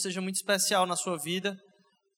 seja 0.00 0.20
muito 0.20 0.36
especial 0.36 0.86
na 0.86 0.96
sua 0.96 1.16
vida, 1.16 1.56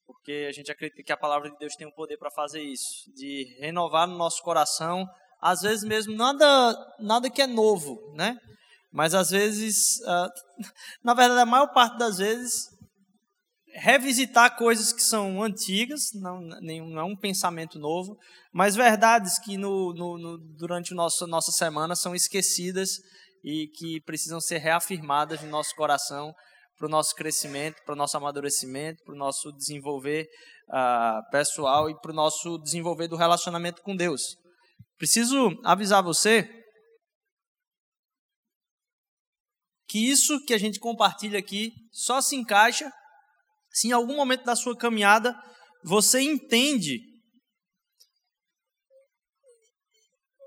porque 0.07 0.47
a 0.49 0.53
gente 0.53 0.71
acredita 0.71 1.03
que 1.03 1.13
a 1.13 1.17
palavra 1.17 1.51
de 1.51 1.57
Deus 1.59 1.75
tem 1.75 1.87
o 1.87 1.95
poder 1.95 2.17
para 2.17 2.31
fazer 2.31 2.63
isso, 2.63 3.11
de 3.15 3.57
renovar 3.61 4.07
no 4.07 4.17
nosso 4.17 4.43
coração, 4.43 5.07
às 5.41 5.63
vezes 5.63 5.85
mesmo 5.85 6.15
nada, 6.15 6.77
nada 7.01 7.31
que 7.31 7.43
é 7.43 7.47
novo, 7.47 7.99
né? 8.15 8.37
Mas 8.93 9.15
às 9.15 9.31
vezes, 9.31 9.99
uh, 10.01 10.29
na 11.03 11.15
verdade, 11.15 11.41
a 11.41 11.47
maior 11.47 11.73
parte 11.73 11.99
das 11.99 12.19
vezes, 12.19 12.69
revisitar 13.75 14.57
coisas 14.57 14.93
que 14.93 15.03
são 15.03 15.43
antigas, 15.43 16.11
não, 16.15 16.41
não 16.41 17.01
é 17.01 17.05
um 17.05 17.17
pensamento 17.17 17.79
novo, 17.79 18.17
mas 18.53 18.77
verdades 18.77 19.39
que 19.39 19.57
no, 19.57 19.95
no, 19.95 20.19
no, 20.19 20.39
durante 20.59 20.93
a 20.93 20.97
nossa, 20.97 21.27
nossa 21.27 21.51
semana 21.51 21.97
são 21.97 22.15
esquecidas 22.15 22.99
e 23.43 23.67
que 23.75 24.01
precisam 24.03 24.41
ser 24.41 24.59
reafirmadas 24.59 25.41
no 25.43 25.49
nosso 25.49 25.75
coração 25.75 26.33
para 26.77 26.87
o 26.87 26.91
nosso 26.91 27.15
crescimento, 27.15 27.83
para 27.85 27.95
o 27.95 27.97
nosso 27.97 28.17
amadurecimento, 28.17 29.03
para 29.05 29.15
o 29.15 29.19
nosso 29.19 29.53
desenvolver 29.53 30.27
uh, 30.69 31.31
pessoal 31.31 31.89
e 31.89 32.01
para 32.01 32.11
o 32.11 32.15
nosso 32.15 32.59
desenvolver 32.59 33.09
do 33.09 33.17
relacionamento 33.17 33.83
com 33.83 33.95
Deus. 33.95 34.37
Preciso 34.97 35.51
avisar 35.65 36.03
você 36.03 36.49
que 39.89 39.99
isso 40.11 40.43
que 40.47 40.55
a 40.55 40.59
gente 40.59 40.81
compartilha 40.81 41.39
aqui 41.39 41.71
só 41.93 42.21
se 42.21 42.35
encaixa 42.35 42.91
se 43.71 43.89
em 43.89 43.93
algum 43.93 44.17
momento 44.17 44.45
da 44.45 44.57
sua 44.57 44.77
caminhada 44.77 45.35
você 45.85 46.21
entende, 46.21 47.01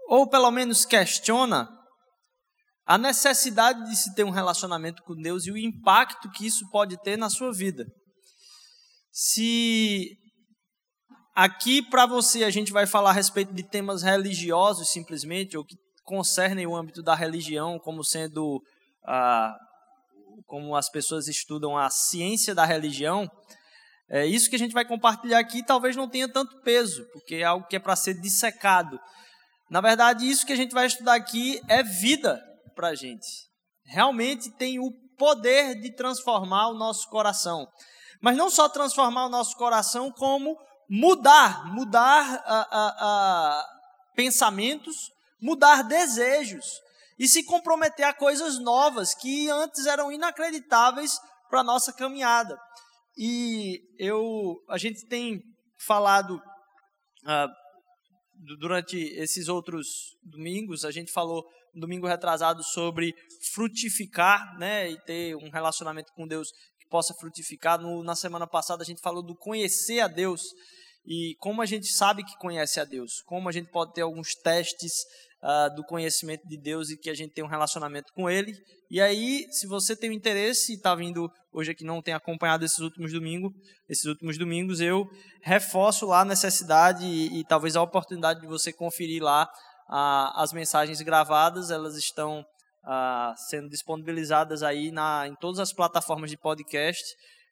ou 0.08 0.30
pelo 0.30 0.50
menos 0.52 0.86
questiona, 0.86 1.68
a 2.86 2.98
necessidade 2.98 3.84
de 3.90 3.96
se 3.96 4.14
ter 4.14 4.24
um 4.24 4.30
relacionamento 4.30 5.02
com 5.04 5.16
Deus 5.16 5.46
e 5.46 5.52
o 5.52 5.58
impacto 5.58 6.30
que 6.30 6.46
isso 6.46 6.70
pode 6.70 7.02
ter 7.02 7.18
na 7.18 7.30
sua 7.30 7.52
vida. 7.52 7.86
Se 9.12 10.12
aqui 11.36 11.82
para 11.82 12.06
você 12.06 12.44
a 12.44 12.52
gente 12.52 12.72
vai 12.72 12.86
falar 12.86 13.10
a 13.10 13.14
respeito 13.14 13.54
de 13.54 13.64
temas 13.64 14.04
religiosos 14.04 14.92
simplesmente, 14.92 15.58
ou 15.58 15.66
que 15.66 15.76
concernem 16.04 16.68
o 16.68 16.76
âmbito 16.76 17.02
da 17.02 17.16
religião, 17.16 17.80
como 17.80 18.04
sendo 18.04 18.62
ah, 19.08 19.56
como 20.46 20.76
as 20.76 20.90
pessoas 20.90 21.28
estudam 21.28 21.76
a 21.76 21.90
ciência 21.90 22.54
da 22.54 22.66
religião, 22.66 23.28
é, 24.08 24.28
isso 24.28 24.48
que 24.48 24.56
a 24.56 24.60
gente 24.60 24.74
vai 24.74 24.86
compartilhar 24.86 25.40
aqui 25.40 25.66
talvez 25.66 25.96
não 25.96 26.08
tenha 26.08 26.32
tanto 26.32 26.62
peso, 26.62 27.04
porque 27.12 27.36
é 27.36 27.44
algo 27.44 27.66
que 27.68 27.76
é 27.76 27.80
para 27.80 27.96
ser 27.96 28.14
dissecado. 28.22 29.00
Na 29.72 29.82
verdade, 29.82 30.30
isso 30.30 30.46
que 30.46 30.54
a 30.54 30.56
gente 30.56 30.74
vai 30.74 30.86
estudar 30.86 31.16
aqui 31.16 31.60
é 31.68 31.82
vida 31.82 32.40
para 32.76 32.90
a 32.90 32.96
gente. 32.96 33.26
Realmente 33.86 34.52
tem 34.52 34.80
o 34.80 34.92
poder 35.18 35.80
de 35.80 35.92
transformar 35.96 36.68
o 36.68 36.78
nosso 36.78 37.10
coração. 37.10 37.68
Mas 38.22 38.38
não 38.38 38.50
só 38.50 38.68
transformar 38.68 39.26
o 39.26 39.30
nosso 39.30 39.56
coração, 39.56 40.12
como 40.12 40.58
mudar, 40.90 41.66
mudar 41.74 42.44
a, 42.46 42.68
a, 42.72 43.66
pensamentos, 44.16 45.12
mudar 45.42 45.84
desejos 45.84 46.66
e 47.18 47.28
se 47.28 47.44
comprometer 47.44 48.06
a 48.06 48.14
coisas 48.14 48.60
novas 48.60 49.14
que 49.14 49.50
antes 49.50 49.86
eram 49.86 50.12
inacreditáveis 50.12 51.18
para 51.50 51.62
a 51.62 51.64
nossa 51.64 51.94
caminhada. 51.94 52.58
E 53.18 53.80
eu, 53.98 54.56
a 54.70 54.78
gente 54.78 55.08
tem 55.08 55.42
falado 55.86 56.42
ah, 57.26 57.48
durante 58.60 58.98
esses 58.98 59.48
outros 59.48 59.88
domingos, 60.24 60.84
a 60.84 60.92
gente 60.92 61.12
falou 61.12 61.46
domingo 61.80 62.08
retrasado 62.08 62.64
sobre 62.64 63.14
frutificar, 63.54 64.58
né, 64.58 64.90
e 64.90 65.00
ter 65.02 65.36
um 65.36 65.50
relacionamento 65.50 66.12
com 66.14 66.28
Deus 66.28 66.50
que 66.80 66.88
possa 66.90 67.14
frutificar. 67.14 67.80
No, 67.80 68.04
na 68.04 68.16
semana 68.16 68.48
passada 68.48 68.84
a 68.84 68.86
gente 68.86 69.02
falou 69.02 69.24
do 69.24 69.36
conhecer 69.36 70.00
a 70.00 70.08
Deus 70.08 70.42
e 71.06 71.36
como 71.40 71.62
a 71.62 71.66
gente 71.66 71.88
sabe 71.88 72.24
que 72.24 72.38
conhece 72.38 72.80
a 72.80 72.86
Deus, 72.86 73.22
como 73.26 73.48
a 73.48 73.52
gente 73.52 73.70
pode 73.70 73.94
ter 73.94 74.02
alguns 74.02 74.34
testes 74.34 74.92
uh, 75.44 75.76
do 75.76 75.84
conhecimento 75.84 76.48
de 76.48 76.58
Deus 76.58 76.90
e 76.90 76.98
que 76.98 77.10
a 77.10 77.14
gente 77.14 77.34
tem 77.34 77.44
um 77.44 77.48
relacionamento 77.48 78.12
com 78.14 78.30
Ele. 78.30 78.52
E 78.90 79.00
aí, 79.00 79.46
se 79.52 79.68
você 79.68 79.96
tem 79.96 80.10
o 80.10 80.14
interesse 80.14 80.74
e 80.74 80.76
está 80.76 80.96
vindo 80.96 81.30
hoje 81.52 81.72
aqui 81.72 81.86
não 81.86 82.02
tem 82.02 82.14
acompanhado 82.14 82.66
esses 82.66 82.80
últimos 82.80 83.14
domingos, 83.14 83.52
esses 83.88 84.06
últimos 84.06 84.38
domingos 84.38 84.82
eu 84.82 85.06
reforço 85.42 86.06
lá 86.06 86.22
a 86.22 86.26
necessidade 86.26 87.06
e, 87.06 87.40
e 87.40 87.46
talvez 87.46 87.76
a 87.76 87.82
oportunidade 87.82 88.42
de 88.42 88.48
você 88.48 88.74
conferir 88.74 89.24
lá 89.24 89.48
uh, 89.90 90.32
as 90.36 90.54
mensagens 90.54 91.02
gravadas. 91.02 91.72
Elas 91.72 91.96
estão 91.96 92.46
uh, 92.86 93.34
sendo 93.50 93.70
disponibilizadas 93.70 94.64
aí 94.64 94.92
na, 94.92 95.28
em 95.28 95.36
todas 95.36 95.60
as 95.60 95.74
plataformas 95.74 96.30
de 96.30 96.38
podcast, 96.38 97.04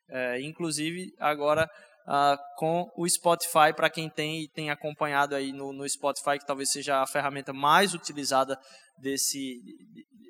uh, 0.09 0.39
inclusive 0.39 1.11
agora 1.19 1.69
uh, 2.07 2.37
com 2.57 2.89
o 2.95 3.07
Spotify, 3.07 3.73
para 3.75 3.89
quem 3.89 4.09
tem 4.09 4.43
e 4.43 4.49
tem 4.49 4.69
acompanhado 4.69 5.35
aí 5.35 5.51
no, 5.51 5.73
no, 5.73 5.87
Spotify, 5.89 6.39
que 6.39 6.45
talvez 6.45 6.71
seja 6.71 7.01
a 7.01 7.07
ferramenta 7.07 7.53
mais 7.53 7.93
utilizada 7.93 8.57
desse 8.97 9.59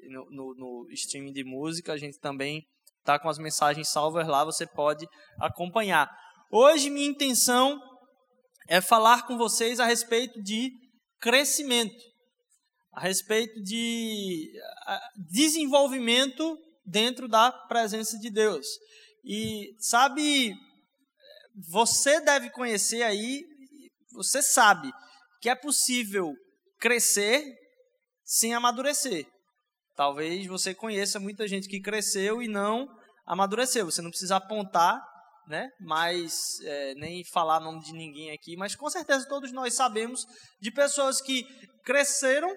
no, 0.10 0.26
no, 0.30 0.56
no 0.56 0.88
streaming 0.92 1.34
de 1.34 1.44
música. 1.44 1.94
A 1.94 1.98
gente 1.98 2.20
também 2.20 2.64
está 3.00 3.20
com 3.20 3.30
as 3.30 3.38
mensagens 3.38 3.90
salvas 3.90 4.28
lá, 4.28 4.46
você 4.46 4.66
pode 4.66 5.06
acompanhar. 5.40 6.10
Hoje 6.50 6.90
minha 6.90 7.08
intenção 7.08 7.80
é 8.68 8.80
falar 8.80 9.28
com 9.28 9.38
vocês 9.38 9.80
a 9.80 9.86
respeito 9.86 10.42
de 10.42 10.72
crescimento, 11.24 12.04
a 12.92 13.00
respeito 13.00 13.64
de 13.64 14.52
desenvolvimento 15.32 16.58
dentro 16.86 17.30
da 17.30 17.50
presença 17.50 18.20
de 18.20 18.30
Deus. 18.30 18.68
E 19.24 19.74
sabe 19.80 20.54
você 21.70 22.20
deve 22.20 22.50
conhecer 22.50 23.04
aí, 23.04 23.42
você 24.12 24.42
sabe 24.42 24.92
que 25.40 25.48
é 25.50 25.56
possível 25.56 26.34
crescer 26.78 27.42
sem 28.26 28.54
amadurecer. 28.54 29.26
Talvez 29.96 30.46
você 30.46 30.76
conheça 30.76 31.22
muita 31.22 31.48
gente 31.48 31.70
que 31.70 31.80
cresceu 31.80 32.42
e 32.42 32.50
não 32.50 32.86
amadureceu. 33.26 33.86
Você 33.86 34.02
não 34.02 34.10
precisa 34.10 34.36
apontar, 34.36 35.02
né? 35.48 35.70
Mas 35.80 36.60
é, 36.62 36.96
nem 36.96 37.24
falar 37.26 37.60
nome 37.60 37.82
de 37.82 37.94
ninguém 37.94 38.32
aqui, 38.32 38.56
mas 38.56 38.76
com 38.76 38.90
certeza 38.90 39.28
todos 39.28 39.52
nós 39.52 39.74
sabemos 39.74 40.26
de 40.60 40.72
pessoas 40.72 41.22
que 41.22 41.44
cresceram 41.84 42.54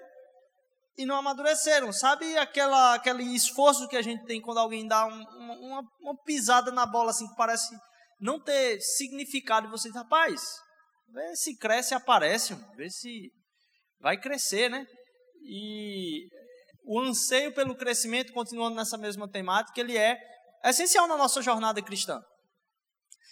e 0.97 1.05
não 1.05 1.15
amadureceram. 1.15 1.91
Sabe 1.91 2.37
aquela, 2.37 2.95
aquele 2.95 3.23
esforço 3.35 3.87
que 3.87 3.97
a 3.97 4.01
gente 4.01 4.25
tem 4.25 4.41
quando 4.41 4.59
alguém 4.59 4.87
dá 4.87 5.05
um, 5.05 5.23
uma, 5.59 5.83
uma 6.01 6.23
pisada 6.23 6.71
na 6.71 6.85
bola 6.85 7.11
assim 7.11 7.27
que 7.27 7.35
parece 7.35 7.75
não 8.19 8.39
ter 8.39 8.79
significado 8.81 9.67
e 9.67 9.71
você 9.71 9.89
diz, 9.89 9.97
rapaz, 9.97 10.41
vê 11.13 11.35
se 11.35 11.55
cresce 11.57 11.93
aparece, 11.93 12.55
vê 12.75 12.89
se 12.89 13.31
vai 13.99 14.19
crescer, 14.19 14.69
né? 14.69 14.85
E 15.43 16.27
o 16.85 16.99
anseio 16.99 17.53
pelo 17.53 17.75
crescimento, 17.75 18.33
continuando 18.33 18.75
nessa 18.75 18.97
mesma 18.97 19.29
temática, 19.29 19.79
ele 19.79 19.97
é 19.97 20.17
essencial 20.63 21.07
na 21.07 21.17
nossa 21.17 21.41
jornada 21.41 21.81
cristã. 21.81 22.19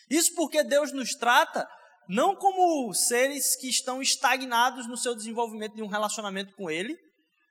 Isso 0.09 0.33
porque 0.35 0.63
Deus 0.63 0.91
nos 0.91 1.15
trata 1.15 1.67
não 2.07 2.35
como 2.35 2.93
seres 2.93 3.55
que 3.55 3.67
estão 3.69 4.01
estagnados 4.01 4.87
no 4.87 4.97
seu 4.97 5.15
desenvolvimento 5.15 5.75
de 5.75 5.81
um 5.81 5.87
relacionamento 5.87 6.55
com 6.55 6.69
Ele, 6.69 6.95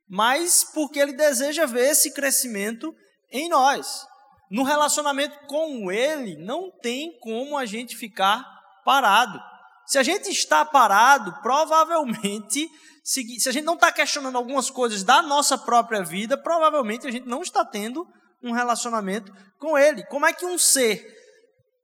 mas 0.08 0.64
porque 0.72 0.98
Ele 0.98 1.12
deseja 1.12 1.66
ver 1.66 1.90
esse 1.90 2.12
crescimento 2.12 2.94
em 3.32 3.48
nós 3.48 4.06
no 4.50 4.62
relacionamento 4.62 5.36
com 5.46 5.90
Ele, 5.90 6.36
não 6.36 6.70
tem 6.70 7.18
como 7.20 7.56
a 7.56 7.66
gente 7.66 7.96
ficar 7.96 8.44
parado. 8.84 9.40
Se 9.86 9.98
a 9.98 10.02
gente 10.02 10.30
está 10.30 10.64
parado, 10.64 11.34
provavelmente, 11.42 12.68
se, 13.02 13.40
se 13.40 13.48
a 13.48 13.52
gente 13.52 13.64
não 13.64 13.74
está 13.74 13.90
questionando 13.90 14.36
algumas 14.36 14.70
coisas 14.70 15.02
da 15.02 15.20
nossa 15.22 15.58
própria 15.58 16.02
vida, 16.02 16.36
provavelmente 16.36 17.06
a 17.06 17.10
gente 17.10 17.26
não 17.26 17.42
está 17.42 17.64
tendo 17.64 18.06
um 18.42 18.52
relacionamento 18.52 19.32
com 19.58 19.76
Ele. 19.76 20.04
Como 20.06 20.24
é 20.24 20.32
que 20.32 20.46
um 20.46 20.56
ser 20.56 21.04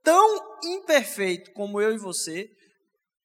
tão 0.02 0.58
imperfeito 0.64 1.52
como 1.52 1.80
eu 1.80 1.92
e 1.92 1.98
você 1.98 2.48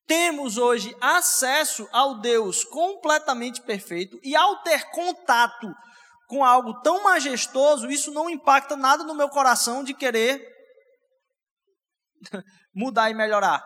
temos 0.08 0.58
hoje 0.58 0.96
acesso 1.02 1.88
ao 1.92 2.20
Deus 2.20 2.64
completamente 2.64 3.62
perfeito 3.62 4.20
e 4.24 4.36
ao 4.36 4.62
ter 4.62 4.90
contato 4.92 5.68
com 6.28 6.44
algo 6.44 6.82
tão 6.82 7.04
majestoso, 7.04 7.90
isso 7.90 8.12
não 8.12 8.30
impacta 8.30 8.76
nada 8.76 9.04
no 9.04 9.16
meu 9.16 9.30
coração 9.30 9.84
de 9.84 9.94
querer 9.94 10.42
mudar 12.74 13.10
e 13.10 13.14
melhorar. 13.14 13.64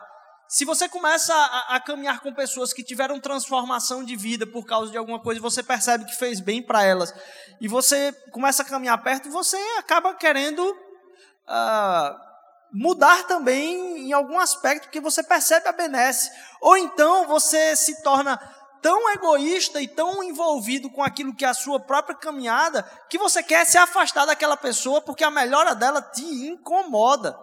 Se 0.48 0.64
você 0.64 0.88
começa 0.88 1.32
a, 1.32 1.76
a, 1.76 1.80
caminhar 1.80 2.20
com 2.20 2.34
pessoas 2.34 2.72
que 2.72 2.82
tiveram 2.82 3.20
transformação 3.20 4.04
de 4.04 4.16
vida 4.16 4.46
por 4.46 4.66
causa 4.66 4.90
de 4.90 4.98
alguma 4.98 5.20
coisa, 5.22 5.40
você 5.40 5.62
percebe 5.62 6.04
que 6.04 6.16
fez 6.16 6.40
bem 6.40 6.60
para 6.60 6.82
elas, 6.82 7.14
e 7.60 7.68
você 7.68 8.12
começa 8.32 8.62
a 8.62 8.66
caminhar 8.66 9.00
perto, 9.00 9.30
você 9.30 9.56
acaba 9.78 10.12
querendo 10.14 10.60
uh, 10.60 12.29
mudar 12.72 13.26
também 13.26 14.08
em 14.08 14.12
algum 14.12 14.38
aspecto, 14.38 14.84
porque 14.84 15.00
você 15.00 15.22
percebe 15.22 15.68
a 15.68 15.72
benesse. 15.72 16.30
Ou 16.60 16.76
então 16.76 17.26
você 17.26 17.74
se 17.76 18.02
torna 18.02 18.38
tão 18.80 19.10
egoísta 19.10 19.80
e 19.80 19.88
tão 19.88 20.22
envolvido 20.22 20.90
com 20.90 21.02
aquilo 21.02 21.34
que 21.34 21.44
é 21.44 21.48
a 21.48 21.54
sua 21.54 21.78
própria 21.78 22.16
caminhada, 22.16 22.82
que 23.08 23.18
você 23.18 23.42
quer 23.42 23.66
se 23.66 23.76
afastar 23.76 24.24
daquela 24.24 24.56
pessoa 24.56 25.00
porque 25.00 25.24
a 25.24 25.30
melhora 25.30 25.74
dela 25.74 26.00
te 26.00 26.24
incomoda. 26.24 27.38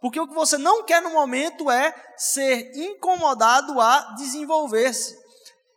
Porque 0.00 0.18
o 0.18 0.26
que 0.26 0.34
você 0.34 0.58
não 0.58 0.82
quer 0.82 1.00
no 1.00 1.10
momento 1.10 1.70
é 1.70 1.94
ser 2.16 2.72
incomodado 2.76 3.80
a 3.80 4.14
desenvolver-se. 4.16 5.16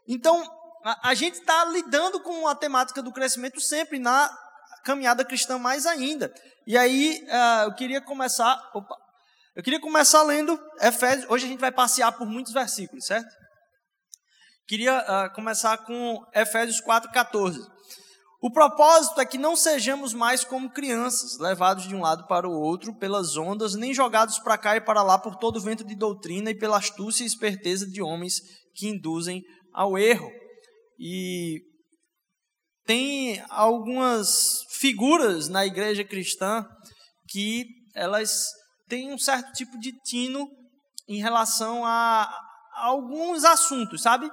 Então, 0.07 0.43
a, 0.83 1.09
a 1.09 1.13
gente 1.13 1.35
está 1.35 1.63
lidando 1.65 2.19
com 2.19 2.47
a 2.47 2.55
temática 2.55 3.03
do 3.03 3.11
crescimento 3.11 3.61
sempre 3.61 3.99
na 3.99 4.27
caminhada 4.85 5.25
cristã 5.25 5.57
mais 5.57 5.85
ainda. 5.85 6.31
E 6.65 6.77
aí, 6.77 7.19
uh, 7.27 7.65
eu 7.65 7.75
queria 7.75 7.99
começar. 7.99 8.55
Opa, 8.73 8.95
eu 9.55 9.63
queria 9.63 9.81
começar 9.81 10.21
lendo 10.23 10.57
Efésios. 10.79 11.29
Hoje 11.29 11.45
a 11.45 11.49
gente 11.49 11.59
vai 11.59 11.71
passear 11.71 12.11
por 12.11 12.27
muitos 12.27 12.53
versículos, 12.53 13.05
certo? 13.05 13.27
Queria 14.67 14.99
uh, 14.99 15.33
começar 15.33 15.77
com 15.79 16.23
Efésios 16.33 16.81
4,14. 16.81 17.59
O 18.41 18.51
propósito 18.51 19.19
é 19.19 19.25
que 19.25 19.39
não 19.39 19.55
sejamos 19.55 20.13
mais 20.13 20.43
como 20.43 20.69
crianças, 20.69 21.39
levados 21.39 21.87
de 21.87 21.95
um 21.95 22.01
lado 22.01 22.27
para 22.27 22.47
o 22.47 22.51
outro 22.51 22.93
pelas 22.95 23.35
ondas, 23.37 23.73
nem 23.73 23.93
jogados 23.93 24.37
para 24.37 24.57
cá 24.57 24.75
e 24.75 24.81
para 24.81 25.01
lá 25.01 25.17
por 25.17 25.35
todo 25.35 25.61
vento 25.61 25.83
de 25.83 25.95
doutrina 25.95 26.51
e 26.51 26.57
pela 26.57 26.77
astúcia 26.77 27.23
e 27.23 27.27
esperteza 27.27 27.87
de 27.87 28.03
homens 28.03 28.35
que 28.75 28.87
induzem 28.87 29.41
ao 29.73 29.97
erro. 29.97 30.29
E 30.99 31.59
tem 32.85 33.43
algumas 33.49 34.64
figuras 34.75 35.49
na 35.49 35.65
igreja 35.65 36.03
cristã 36.03 36.65
que 37.29 37.65
elas 37.95 38.51
tem 38.87 39.11
um 39.11 39.17
certo 39.17 39.51
tipo 39.53 39.79
de 39.79 39.91
tino 40.03 40.47
em 41.07 41.19
relação 41.19 41.85
a, 41.85 42.23
a 42.73 42.85
alguns 42.85 43.43
assuntos, 43.43 44.01
sabe? 44.01 44.29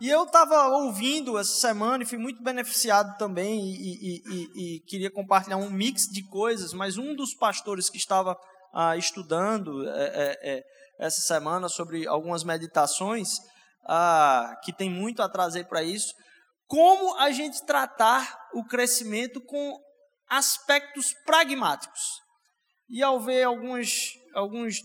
E 0.00 0.08
eu 0.10 0.24
estava 0.24 0.66
ouvindo 0.68 1.38
essa 1.38 1.54
semana 1.54 2.02
e 2.02 2.06
fui 2.06 2.18
muito 2.18 2.42
beneficiado 2.42 3.16
também 3.16 3.60
e, 3.60 3.94
e, 3.94 4.22
e, 4.26 4.76
e, 4.76 4.80
queria 4.80 5.10
compartilhar 5.10 5.56
um 5.56 5.70
mix 5.70 6.08
de 6.08 6.22
coisas, 6.28 6.72
mas 6.72 6.98
um 6.98 7.14
dos 7.14 7.32
pastores 7.34 7.88
que 7.88 7.96
estava 7.96 8.36
ah, 8.74 8.96
estudando 8.96 9.88
é, 9.88 10.04
é, 10.04 10.56
é, 10.56 10.62
essa 10.98 11.20
semana 11.20 11.68
sobre 11.68 12.08
algumas 12.08 12.42
meditações, 12.42 13.28
ah, 13.86 14.56
que 14.64 14.72
tem 14.72 14.90
muito 14.90 15.22
a 15.22 15.28
trazer 15.28 15.68
para 15.68 15.82
isso, 15.82 16.12
como 16.74 17.16
a 17.18 17.30
gente 17.30 17.64
tratar 17.64 18.36
o 18.52 18.64
crescimento 18.64 19.40
com 19.40 19.78
aspectos 20.28 21.14
pragmáticos. 21.24 22.00
E 22.90 23.00
ao 23.00 23.20
ver 23.20 23.44
alguns, 23.44 24.10
alguns, 24.34 24.78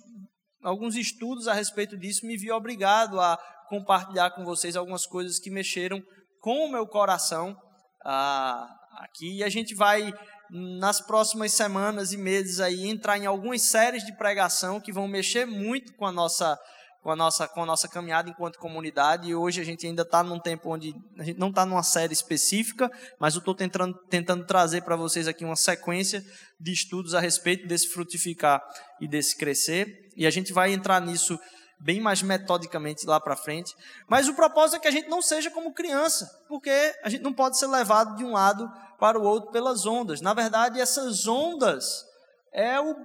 alguns 0.62 0.96
estudos 0.96 1.48
a 1.48 1.54
respeito 1.54 1.98
disso, 1.98 2.28
me 2.28 2.38
vi 2.38 2.52
obrigado 2.52 3.20
a 3.20 3.36
compartilhar 3.68 4.30
com 4.36 4.46
vocês 4.46 4.76
algumas 4.76 5.08
coisas 5.08 5.40
que 5.40 5.50
mexeram 5.50 6.00
com 6.40 6.64
o 6.64 6.72
meu 6.72 6.86
coração 6.86 7.58
ah, 8.06 8.68
aqui. 9.00 9.38
E 9.38 9.44
a 9.44 9.50
gente 9.50 9.74
vai, 9.74 10.14
nas 10.52 11.02
próximas 11.02 11.54
semanas 11.54 12.14
e 12.14 12.18
meses, 12.18 12.60
aí, 12.60 12.88
entrar 12.88 13.18
em 13.18 13.26
algumas 13.26 13.64
séries 13.64 14.06
de 14.06 14.16
pregação 14.16 14.80
que 14.80 14.94
vão 14.94 15.08
mexer 15.08 15.48
muito 15.48 15.92
com 15.96 16.06
a 16.06 16.12
nossa 16.12 16.56
com 17.02 17.12
a 17.12 17.16
nossa, 17.16 17.48
com 17.48 17.64
a 17.64 17.66
nossa 17.66 17.88
caminhada 17.88 18.30
enquanto 18.30 18.60
comunidade. 18.60 19.30
E 19.30 19.36
hoje 19.36 19.62
a 19.62 19.64
gente 19.64 19.86
ainda 19.88 20.02
está 20.02 20.24
num 20.24 20.40
tempo 20.40 20.70
onde 20.70 20.94
a 21.18 21.24
gente 21.24 21.40
não 21.40 21.50
está 21.50 21.66
numa 21.66 21.84
série 21.84 22.14
específica, 22.14 22.92
mas 23.20 23.36
eu 23.36 23.40
estou 23.40 23.56
tentando, 23.56 23.94
tentando 24.10 24.46
trazer 24.46 24.84
para 24.84 24.96
vocês 24.96 25.28
aqui 25.28 25.46
uma 25.46 25.56
sequência 25.56 26.24
de 26.60 26.72
estudos 26.72 27.14
a 27.14 27.20
respeito 27.20 27.68
desse 27.68 27.88
frutificar 27.88 28.62
e 29.00 29.08
desse 29.08 29.38
crescer. 29.38 30.10
E 30.16 30.28
a 30.28 30.30
gente 30.30 30.52
vai 30.52 30.74
entrar 30.74 31.02
nisso 31.02 31.40
bem 31.80 32.02
mais 32.02 32.22
metodicamente 32.22 33.06
lá 33.06 33.20
para 33.20 33.36
frente. 33.36 33.74
Mas 34.08 34.28
o 34.28 34.36
propósito 34.36 34.78
é 34.78 34.80
que 34.80 34.88
a 34.88 34.92
gente 34.92 35.08
não 35.08 35.22
seja 35.22 35.50
como 35.50 35.74
criança, 35.74 36.30
porque 36.48 36.94
a 37.04 37.10
gente 37.10 37.22
não 37.22 37.34
pode 37.34 37.58
ser 37.58 37.68
levado 37.68 38.18
de 38.18 38.26
um 38.26 38.34
lado 38.34 38.70
para 39.00 39.18
o 39.18 39.24
outro 39.24 39.52
pelas 39.52 39.86
ondas. 39.86 40.20
Na 40.20 40.34
verdade, 40.34 40.80
essas 40.80 41.26
ondas 41.26 42.06
é 42.52 42.80
o, 42.82 42.96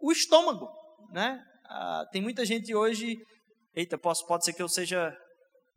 o 0.00 0.10
estômago, 0.10 0.70
né? 1.12 1.44
Ah, 1.68 2.06
tem 2.10 2.22
muita 2.22 2.44
gente 2.44 2.74
hoje. 2.74 3.16
Eita, 3.74 3.98
posso, 3.98 4.26
pode 4.26 4.44
ser 4.44 4.52
que 4.52 4.62
eu 4.62 4.68
seja. 4.68 5.14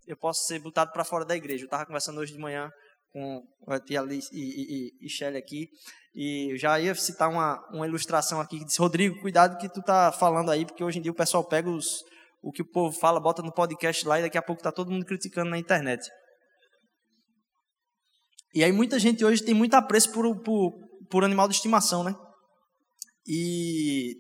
Eu 0.07 0.17
possa 0.17 0.45
ser 0.45 0.59
botado 0.59 0.91
para 0.91 1.03
fora 1.03 1.25
da 1.25 1.35
igreja. 1.35 1.63
Eu 1.63 1.67
estava 1.67 1.85
conversando 1.85 2.19
hoje 2.19 2.33
de 2.33 2.39
manhã 2.39 2.71
com 3.11 3.43
a 3.67 3.79
tia 3.79 4.01
e, 4.09 4.19
e, 4.31 4.91
e, 5.01 5.09
Shelly 5.09 5.37
aqui. 5.37 5.67
E 6.15 6.53
eu 6.53 6.57
já 6.57 6.79
ia 6.79 6.95
citar 6.95 7.29
uma, 7.29 7.59
uma 7.71 7.87
ilustração 7.87 8.39
aqui 8.39 8.59
que 8.59 8.65
diz: 8.65 8.77
Rodrigo, 8.77 9.19
cuidado 9.21 9.57
que 9.57 9.69
tu 9.69 9.81
tá 9.81 10.11
falando 10.11 10.49
aí, 10.49 10.65
porque 10.65 10.83
hoje 10.83 10.99
em 10.99 11.01
dia 11.01 11.11
o 11.11 11.15
pessoal 11.15 11.43
pega 11.43 11.69
os, 11.69 12.03
o 12.41 12.51
que 12.51 12.61
o 12.61 12.71
povo 12.71 12.97
fala, 12.97 13.19
bota 13.19 13.41
no 13.41 13.53
podcast 13.53 14.07
lá 14.07 14.19
e 14.19 14.23
daqui 14.23 14.37
a 14.37 14.41
pouco 14.41 14.63
tá 14.63 14.71
todo 14.71 14.91
mundo 14.91 15.05
criticando 15.05 15.49
na 15.49 15.57
internet. 15.57 16.09
E 18.53 18.63
aí 18.63 18.71
muita 18.71 18.99
gente 18.99 19.23
hoje 19.23 19.43
tem 19.43 19.53
muito 19.53 19.75
apreço 19.75 20.11
por, 20.11 20.41
por, 20.41 20.73
por 21.09 21.23
animal 21.23 21.47
de 21.47 21.55
estimação, 21.55 22.03
né? 22.03 22.13
E 23.25 24.15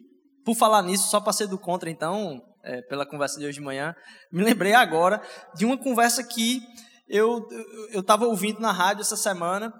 por 0.45 0.55
falar 0.55 0.81
nisso, 0.81 1.09
só 1.09 1.19
para 1.19 1.33
ser 1.33 1.47
do 1.47 1.57
contra, 1.57 1.89
então, 1.89 2.41
é, 2.63 2.81
pela 2.83 3.05
conversa 3.05 3.39
de 3.39 3.45
hoje 3.45 3.59
de 3.59 3.65
manhã, 3.65 3.95
me 4.31 4.43
lembrei 4.43 4.73
agora 4.73 5.21
de 5.55 5.65
uma 5.65 5.77
conversa 5.77 6.23
que 6.23 6.61
eu 7.07 7.45
estava 7.93 8.25
ouvindo 8.25 8.59
na 8.59 8.71
rádio 8.71 9.01
essa 9.01 9.17
semana, 9.17 9.73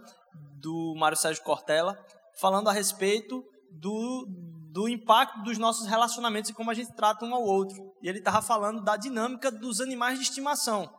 do 0.62 0.94
Mário 0.98 1.18
Sérgio 1.18 1.44
Cortella, 1.44 1.98
falando 2.40 2.70
a 2.70 2.74
respeito 2.74 3.44
do, 3.72 4.28
do 4.72 4.88
impacto 4.88 5.42
dos 5.44 5.58
nossos 5.58 5.88
relacionamentos 5.88 6.52
e 6.52 6.54
como 6.54 6.70
a 6.70 6.74
gente 6.74 6.94
trata 6.94 7.26
um 7.26 7.34
ao 7.34 7.44
outro. 7.44 7.96
E 8.02 8.08
ele 8.08 8.20
estava 8.20 8.42
falando 8.42 8.84
da 8.84 8.96
dinâmica 8.96 9.50
dos 9.50 9.82
animais 9.82 10.20
de 10.20 10.24
estimação. 10.24 10.90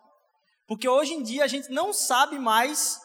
Porque 0.67 0.89
hoje 0.89 1.15
em 1.15 1.23
dia 1.23 1.45
a 1.45 1.49
gente 1.49 1.71
não 1.71 1.93
sabe 1.93 2.39
mais 2.39 2.99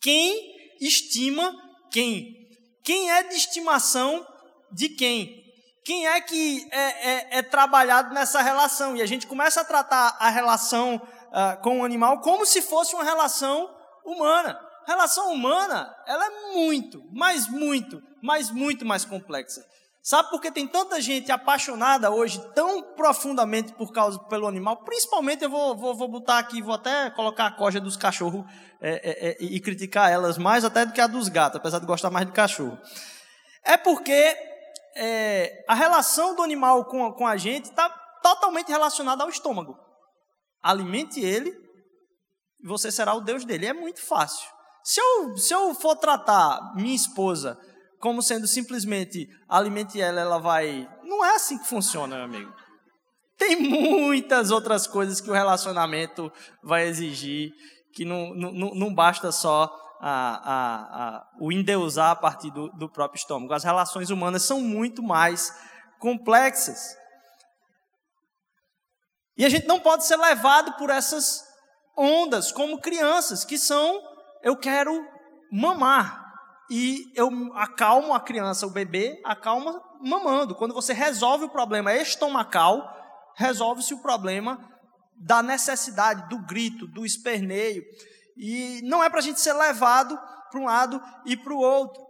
quem 0.00 0.52
estima 0.80 1.52
quem. 1.90 2.34
Quem 2.84 3.10
é 3.10 3.22
de 3.22 3.34
estimação 3.34 4.26
de 4.72 4.88
quem 4.90 5.41
quem 5.84 6.06
é 6.06 6.20
que 6.20 6.68
é, 6.70 7.10
é, 7.10 7.38
é, 7.38 7.42
trabalhado 7.42 8.14
nessa 8.14 8.40
relação. 8.40 8.96
E 8.96 9.02
a 9.02 9.06
gente 9.06 9.26
começa 9.26 9.60
a 9.60 9.64
tratar 9.64 10.16
a 10.18 10.28
relação 10.30 10.96
uh, 10.96 11.60
com 11.62 11.80
o 11.80 11.84
animal 11.84 12.20
como 12.20 12.46
se 12.46 12.62
fosse 12.62 12.94
uma 12.94 13.04
relação 13.04 13.68
humana. 14.04 14.58
A 14.86 14.90
relação 14.92 15.32
humana, 15.32 15.94
ela 16.06 16.26
é 16.26 16.54
muito, 16.54 17.04
mas 17.12 17.48
muito, 17.48 18.02
mas 18.20 18.50
muito 18.50 18.84
mais 18.84 19.04
complexa. 19.04 19.64
Sabe 20.02 20.30
por 20.30 20.40
que 20.40 20.50
tem 20.50 20.66
tanta 20.66 21.00
gente 21.00 21.30
apaixonada 21.30 22.10
hoje 22.10 22.44
tão 22.52 22.82
profundamente 22.82 23.72
por 23.72 23.92
causa 23.92 24.18
pelo 24.24 24.48
animal? 24.48 24.78
Principalmente 24.78 25.44
eu 25.44 25.50
vou, 25.50 25.76
vou, 25.76 25.96
vou 25.96 26.08
botar 26.08 26.38
aqui, 26.38 26.60
vou 26.60 26.74
até 26.74 27.08
colocar 27.10 27.46
a 27.46 27.52
coja 27.52 27.80
dos 27.80 27.96
cachorros 27.96 28.44
é, 28.80 28.90
é, 28.90 29.28
é, 29.28 29.36
e 29.38 29.60
criticar 29.60 30.10
elas 30.10 30.36
mais 30.36 30.64
até 30.64 30.84
do 30.84 30.92
que 30.92 31.00
a 31.00 31.06
dos 31.06 31.28
gatos, 31.28 31.58
apesar 31.58 31.78
de 31.78 31.86
gostar 31.86 32.10
mais 32.10 32.26
de 32.26 32.32
cachorro. 32.32 32.76
É 33.64 33.76
porque 33.76 34.51
é, 34.96 35.64
a 35.68 35.74
relação 35.74 36.34
do 36.34 36.42
animal 36.42 36.84
com, 36.84 37.12
com 37.12 37.26
a 37.26 37.36
gente 37.36 37.66
está 37.66 37.88
totalmente 38.22 38.68
relacionada 38.68 39.22
ao 39.22 39.30
estômago. 39.30 39.78
Alimente 40.62 41.20
ele 41.20 41.50
e 42.62 42.66
você 42.66 42.90
será 42.90 43.14
o 43.14 43.20
Deus 43.20 43.44
dele. 43.44 43.66
É 43.66 43.72
muito 43.72 44.00
fácil. 44.00 44.48
Se 44.84 45.00
eu, 45.00 45.36
se 45.36 45.52
eu 45.54 45.74
for 45.74 45.96
tratar 45.96 46.74
minha 46.74 46.94
esposa 46.94 47.58
como 48.00 48.20
sendo 48.20 48.48
simplesmente 48.48 49.28
alimente 49.48 50.00
ela, 50.00 50.20
ela 50.20 50.38
vai. 50.38 50.88
Não 51.04 51.24
é 51.24 51.36
assim 51.36 51.56
que 51.56 51.68
funciona, 51.68 52.16
meu 52.16 52.24
amigo. 52.24 52.52
Tem 53.38 53.56
muitas 53.56 54.50
outras 54.50 54.86
coisas 54.86 55.20
que 55.20 55.30
o 55.30 55.32
relacionamento 55.32 56.32
vai 56.62 56.86
exigir, 56.86 57.52
que 57.94 58.04
não, 58.04 58.34
não, 58.34 58.74
não 58.74 58.94
basta 58.94 59.30
só 59.30 59.72
a, 60.04 60.10
a, 60.10 61.16
a, 61.16 61.26
o 61.40 61.52
endeusar 61.52 62.10
a 62.10 62.16
partir 62.16 62.50
do, 62.50 62.68
do 62.70 62.88
próprio 62.88 63.20
estômago. 63.20 63.54
As 63.54 63.62
relações 63.62 64.10
humanas 64.10 64.42
são 64.42 64.60
muito 64.60 65.00
mais 65.00 65.56
complexas. 66.00 66.96
E 69.36 69.44
a 69.44 69.48
gente 69.48 69.68
não 69.68 69.78
pode 69.78 70.04
ser 70.04 70.16
levado 70.16 70.76
por 70.76 70.90
essas 70.90 71.44
ondas 71.96 72.50
como 72.50 72.80
crianças, 72.80 73.44
que 73.44 73.56
são 73.56 74.02
eu 74.42 74.56
quero 74.56 75.06
mamar. 75.52 76.20
E 76.68 77.04
eu 77.14 77.30
acalmo 77.54 78.12
a 78.12 78.20
criança, 78.20 78.66
o 78.66 78.70
bebê, 78.70 79.20
acalma 79.24 79.80
mamando. 80.00 80.56
Quando 80.56 80.74
você 80.74 80.92
resolve 80.92 81.44
o 81.44 81.50
problema 81.50 81.94
estomacal, 81.94 82.82
resolve-se 83.36 83.94
o 83.94 84.02
problema 84.02 84.58
da 85.16 85.42
necessidade, 85.42 86.28
do 86.28 86.38
grito, 86.44 86.88
do 86.88 87.06
esperneio. 87.06 87.84
E 88.36 88.80
não 88.82 89.02
é 89.02 89.10
para 89.10 89.18
a 89.18 89.22
gente 89.22 89.40
ser 89.40 89.52
levado 89.52 90.18
para 90.50 90.60
um 90.60 90.64
lado 90.64 91.02
e 91.24 91.36
para 91.36 91.52
o 91.52 91.58
outro. 91.58 92.02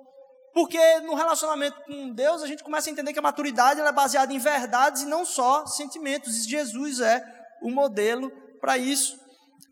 Porque 0.53 1.01
no 1.01 1.15
relacionamento 1.15 1.81
com 1.85 2.13
Deus 2.13 2.43
a 2.43 2.47
gente 2.47 2.63
começa 2.63 2.91
a 2.91 2.93
entender 2.93 3.13
que 3.13 3.19
a 3.19 3.23
maturidade 3.23 3.81
é 3.81 3.93
baseada 3.93 4.33
em 4.33 4.39
verdades 4.39 5.03
e 5.03 5.07
não 5.07 5.25
só 5.25 5.67
sentimentos. 5.67 6.37
E 6.37 6.51
Jesus 6.51 7.01
é 7.01 7.25
o 7.63 7.71
modelo 7.71 8.31
para 8.61 8.77
isso. 8.77 9.19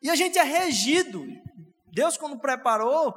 E 0.02 0.09
a 0.09 0.14
gente 0.14 0.38
é 0.38 0.42
regido. 0.42 1.23
Deus, 1.92 2.16
quando 2.16 2.38
preparou, 2.38 3.14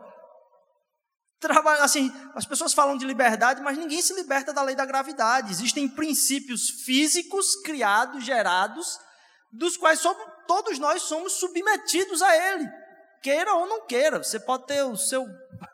trabalha 1.39 1.83
assim, 1.83 2.11
as 2.35 2.45
pessoas 2.45 2.73
falam 2.73 2.97
de 2.97 3.05
liberdade, 3.05 3.61
mas 3.61 3.77
ninguém 3.77 4.01
se 4.01 4.13
liberta 4.13 4.51
da 4.51 4.61
lei 4.61 4.75
da 4.75 4.85
gravidade. 4.85 5.51
Existem 5.51 5.87
princípios 5.87 6.69
físicos 6.83 7.55
criados, 7.61 8.25
gerados 8.25 8.99
dos 9.53 9.77
quais 9.77 10.01
todos 10.47 10.79
nós 10.79 11.03
somos 11.03 11.33
submetidos 11.33 12.21
a 12.21 12.35
ele, 12.35 12.67
queira 13.24 13.56
ou 13.56 13.65
não 13.65 13.88
queira. 13.88 14.22
Você 14.22 14.39
pode 14.39 14.68
ter 14.68 14.84
o 14.84 14.98
seu 14.98 15.25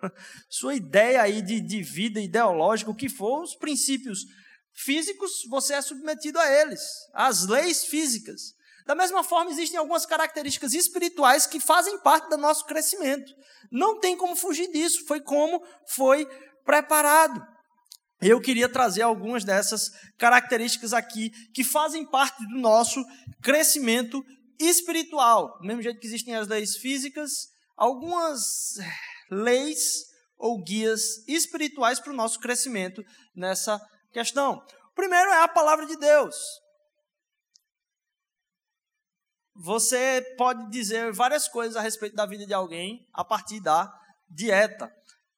sua 0.47 0.75
ideia 0.75 1.21
aí 1.21 1.41
de, 1.41 1.59
de 1.59 1.81
vida 1.81 2.21
ideológica, 2.21 2.91
o 2.91 2.95
que 2.95 3.09
for, 3.09 3.41
os 3.41 3.55
princípios 3.55 4.25
físicos, 4.71 5.43
você 5.49 5.73
é 5.73 5.81
submetido 5.81 6.39
a 6.39 6.49
eles, 6.49 6.81
às 7.13 7.47
leis 7.47 7.83
físicas. 7.83 8.53
Da 8.85 8.95
mesma 8.95 9.23
forma, 9.23 9.51
existem 9.51 9.77
algumas 9.77 10.05
características 10.05 10.73
espirituais 10.73 11.45
que 11.45 11.59
fazem 11.59 11.99
parte 11.99 12.29
do 12.29 12.37
nosso 12.37 12.65
crescimento. 12.65 13.31
Não 13.71 13.99
tem 13.99 14.15
como 14.15 14.35
fugir 14.35 14.71
disso, 14.71 15.05
foi 15.05 15.19
como 15.19 15.61
foi 15.87 16.25
preparado. 16.63 17.45
Eu 18.21 18.41
queria 18.41 18.67
trazer 18.67 19.01
algumas 19.01 19.43
dessas 19.43 19.91
características 20.17 20.93
aqui 20.93 21.29
que 21.53 21.63
fazem 21.63 22.05
parte 22.05 22.45
do 22.47 22.57
nosso 22.57 23.03
crescimento 23.41 24.23
espiritual. 24.59 25.57
Do 25.59 25.65
mesmo 25.65 25.81
jeito 25.81 25.99
que 25.99 26.07
existem 26.07 26.35
as 26.35 26.47
leis 26.47 26.75
físicas, 26.77 27.31
algumas 27.75 28.75
leis 29.31 30.05
ou 30.37 30.61
guias 30.61 31.27
espirituais 31.27 31.99
para 31.99 32.13
o 32.13 32.15
nosso 32.15 32.39
crescimento 32.39 33.03
nessa 33.35 33.79
questão. 34.11 34.63
O 34.91 34.95
primeiro 34.95 35.29
é 35.29 35.43
a 35.43 35.47
palavra 35.47 35.85
de 35.85 35.95
Deus. 35.97 36.35
Você 39.55 40.21
pode 40.37 40.69
dizer 40.69 41.11
várias 41.11 41.47
coisas 41.47 41.75
a 41.75 41.81
respeito 41.81 42.15
da 42.15 42.25
vida 42.25 42.45
de 42.45 42.53
alguém 42.53 43.05
a 43.13 43.25
partir 43.25 43.59
da 43.59 43.93
dieta. 44.29 44.89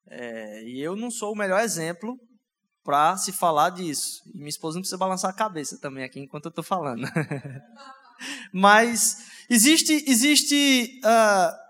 É, 0.08 0.64
e 0.64 0.80
eu 0.80 0.96
não 0.96 1.10
sou 1.10 1.34
o 1.34 1.38
melhor 1.38 1.62
exemplo 1.62 2.20
para 2.84 3.18
se 3.18 3.32
falar 3.32 3.72
disso. 3.72 4.22
E 4.34 4.38
minha 4.38 4.50
esposa 4.50 4.76
não 4.76 4.82
precisa 4.82 4.98
balançar 4.98 5.32
a 5.32 5.36
cabeça 5.36 5.80
também 5.80 6.04
aqui 6.04 6.20
enquanto 6.20 6.46
eu 6.46 6.50
estou 6.50 6.64
falando. 6.64 7.02
Mas 8.54 9.18
existe, 9.50 10.04
existe 10.08 11.00
uh, 11.04 11.62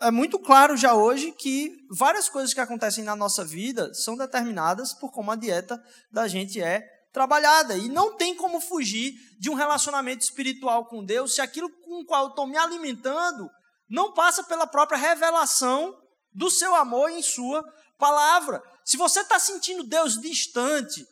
é 0.00 0.10
muito 0.10 0.38
claro 0.38 0.76
já 0.76 0.94
hoje 0.94 1.30
que 1.32 1.76
várias 1.90 2.28
coisas 2.28 2.54
que 2.54 2.60
acontecem 2.60 3.04
na 3.04 3.14
nossa 3.14 3.44
vida 3.44 3.92
são 3.92 4.16
determinadas 4.16 4.94
por 4.94 5.12
como 5.12 5.30
a 5.30 5.36
dieta 5.36 5.82
da 6.10 6.26
gente 6.26 6.60
é 6.60 6.82
trabalhada. 7.12 7.76
E 7.76 7.88
não 7.88 8.16
tem 8.16 8.34
como 8.34 8.60
fugir 8.60 9.14
de 9.38 9.50
um 9.50 9.54
relacionamento 9.54 10.22
espiritual 10.22 10.86
com 10.86 11.04
Deus 11.04 11.34
se 11.34 11.40
aquilo 11.40 11.68
com 11.82 12.00
o 12.00 12.06
qual 12.06 12.24
eu 12.24 12.30
estou 12.30 12.46
me 12.46 12.56
alimentando 12.56 13.50
não 13.88 14.12
passa 14.14 14.42
pela 14.44 14.66
própria 14.66 14.96
revelação 14.98 15.94
do 16.32 16.50
seu 16.50 16.74
amor 16.74 17.10
em 17.10 17.22
Sua 17.22 17.62
palavra. 17.98 18.62
Se 18.84 18.96
você 18.96 19.20
está 19.20 19.38
sentindo 19.38 19.84
Deus 19.84 20.18
distante, 20.18 21.04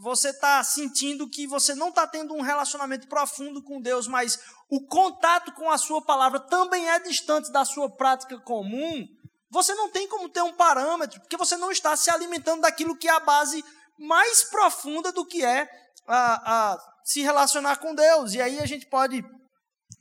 você 0.00 0.30
está 0.30 0.62
sentindo 0.64 1.28
que 1.28 1.46
você 1.46 1.74
não 1.74 1.88
está 1.88 2.06
tendo 2.06 2.34
um 2.34 2.40
relacionamento 2.40 3.08
profundo 3.08 3.62
com 3.62 3.80
Deus, 3.80 4.06
mas 4.06 4.38
o 4.68 4.86
contato 4.86 5.52
com 5.52 5.70
a 5.70 5.78
Sua 5.78 6.02
palavra 6.04 6.40
também 6.40 6.88
é 6.90 6.98
distante 6.98 7.52
da 7.52 7.64
sua 7.64 7.88
prática 7.88 8.38
comum, 8.40 9.06
você 9.50 9.72
não 9.74 9.88
tem 9.88 10.08
como 10.08 10.28
ter 10.28 10.42
um 10.42 10.52
parâmetro, 10.52 11.20
porque 11.20 11.36
você 11.36 11.56
não 11.56 11.70
está 11.70 11.96
se 11.96 12.10
alimentando 12.10 12.62
daquilo 12.62 12.96
que 12.96 13.06
é 13.06 13.12
a 13.12 13.20
base 13.20 13.64
mais 13.96 14.42
profunda 14.42 15.12
do 15.12 15.24
que 15.24 15.44
é 15.44 15.68
a, 16.08 16.72
a 16.72 16.78
se 17.04 17.20
relacionar 17.20 17.76
com 17.76 17.94
Deus. 17.94 18.34
E 18.34 18.40
aí 18.40 18.58
a 18.58 18.66
gente 18.66 18.86
pode 18.86 19.24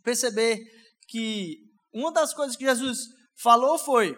perceber 0.04 0.60
que 1.08 1.60
uma 1.94 2.12
das 2.12 2.34
coisas 2.34 2.56
que 2.56 2.66
Jesus 2.66 3.10
falou 3.38 3.78
foi: 3.78 4.18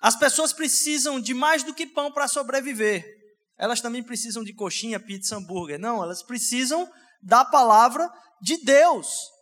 as 0.00 0.16
pessoas 0.16 0.52
precisam 0.52 1.20
de 1.20 1.34
mais 1.34 1.62
do 1.62 1.74
que 1.74 1.86
pão 1.86 2.10
para 2.10 2.26
sobreviver. 2.26 3.21
Elas 3.58 3.80
também 3.80 4.02
precisam 4.02 4.42
de 4.42 4.54
coxinha, 4.54 5.00
pizza, 5.00 5.36
hambúrguer. 5.36 5.78
Não, 5.78 6.02
elas 6.02 6.22
precisam 6.22 6.90
da 7.22 7.44
palavra 7.44 8.10
de 8.40 8.56
Deus. 8.58 9.32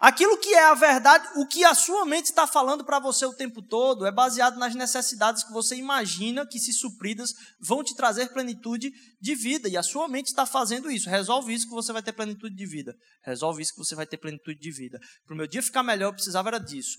Aquilo 0.00 0.38
que 0.38 0.54
é 0.54 0.64
a 0.64 0.72
verdade, 0.72 1.28
o 1.36 1.46
que 1.46 1.62
a 1.62 1.74
sua 1.74 2.06
mente 2.06 2.24
está 2.24 2.46
falando 2.46 2.82
para 2.82 2.98
você 2.98 3.26
o 3.26 3.34
tempo 3.34 3.60
todo, 3.60 4.06
é 4.06 4.10
baseado 4.10 4.58
nas 4.58 4.74
necessidades 4.74 5.44
que 5.44 5.52
você 5.52 5.76
imagina 5.76 6.46
que, 6.46 6.58
se 6.58 6.72
supridas, 6.72 7.34
vão 7.60 7.84
te 7.84 7.94
trazer 7.94 8.32
plenitude 8.32 8.90
de 9.20 9.34
vida. 9.34 9.68
E 9.68 9.76
a 9.76 9.82
sua 9.82 10.08
mente 10.08 10.28
está 10.28 10.46
fazendo 10.46 10.90
isso. 10.90 11.10
Resolve 11.10 11.52
isso 11.52 11.68
que 11.68 11.74
você 11.74 11.92
vai 11.92 12.02
ter 12.02 12.14
plenitude 12.14 12.56
de 12.56 12.64
vida. 12.64 12.94
Resolve 13.22 13.60
isso 13.60 13.72
que 13.72 13.78
você 13.78 13.94
vai 13.94 14.06
ter 14.06 14.16
plenitude 14.16 14.58
de 14.58 14.70
vida. 14.70 14.98
Para 15.26 15.34
o 15.34 15.36
meu 15.36 15.46
dia 15.46 15.62
ficar 15.62 15.82
melhor, 15.82 16.08
eu 16.08 16.14
precisava 16.14 16.48
era 16.48 16.58
disso. 16.58 16.96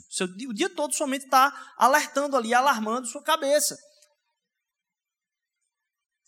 o 0.48 0.54
dia 0.54 0.70
todo, 0.70 0.94
sua 0.94 1.08
mente 1.08 1.26
está 1.26 1.52
alertando 1.80 2.38
ali, 2.38 2.54
alarmando 2.54 3.08
sua 3.08 3.24
cabeça. 3.24 3.76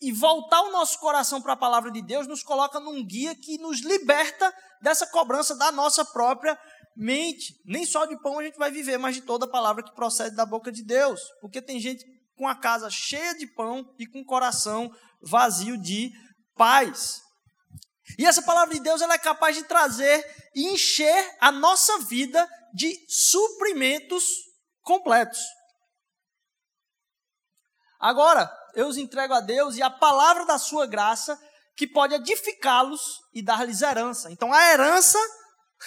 E 0.00 0.12
voltar 0.12 0.60
o 0.62 0.72
nosso 0.72 0.98
coração 0.98 1.40
para 1.40 1.54
a 1.54 1.56
palavra 1.56 1.90
de 1.90 2.02
Deus 2.02 2.26
nos 2.26 2.42
coloca 2.42 2.78
num 2.80 3.04
guia 3.04 3.34
que 3.34 3.58
nos 3.58 3.80
liberta 3.80 4.52
dessa 4.82 5.06
cobrança 5.06 5.56
da 5.56 5.72
nossa 5.72 6.04
própria 6.04 6.58
mente. 6.96 7.54
Nem 7.64 7.86
só 7.86 8.04
de 8.04 8.20
pão 8.20 8.38
a 8.38 8.44
gente 8.44 8.58
vai 8.58 8.70
viver, 8.70 8.98
mas 8.98 9.14
de 9.14 9.22
toda 9.22 9.50
palavra 9.50 9.82
que 9.82 9.94
procede 9.94 10.36
da 10.36 10.44
boca 10.44 10.70
de 10.70 10.84
Deus. 10.84 11.20
Porque 11.40 11.62
tem 11.62 11.80
gente 11.80 12.04
com 12.36 12.46
a 12.46 12.54
casa 12.54 12.90
cheia 12.90 13.34
de 13.36 13.46
pão 13.46 13.84
e 13.98 14.06
com 14.06 14.20
o 14.20 14.26
coração 14.26 14.90
vazio 15.22 15.80
de 15.80 16.12
paz. 16.54 17.20
E 18.18 18.26
essa 18.26 18.42
palavra 18.42 18.74
de 18.74 18.80
Deus 18.80 19.00
ela 19.00 19.14
é 19.14 19.18
capaz 19.18 19.56
de 19.56 19.62
trazer 19.64 20.24
e 20.54 20.68
encher 20.68 21.36
a 21.40 21.50
nossa 21.50 21.98
vida 22.00 22.46
de 22.74 22.94
suprimentos 23.08 24.26
completos. 24.82 25.40
Agora, 28.04 28.54
eu 28.74 28.86
os 28.86 28.98
entrego 28.98 29.32
a 29.32 29.40
Deus 29.40 29.76
e 29.76 29.82
a 29.82 29.88
palavra 29.88 30.44
da 30.44 30.58
sua 30.58 30.84
graça 30.86 31.40
que 31.74 31.86
pode 31.86 32.14
edificá-los 32.14 33.00
e 33.32 33.42
dar-lhes 33.42 33.80
herança. 33.80 34.30
Então, 34.30 34.52
a 34.52 34.62
herança 34.70 35.18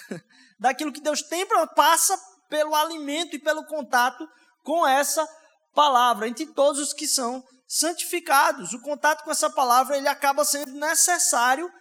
daquilo 0.59 0.91
que 0.91 0.99
Deus 0.99 1.21
tem 1.21 1.45
passa 1.75 2.19
pelo 2.49 2.73
alimento 2.73 3.35
e 3.35 3.39
pelo 3.39 3.63
contato 3.67 4.27
com 4.63 4.87
essa 4.87 5.29
palavra, 5.75 6.27
entre 6.27 6.47
todos 6.47 6.81
os 6.81 6.91
que 6.91 7.07
são 7.07 7.43
santificados. 7.67 8.73
O 8.73 8.81
contato 8.81 9.23
com 9.23 9.29
essa 9.29 9.51
palavra 9.51 9.95
ele 9.95 10.07
acaba 10.07 10.43
sendo 10.43 10.71
necessário 10.71 11.71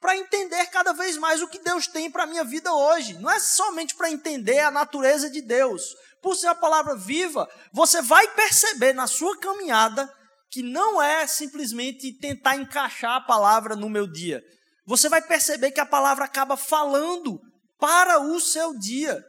para 0.00 0.16
entender 0.16 0.64
cada 0.66 0.92
vez 0.92 1.16
mais 1.16 1.42
o 1.42 1.48
que 1.48 1.58
Deus 1.58 1.88
tem 1.88 2.08
para 2.08 2.22
a 2.22 2.26
minha 2.26 2.44
vida 2.44 2.72
hoje. 2.72 3.14
Não 3.14 3.28
é 3.28 3.40
somente 3.40 3.96
para 3.96 4.12
entender 4.12 4.60
a 4.60 4.70
natureza 4.70 5.28
de 5.28 5.42
Deus. 5.42 5.82
Por 6.22 6.36
ser 6.36 6.46
a 6.46 6.54
palavra 6.54 6.94
viva, 6.94 7.48
você 7.72 8.00
vai 8.00 8.28
perceber 8.34 8.92
na 8.92 9.08
sua 9.08 9.36
caminhada 9.38 10.08
que 10.48 10.62
não 10.62 11.02
é 11.02 11.26
simplesmente 11.26 12.12
tentar 12.12 12.56
encaixar 12.56 13.16
a 13.16 13.20
palavra 13.20 13.74
no 13.74 13.90
meu 13.90 14.06
dia. 14.06 14.42
Você 14.86 15.08
vai 15.08 15.20
perceber 15.20 15.72
que 15.72 15.80
a 15.80 15.86
palavra 15.86 16.24
acaba 16.24 16.56
falando 16.56 17.40
para 17.78 18.20
o 18.20 18.38
seu 18.38 18.78
dia. 18.78 19.24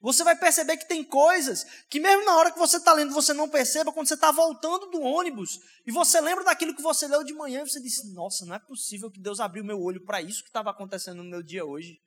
Você 0.00 0.24
vai 0.24 0.36
perceber 0.36 0.76
que 0.76 0.88
tem 0.88 1.04
coisas 1.04 1.64
que, 1.88 2.00
mesmo 2.00 2.24
na 2.24 2.36
hora 2.36 2.50
que 2.50 2.58
você 2.58 2.78
está 2.78 2.92
lendo, 2.92 3.12
você 3.12 3.32
não 3.32 3.48
perceba, 3.48 3.92
quando 3.92 4.08
você 4.08 4.14
está 4.14 4.32
voltando 4.32 4.86
do 4.90 5.00
ônibus 5.00 5.58
e 5.86 5.92
você 5.92 6.20
lembra 6.20 6.44
daquilo 6.44 6.74
que 6.74 6.82
você 6.82 7.06
leu 7.06 7.22
de 7.22 7.34
manhã, 7.34 7.64
você 7.64 7.80
disse: 7.80 8.12
Nossa, 8.12 8.44
não 8.44 8.54
é 8.54 8.58
possível 8.58 9.10
que 9.10 9.20
Deus 9.20 9.38
abriu 9.38 9.64
meu 9.64 9.80
olho 9.80 10.04
para 10.04 10.22
isso 10.22 10.42
que 10.42 10.48
estava 10.48 10.70
acontecendo 10.70 11.22
no 11.22 11.30
meu 11.30 11.42
dia 11.42 11.64
hoje 11.64 11.98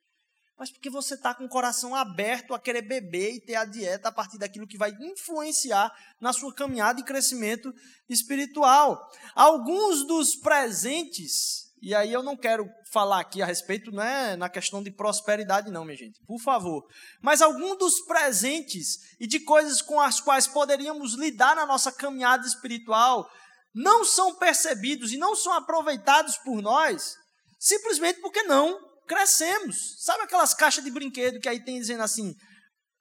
mas 0.62 0.70
porque 0.70 0.88
você 0.88 1.14
está 1.14 1.34
com 1.34 1.44
o 1.44 1.48
coração 1.48 1.92
aberto 1.92 2.54
a 2.54 2.60
querer 2.60 2.82
beber 2.82 3.34
e 3.34 3.40
ter 3.40 3.56
a 3.56 3.64
dieta 3.64 4.10
a 4.10 4.12
partir 4.12 4.38
daquilo 4.38 4.64
que 4.64 4.78
vai 4.78 4.92
influenciar 5.00 5.92
na 6.20 6.32
sua 6.32 6.54
caminhada 6.54 7.00
e 7.00 7.04
crescimento 7.04 7.74
espiritual. 8.08 8.96
Alguns 9.34 10.06
dos 10.06 10.36
presentes, 10.36 11.64
e 11.82 11.92
aí 11.92 12.12
eu 12.12 12.22
não 12.22 12.36
quero 12.36 12.64
falar 12.92 13.18
aqui 13.18 13.42
a 13.42 13.44
respeito, 13.44 13.90
não 13.90 14.04
é 14.04 14.36
na 14.36 14.48
questão 14.48 14.80
de 14.84 14.92
prosperidade, 14.92 15.68
não, 15.68 15.84
minha 15.84 15.96
gente, 15.96 16.20
por 16.24 16.38
favor, 16.38 16.86
mas 17.20 17.42
alguns 17.42 17.76
dos 17.76 18.00
presentes 18.02 18.98
e 19.18 19.26
de 19.26 19.40
coisas 19.40 19.82
com 19.82 19.98
as 19.98 20.20
quais 20.20 20.46
poderíamos 20.46 21.14
lidar 21.14 21.56
na 21.56 21.66
nossa 21.66 21.90
caminhada 21.90 22.46
espiritual 22.46 23.28
não 23.74 24.04
são 24.04 24.36
percebidos 24.36 25.12
e 25.12 25.16
não 25.16 25.34
são 25.34 25.54
aproveitados 25.54 26.36
por 26.36 26.62
nós, 26.62 27.16
simplesmente 27.58 28.20
porque 28.20 28.44
não 28.44 28.91
crescemos. 29.12 29.76
Sabe 29.98 30.22
aquelas 30.22 30.54
caixas 30.54 30.82
de 30.82 30.90
brinquedo 30.90 31.38
que 31.38 31.48
aí 31.48 31.62
tem 31.62 31.78
dizendo 31.78 32.02
assim, 32.02 32.34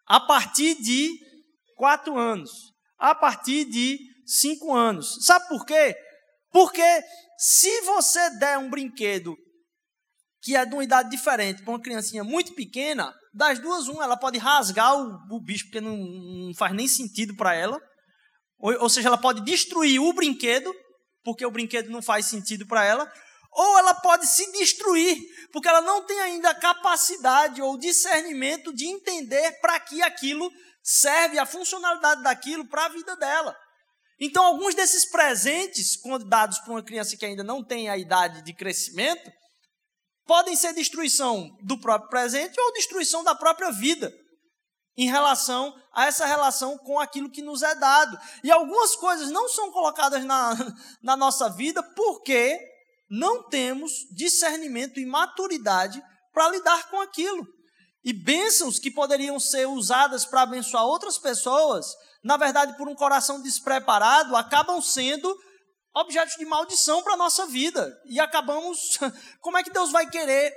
a 0.05 0.19
partir 0.19 0.75
de 0.75 1.09
quatro 1.75 2.17
anos, 2.17 2.51
a 2.97 3.15
partir 3.15 3.65
de 3.65 3.97
cinco 4.25 4.75
anos. 4.75 5.25
Sabe 5.25 5.47
por 5.47 5.65
quê? 5.65 5.95
Porque 6.51 7.03
se 7.37 7.81
você 7.81 8.29
der 8.37 8.57
um 8.57 8.69
brinquedo 8.69 9.35
que 10.43 10.55
é 10.55 10.65
de 10.65 10.73
uma 10.73 10.83
idade 10.83 11.09
diferente 11.09 11.63
para 11.63 11.71
uma 11.71 11.81
criancinha 11.81 12.23
muito 12.23 12.53
pequena, 12.55 13.13
das 13.33 13.59
duas, 13.59 13.87
uma, 13.87 14.03
ela 14.03 14.17
pode 14.17 14.37
rasgar 14.37 14.93
o, 14.95 15.17
o 15.35 15.39
bicho, 15.39 15.65
porque 15.65 15.79
não, 15.79 15.95
não, 15.95 16.53
faz 16.55 16.73
nem 16.73 16.87
sentido 16.87 17.35
para 17.35 17.53
ela. 17.53 17.79
Ou, 18.57 18.81
ou 18.81 18.89
seja, 18.89 19.07
ela 19.07 19.17
pode 19.17 19.41
destruir 19.45 19.99
o 19.99 20.11
brinquedo, 20.11 20.73
porque 21.23 21.45
o 21.45 21.51
brinquedo 21.51 21.89
não 21.89 22.01
faz 22.01 22.25
sentido 22.25 22.67
para 22.67 22.83
ela 22.83 23.09
ou 23.51 23.79
ela 23.79 23.93
pode 23.95 24.27
se 24.27 24.49
destruir, 24.53 25.17
porque 25.51 25.67
ela 25.67 25.81
não 25.81 26.05
tem 26.05 26.19
ainda 26.21 26.51
a 26.51 26.55
capacidade 26.55 27.61
ou 27.61 27.77
discernimento 27.77 28.73
de 28.73 28.85
entender 28.85 29.59
para 29.59 29.79
que 29.79 30.01
aquilo 30.01 30.49
serve, 30.81 31.37
a 31.37 31.45
funcionalidade 31.45 32.23
daquilo 32.23 32.65
para 32.67 32.85
a 32.85 32.89
vida 32.89 33.15
dela. 33.17 33.55
Então, 34.19 34.45
alguns 34.45 34.75
desses 34.75 35.05
presentes, 35.05 35.97
quando 35.97 36.25
dados 36.25 36.59
para 36.59 36.71
uma 36.71 36.83
criança 36.83 37.17
que 37.17 37.25
ainda 37.25 37.43
não 37.43 37.63
tem 37.63 37.89
a 37.89 37.97
idade 37.97 38.41
de 38.43 38.53
crescimento, 38.53 39.31
podem 40.25 40.55
ser 40.55 40.73
destruição 40.73 41.49
do 41.63 41.79
próprio 41.79 42.09
presente 42.09 42.59
ou 42.59 42.73
destruição 42.73 43.23
da 43.23 43.35
própria 43.35 43.71
vida 43.71 44.13
em 44.95 45.09
relação 45.09 45.75
a 45.93 46.05
essa 46.05 46.25
relação 46.25 46.77
com 46.77 46.99
aquilo 46.99 47.31
que 47.31 47.41
nos 47.41 47.63
é 47.63 47.73
dado. 47.75 48.17
E 48.43 48.51
algumas 48.51 48.95
coisas 48.95 49.29
não 49.31 49.49
são 49.49 49.71
colocadas 49.71 50.23
na, 50.23 50.53
na 51.01 51.17
nossa 51.17 51.49
vida 51.49 51.81
porque 51.81 52.70
não 53.11 53.43
temos 53.49 53.91
discernimento 54.15 54.97
e 54.97 55.05
maturidade 55.05 56.01
para 56.31 56.49
lidar 56.49 56.89
com 56.89 57.01
aquilo. 57.01 57.45
E 58.05 58.13
bênçãos 58.13 58.79
que 58.79 58.89
poderiam 58.89 59.37
ser 59.37 59.67
usadas 59.67 60.25
para 60.25 60.43
abençoar 60.43 60.85
outras 60.85 61.17
pessoas, 61.17 61.85
na 62.23 62.37
verdade, 62.37 62.77
por 62.77 62.87
um 62.87 62.95
coração 62.95 63.41
despreparado, 63.41 64.33
acabam 64.35 64.81
sendo 64.81 65.37
objetos 65.93 66.35
de 66.37 66.45
maldição 66.45 67.03
para 67.03 67.15
a 67.15 67.17
nossa 67.17 67.45
vida. 67.47 67.93
E 68.05 68.17
acabamos. 68.17 68.97
Como 69.41 69.57
é 69.57 69.63
que 69.63 69.71
Deus 69.71 69.91
vai 69.91 70.09
querer 70.09 70.55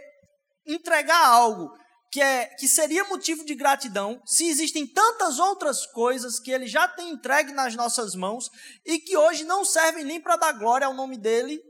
entregar 0.64 1.26
algo 1.26 1.76
que, 2.12 2.22
é, 2.22 2.46
que 2.54 2.68
seria 2.68 3.02
motivo 3.04 3.44
de 3.44 3.56
gratidão, 3.56 4.22
se 4.24 4.46
existem 4.46 4.86
tantas 4.86 5.40
outras 5.40 5.84
coisas 5.86 6.38
que 6.38 6.52
ele 6.52 6.68
já 6.68 6.86
tem 6.86 7.10
entregue 7.10 7.52
nas 7.52 7.74
nossas 7.74 8.14
mãos 8.14 8.48
e 8.86 9.00
que 9.00 9.16
hoje 9.16 9.42
não 9.42 9.64
servem 9.64 10.04
nem 10.04 10.20
para 10.20 10.36
dar 10.36 10.52
glória 10.52 10.86
ao 10.86 10.94
nome 10.94 11.18
dele 11.18 11.60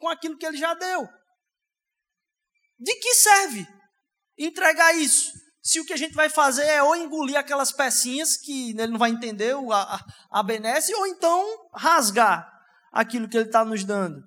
com 0.00 0.08
aquilo 0.08 0.36
que 0.36 0.46
ele 0.46 0.56
já 0.56 0.74
deu. 0.74 1.08
De 2.78 2.94
que 2.96 3.14
serve 3.14 3.68
entregar 4.36 4.96
isso? 4.96 5.32
Se 5.62 5.78
o 5.78 5.84
que 5.84 5.92
a 5.92 5.96
gente 5.96 6.14
vai 6.14 6.30
fazer 6.30 6.64
é 6.64 6.82
ou 6.82 6.96
engolir 6.96 7.38
aquelas 7.38 7.70
pecinhas 7.70 8.36
que 8.36 8.70
ele 8.70 8.88
não 8.88 8.98
vai 8.98 9.10
entender, 9.10 9.54
a, 9.54 9.76
a, 9.76 10.40
a 10.40 10.42
benesse, 10.42 10.94
ou 10.94 11.06
então 11.06 11.68
rasgar 11.74 12.50
aquilo 12.90 13.28
que 13.28 13.36
ele 13.36 13.46
está 13.46 13.64
nos 13.64 13.84
dando. 13.84 14.24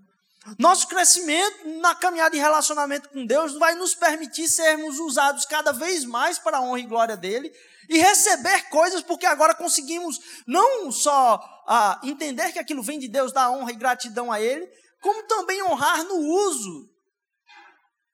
Nosso 0.60 0.88
crescimento 0.88 1.68
na 1.80 1.96
caminhada 1.96 2.32
de 2.32 2.38
relacionamento 2.38 3.10
com 3.10 3.26
Deus 3.26 3.54
vai 3.58 3.76
nos 3.76 3.96
permitir 3.96 4.48
sermos 4.48 5.00
usados 5.00 5.46
cada 5.46 5.72
vez 5.72 6.06
mais 6.06 6.38
para 6.38 6.58
a 6.58 6.62
honra 6.62 6.80
e 6.80 6.86
glória 6.86 7.18
dele 7.18 7.52
e 7.90 7.98
receber 7.98 8.70
coisas, 8.70 9.02
porque 9.02 9.26
agora 9.26 9.56
conseguimos 9.56 10.20
não 10.46 10.92
só 10.92 11.42
ah, 11.68 12.00
entender 12.04 12.52
que 12.52 12.60
aquilo 12.60 12.84
vem 12.84 13.00
de 13.00 13.08
Deus, 13.08 13.32
dar 13.32 13.52
honra 13.52 13.72
e 13.72 13.76
gratidão 13.76 14.32
a 14.32 14.40
Ele, 14.40 14.70
como 15.04 15.28
também 15.28 15.62
honrar 15.62 16.02
no 16.06 16.16
uso 16.16 16.90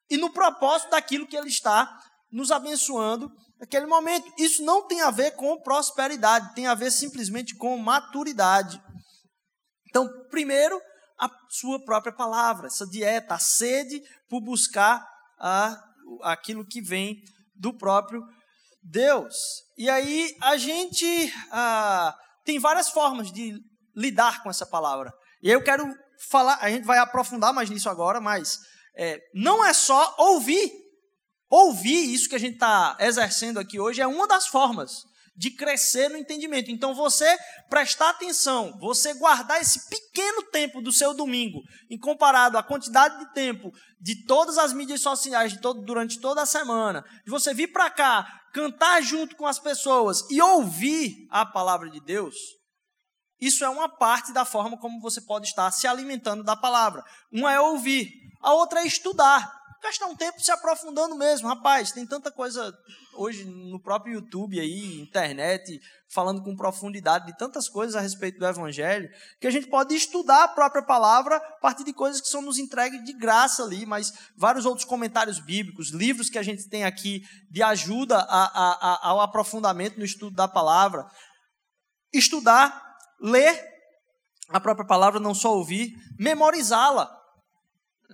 e 0.09 0.17
no 0.17 0.33
propósito 0.33 0.89
daquilo 0.89 1.27
que 1.27 1.37
Ele 1.37 1.47
está 1.47 1.87
nos 2.31 2.49
abençoando 2.49 3.31
naquele 3.59 3.85
momento. 3.85 4.33
Isso 4.39 4.63
não 4.63 4.87
tem 4.87 5.01
a 5.01 5.11
ver 5.11 5.35
com 5.35 5.61
prosperidade, 5.61 6.55
tem 6.55 6.65
a 6.65 6.73
ver 6.73 6.89
simplesmente 6.89 7.55
com 7.55 7.77
maturidade. 7.77 8.81
Então, 9.87 10.09
primeiro, 10.29 10.81
a 11.19 11.29
sua 11.49 11.83
própria 11.85 12.11
palavra, 12.11 12.67
essa 12.67 12.87
dieta, 12.87 13.35
a 13.35 13.39
sede 13.39 14.01
por 14.27 14.41
buscar 14.41 15.07
a, 15.39 15.79
aquilo 16.23 16.65
que 16.65 16.81
vem 16.81 17.21
do 17.55 17.71
próprio 17.71 18.23
Deus. 18.81 19.35
E 19.77 19.87
aí 19.89 20.35
a 20.41 20.57
gente 20.57 21.31
ah, 21.51 22.17
tem 22.43 22.57
várias 22.57 22.89
formas 22.89 23.31
de 23.31 23.59
lidar 23.95 24.41
com 24.41 24.49
essa 24.49 24.65
palavra. 24.65 25.13
E 25.41 25.49
eu 25.49 25.63
quero 25.63 25.85
falar, 26.29 26.57
a 26.61 26.69
gente 26.69 26.85
vai 26.85 26.97
aprofundar 26.99 27.53
mais 27.53 27.69
nisso 27.69 27.89
agora, 27.89 28.19
mas 28.19 28.59
é, 28.95 29.19
não 29.33 29.63
é 29.63 29.73
só 29.73 30.15
ouvir. 30.17 30.71
Ouvir 31.49 32.13
isso 32.13 32.29
que 32.29 32.35
a 32.35 32.39
gente 32.39 32.55
está 32.55 32.95
exercendo 32.99 33.59
aqui 33.59 33.79
hoje 33.79 34.01
é 34.01 34.05
uma 34.05 34.27
das 34.27 34.45
formas 34.47 35.03
de 35.39 35.51
crescer 35.51 36.09
no 36.09 36.17
entendimento. 36.17 36.69
Então, 36.69 36.93
você 36.93 37.25
prestar 37.69 38.09
atenção, 38.09 38.77
você 38.77 39.13
guardar 39.13 39.61
esse 39.61 39.89
pequeno 39.89 40.43
tempo 40.43 40.81
do 40.81 40.91
seu 40.91 41.13
domingo, 41.13 41.61
em 41.89 41.97
comparado 41.97 42.57
à 42.57 42.61
quantidade 42.61 43.17
de 43.19 43.33
tempo 43.33 43.71
de 44.01 44.25
todas 44.25 44.57
as 44.57 44.73
mídias 44.73 44.99
sociais 44.99 45.57
todo, 45.61 45.81
durante 45.81 46.19
toda 46.19 46.41
a 46.41 46.45
semana, 46.45 47.05
de 47.23 47.31
você 47.31 47.53
vir 47.53 47.71
para 47.71 47.89
cá, 47.89 48.27
cantar 48.53 49.01
junto 49.01 49.37
com 49.37 49.47
as 49.47 49.57
pessoas 49.57 50.29
e 50.29 50.41
ouvir 50.41 51.25
a 51.31 51.45
palavra 51.45 51.89
de 51.89 52.01
Deus, 52.01 52.35
isso 53.39 53.63
é 53.63 53.69
uma 53.69 53.89
parte 53.89 54.31
da 54.33 54.45
forma 54.45 54.77
como 54.77 54.99
você 54.99 55.21
pode 55.21 55.47
estar 55.47 55.69
se 55.71 55.87
alimentando 55.87 56.43
da 56.43 56.55
palavra. 56.55 57.03
Uma 57.31 57.53
é 57.53 57.59
ouvir, 57.59 58.11
a 58.41 58.53
outra 58.53 58.81
é 58.81 58.87
estudar 58.87 59.59
gastar 59.81 60.07
um 60.07 60.15
tempo 60.15 60.41
se 60.41 60.51
aprofundando 60.51 61.15
mesmo. 61.15 61.47
Rapaz, 61.47 61.91
tem 61.91 62.05
tanta 62.05 62.31
coisa 62.31 62.73
hoje 63.15 63.45
no 63.45 63.79
próprio 63.79 64.15
YouTube 64.15 64.59
aí, 64.59 65.01
internet, 65.01 65.79
falando 66.13 66.43
com 66.43 66.55
profundidade 66.55 67.27
de 67.27 67.37
tantas 67.37 67.67
coisas 67.67 67.95
a 67.95 68.01
respeito 68.01 68.39
do 68.39 68.45
Evangelho, 68.45 69.09
que 69.39 69.47
a 69.47 69.51
gente 69.51 69.67
pode 69.67 69.95
estudar 69.95 70.43
a 70.43 70.47
própria 70.47 70.81
palavra 70.81 71.37
a 71.37 71.59
partir 71.61 71.83
de 71.83 71.93
coisas 71.93 72.21
que 72.21 72.27
são 72.27 72.41
nos 72.41 72.57
entregues 72.57 73.03
de 73.03 73.13
graça 73.13 73.63
ali, 73.63 73.85
mas 73.85 74.13
vários 74.37 74.65
outros 74.65 74.85
comentários 74.85 75.39
bíblicos, 75.39 75.91
livros 75.91 76.29
que 76.29 76.37
a 76.37 76.43
gente 76.43 76.69
tem 76.69 76.83
aqui 76.83 77.23
de 77.49 77.63
ajuda 77.63 78.17
a, 78.17 78.45
a, 78.45 78.93
a, 78.93 79.09
ao 79.09 79.21
aprofundamento 79.21 79.97
no 79.97 80.05
estudo 80.05 80.35
da 80.35 80.47
palavra. 80.47 81.05
Estudar, 82.13 82.88
ler 83.21 83.69
a 84.49 84.59
própria 84.59 84.85
palavra, 84.85 85.19
não 85.19 85.33
só 85.33 85.55
ouvir, 85.55 85.93
memorizá-la. 86.17 87.15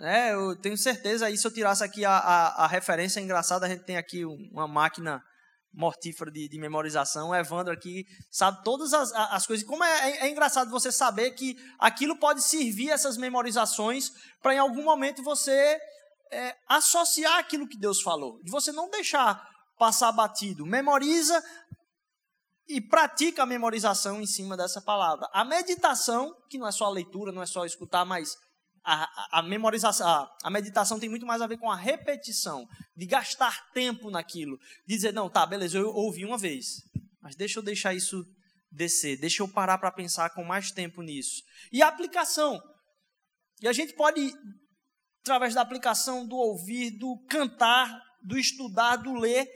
É, 0.01 0.33
eu 0.33 0.59
tenho 0.59 0.77
certeza 0.77 1.25
aí, 1.25 1.37
se 1.37 1.47
eu 1.47 1.53
tirasse 1.53 1.83
aqui 1.83 2.03
a, 2.03 2.11
a, 2.11 2.65
a, 2.65 2.67
referência 2.67 3.21
engraçada, 3.21 3.65
a 3.65 3.69
gente 3.69 3.85
tem 3.85 3.95
aqui 3.95 4.25
uma 4.25 4.67
máquina 4.67 5.23
mortífera 5.73 6.29
de, 6.29 6.49
de 6.49 6.59
memorização. 6.59 7.29
O 7.29 7.35
Evandro 7.35 7.73
aqui 7.73 8.05
sabe 8.29 8.61
todas 8.63 8.93
as, 8.93 9.11
as 9.13 9.45
coisas. 9.47 9.65
Como 9.65 9.83
é, 9.83 10.09
é, 10.11 10.25
é, 10.25 10.29
engraçado 10.29 10.69
você 10.69 10.91
saber 10.91 11.31
que 11.31 11.55
aquilo 11.79 12.17
pode 12.17 12.43
servir, 12.43 12.89
essas 12.89 13.17
memorizações, 13.17 14.11
para 14.41 14.53
em 14.53 14.59
algum 14.59 14.83
momento 14.83 15.23
você 15.23 15.77
é, 16.31 16.55
associar 16.67 17.39
aquilo 17.39 17.67
que 17.67 17.79
Deus 17.79 18.01
falou. 18.01 18.41
De 18.43 18.51
você 18.51 18.73
não 18.73 18.89
deixar 18.89 19.41
passar 19.77 20.11
batido. 20.11 20.65
Memoriza 20.65 21.41
e 22.67 22.81
pratica 22.81 23.43
a 23.43 23.45
memorização 23.45 24.21
em 24.21 24.25
cima 24.25 24.57
dessa 24.57 24.81
palavra. 24.81 25.29
A 25.31 25.45
meditação, 25.45 26.35
que 26.49 26.57
não 26.57 26.67
é 26.67 26.71
só 26.71 26.85
a 26.85 26.91
leitura, 26.91 27.31
não 27.31 27.41
é 27.41 27.45
só 27.45 27.65
escutar, 27.65 28.05
mas 28.05 28.35
a, 28.83 29.39
a, 29.39 29.43
memorização, 29.43 30.07
a, 30.07 30.37
a, 30.43 30.49
meditação 30.49 30.99
tem 30.99 31.09
muito 31.09 31.25
mais 31.25 31.41
a 31.41 31.47
ver 31.47 31.57
com 31.57 31.69
a 31.69 31.75
repetição, 31.75 32.67
de 32.95 33.05
gastar 33.05 33.71
tempo 33.71 34.09
naquilo, 34.11 34.57
de 34.87 34.95
dizer, 34.95 35.11
não, 35.11 35.29
tá, 35.29 35.45
beleza, 35.45 35.77
eu 35.77 35.89
ouvi 35.89 36.23
uma 36.25 36.37
vez, 36.37 36.83
mas 37.21 37.35
deixa 37.35 37.59
eu 37.59 37.63
deixar 37.63 37.93
isso 37.93 38.23
descer, 38.71 39.19
deixa 39.19 39.41
eu 39.41 39.47
parar 39.47 39.77
para 39.77 39.91
pensar 39.91 40.29
com 40.31 40.43
mais 40.43 40.71
tempo 40.71 41.01
nisso. 41.01 41.41
E 41.71 41.81
a 41.81 41.87
aplicação. 41.87 42.61
E 43.61 43.67
a 43.67 43.73
gente 43.73 43.93
pode, 43.93 44.31
através 45.21 45.55
da 45.55 45.61
aplicação, 45.61 46.27
do 46.27 46.35
ouvir, 46.35 46.91
do 46.91 47.17
cantar, 47.29 47.99
do 48.21 48.37
estudar, 48.37 48.97
do 48.97 49.13
ler, 49.13 49.47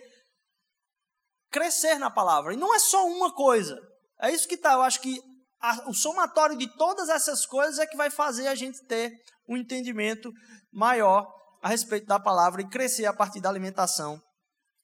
crescer 1.52 1.98
na 1.98 2.10
palavra. 2.10 2.54
E 2.54 2.58
não 2.58 2.74
é 2.74 2.80
só 2.80 3.06
uma 3.08 3.34
coisa. 3.34 3.80
É 4.22 4.32
isso 4.32 4.48
que 4.48 4.58
tá, 4.58 4.74
eu 4.74 4.82
acho 4.82 5.02
que 5.02 5.22
a, 5.60 5.90
o 5.90 5.94
somatório 5.94 6.58
de 6.58 6.68
todas 6.78 7.10
essas 7.10 7.46
coisas 7.46 7.80
é 7.80 7.88
que 7.88 7.98
vai 7.98 8.10
fazer 8.10 8.48
a 8.48 8.56
gente 8.56 8.84
ter 8.86 9.12
um 9.48 9.58
entendimento 9.58 10.32
maior 10.72 11.28
a 11.62 11.70
respeito 11.70 12.06
da 12.06 12.20
palavra 12.20 12.62
e 12.62 12.70
crescer 12.70 13.06
a 13.06 13.14
partir 13.14 13.42
da 13.42 13.50
alimentação. 13.50 14.22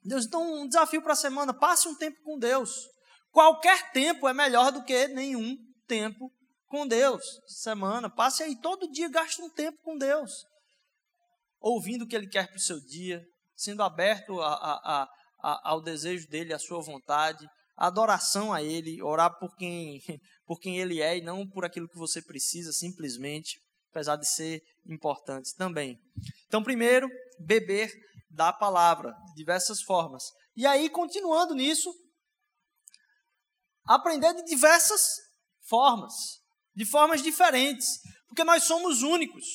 Deus, 0.03 0.25
então, 0.25 0.41
um 0.61 0.67
desafio 0.67 1.01
para 1.01 1.13
a 1.13 1.17
semana: 1.17 1.53
passe 1.53 1.87
um 1.87 1.95
tempo 1.95 2.21
com 2.23 2.37
Deus. 2.37 2.71
Qualquer 3.31 3.91
tempo 3.91 4.27
é 4.27 4.33
melhor 4.33 4.71
do 4.71 4.83
que 4.83 5.07
nenhum 5.07 5.57
tempo 5.87 6.31
com 6.67 6.87
Deus. 6.87 7.23
Semana, 7.47 8.09
passe 8.09 8.43
aí 8.43 8.59
todo 8.59 8.91
dia, 8.91 9.09
gaste 9.09 9.41
um 9.41 9.49
tempo 9.49 9.77
com 9.83 9.97
Deus, 9.97 10.31
ouvindo 11.59 12.03
o 12.03 12.07
que 12.07 12.15
Ele 12.15 12.29
quer 12.29 12.47
para 12.47 12.57
o 12.57 12.61
seu 12.61 12.79
dia, 12.79 13.23
sendo 13.55 13.83
aberto 13.83 14.39
a, 14.41 14.53
a, 14.53 15.01
a, 15.01 15.09
ao 15.63 15.81
desejo 15.81 16.27
dele, 16.27 16.53
à 16.53 16.59
sua 16.59 16.81
vontade, 16.81 17.47
adoração 17.75 18.53
a 18.53 18.63
Ele, 18.63 19.01
orar 19.01 19.37
por 19.37 19.55
quem, 19.55 20.01
por 20.45 20.59
quem 20.59 20.79
Ele 20.79 21.01
é 21.01 21.17
e 21.17 21.21
não 21.21 21.47
por 21.47 21.65
aquilo 21.65 21.89
que 21.89 21.97
você 21.97 22.21
precisa, 22.21 22.71
simplesmente, 22.71 23.59
apesar 23.91 24.15
de 24.15 24.27
ser 24.27 24.61
importantes 24.87 25.53
também. 25.53 25.99
Então, 26.47 26.63
primeiro, 26.63 27.07
beber 27.39 27.91
da 28.29 28.51
palavra, 28.51 29.11
de 29.27 29.35
diversas 29.35 29.81
formas. 29.81 30.23
E 30.55 30.65
aí, 30.65 30.89
continuando 30.89 31.53
nisso, 31.53 31.93
aprender 33.85 34.33
de 34.33 34.43
diversas 34.45 35.01
formas, 35.67 36.13
de 36.75 36.85
formas 36.85 37.21
diferentes, 37.21 37.87
porque 38.27 38.43
nós 38.43 38.63
somos 38.63 39.01
únicos. 39.01 39.45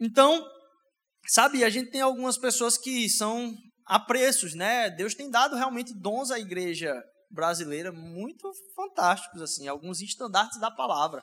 Então, 0.00 0.44
sabe, 1.28 1.64
a 1.64 1.70
gente 1.70 1.90
tem 1.90 2.00
algumas 2.00 2.38
pessoas 2.38 2.76
que 2.76 3.08
são 3.08 3.54
a 3.86 3.98
preços, 3.98 4.54
né? 4.54 4.90
Deus 4.90 5.14
tem 5.14 5.30
dado 5.30 5.56
realmente 5.56 5.94
dons 5.94 6.30
à 6.30 6.38
igreja 6.38 6.94
brasileira 7.30 7.92
muito 7.92 8.50
fantásticos, 8.74 9.42
assim, 9.42 9.68
alguns 9.68 10.00
estandartes 10.00 10.58
da 10.60 10.70
palavra. 10.70 11.22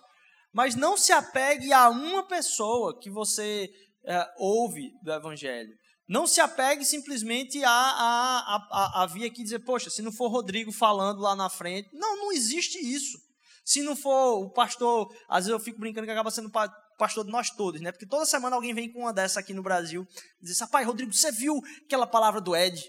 Mas 0.54 0.76
não 0.76 0.98
se 0.98 1.12
apegue 1.12 1.74
a 1.74 1.89
uma 1.89 2.28
pessoa 2.28 2.98
que 3.00 3.10
você 3.10 3.70
é, 4.06 4.26
ouve 4.38 4.91
do 5.04 5.12
evangelho. 5.12 5.74
Não 6.08 6.28
se 6.28 6.39
apegue 6.39 6.86
simplesmente 6.86 7.63
a, 7.63 7.70
a, 7.70 8.68
a, 8.72 9.04
a 9.04 9.06
vir 9.08 9.26
aqui 9.26 9.44
dizer, 9.44 9.60
poxa, 9.60 9.89
se 9.89 10.02
não 10.02 10.12
for 10.12 10.30
Rodrigo 10.30 10.72
falando 10.72 11.20
lá 11.20 11.36
na 11.36 11.50
frente. 11.50 11.89
Não, 11.94 12.18
não 12.18 12.32
existe 12.32 12.78
isso. 12.78 13.18
Se 13.65 13.82
não 13.82 13.96
for 13.96 14.44
o 14.44 14.52
pastor, 14.52 15.12
às 15.28 15.46
vezes 15.46 15.50
eu 15.50 15.60
fico 15.60 15.80
brincando 15.80 16.06
que 16.06 16.12
acaba 16.12 16.30
sendo 16.30 16.52
pastor 16.98 17.26
de 17.26 17.32
nós 17.32 17.50
todos, 17.50 17.82
né? 17.82 17.92
Porque 17.92 18.06
toda 18.06 18.26
semana 18.26 18.56
alguém 18.56 18.74
vem 18.74 18.92
com 18.92 19.02
uma 19.02 19.14
dessa 19.14 19.40
aqui 19.40 19.54
no 19.54 19.64
Brasil, 19.64 20.06
diz: 20.42 20.60
"Rapaz, 20.60 20.86
Rodrigo, 20.86 21.14
você 21.14 21.32
viu 21.32 21.60
aquela 21.86 22.08
palavra 22.08 22.42
do 22.42 22.56
Ed?" 22.56 22.82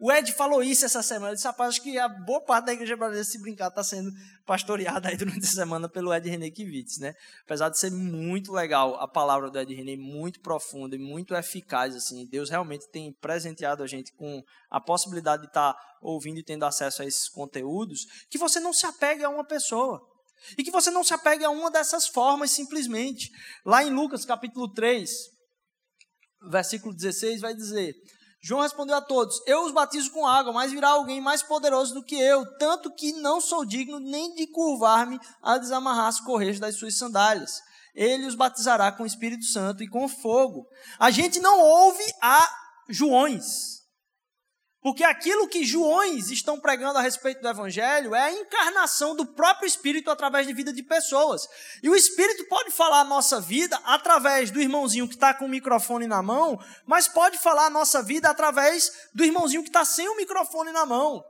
O 0.00 0.12
Ed 0.12 0.32
falou 0.32 0.62
isso 0.62 0.84
essa 0.84 1.02
semana. 1.02 1.30
Ele 1.30 1.34
disse, 1.34 1.46
rapaz, 1.46 1.70
acho 1.70 1.82
que 1.82 1.98
a 1.98 2.08
boa 2.08 2.40
parte 2.40 2.66
da 2.66 2.72
igreja 2.72 2.96
brasileira, 2.96 3.24
se 3.24 3.40
brincar, 3.40 3.66
está 3.66 3.82
sendo 3.82 4.12
pastoreada 4.46 5.08
aí 5.08 5.16
durante 5.16 5.44
a 5.44 5.48
semana 5.48 5.88
pelo 5.88 6.14
Ed 6.14 6.28
René 6.30 6.50
Kivitz, 6.52 6.98
né? 6.98 7.14
Apesar 7.42 7.68
de 7.68 7.78
ser 7.78 7.90
muito 7.90 8.52
legal 8.52 8.94
a 8.94 9.08
palavra 9.08 9.50
do 9.50 9.58
Ed 9.58 9.74
René, 9.74 9.96
muito 9.96 10.40
profunda 10.40 10.94
e 10.94 11.00
muito 11.00 11.34
eficaz, 11.34 11.96
assim. 11.96 12.28
Deus 12.28 12.48
realmente 12.48 12.88
tem 12.92 13.12
presenteado 13.20 13.82
a 13.82 13.88
gente 13.88 14.12
com 14.12 14.40
a 14.70 14.80
possibilidade 14.80 15.42
de 15.42 15.48
estar 15.48 15.72
tá 15.72 15.80
ouvindo 16.00 16.38
e 16.38 16.44
tendo 16.44 16.64
acesso 16.64 17.02
a 17.02 17.04
esses 17.04 17.28
conteúdos, 17.28 18.06
que 18.30 18.38
você 18.38 18.60
não 18.60 18.72
se 18.72 18.86
apegue 18.86 19.24
a 19.24 19.28
uma 19.28 19.44
pessoa. 19.44 20.00
E 20.56 20.62
que 20.62 20.70
você 20.70 20.90
não 20.90 21.04
se 21.04 21.14
apegue 21.14 21.44
a 21.44 21.50
uma 21.50 21.70
dessas 21.70 22.08
formas 22.08 22.50
simplesmente. 22.50 23.30
Lá 23.64 23.82
em 23.82 23.90
Lucas 23.90 24.24
capítulo 24.24 24.72
3, 24.72 25.10
versículo 26.50 26.94
16, 26.94 27.40
vai 27.40 27.54
dizer: 27.54 27.94
João 28.40 28.62
respondeu 28.62 28.96
a 28.96 29.00
todos: 29.00 29.40
Eu 29.46 29.64
os 29.64 29.72
batizo 29.72 30.10
com 30.12 30.26
água, 30.26 30.52
mas 30.52 30.72
virá 30.72 30.90
alguém 30.90 31.20
mais 31.20 31.42
poderoso 31.42 31.94
do 31.94 32.04
que 32.04 32.14
eu, 32.14 32.44
tanto 32.58 32.94
que 32.94 33.12
não 33.14 33.40
sou 33.40 33.64
digno 33.64 33.98
nem 33.98 34.34
de 34.34 34.46
curvar-me 34.46 35.18
a 35.42 35.58
desamarrar 35.58 36.06
as 36.06 36.20
correias 36.20 36.60
das 36.60 36.76
suas 36.76 36.96
sandálias. 36.96 37.60
Ele 37.94 38.26
os 38.26 38.36
batizará 38.36 38.92
com 38.92 39.02
o 39.02 39.06
Espírito 39.06 39.44
Santo 39.44 39.82
e 39.82 39.88
com 39.88 40.08
fogo. 40.08 40.66
A 41.00 41.10
gente 41.10 41.40
não 41.40 41.60
ouve 41.60 42.04
a 42.22 42.48
Joões, 42.88 43.77
porque 44.80 45.02
aquilo 45.02 45.48
que 45.48 45.64
Joões 45.64 46.30
estão 46.30 46.60
pregando 46.60 46.98
a 46.98 47.02
respeito 47.02 47.40
do 47.42 47.48
Evangelho 47.48 48.14
é 48.14 48.22
a 48.22 48.32
encarnação 48.32 49.16
do 49.16 49.26
próprio 49.26 49.66
Espírito 49.66 50.10
através 50.10 50.46
de 50.46 50.52
vida 50.52 50.72
de 50.72 50.82
pessoas. 50.82 51.48
E 51.82 51.90
o 51.90 51.96
Espírito 51.96 52.44
pode 52.44 52.70
falar 52.70 53.00
a 53.00 53.04
nossa 53.04 53.40
vida 53.40 53.78
através 53.84 54.50
do 54.50 54.60
irmãozinho 54.60 55.08
que 55.08 55.14
está 55.14 55.34
com 55.34 55.46
o 55.46 55.48
microfone 55.48 56.06
na 56.06 56.22
mão, 56.22 56.58
mas 56.86 57.08
pode 57.08 57.38
falar 57.38 57.66
a 57.66 57.70
nossa 57.70 58.02
vida 58.02 58.30
através 58.30 59.08
do 59.12 59.24
irmãozinho 59.24 59.62
que 59.62 59.68
está 59.68 59.84
sem 59.84 60.08
o 60.08 60.16
microfone 60.16 60.70
na 60.70 60.86
mão. 60.86 61.24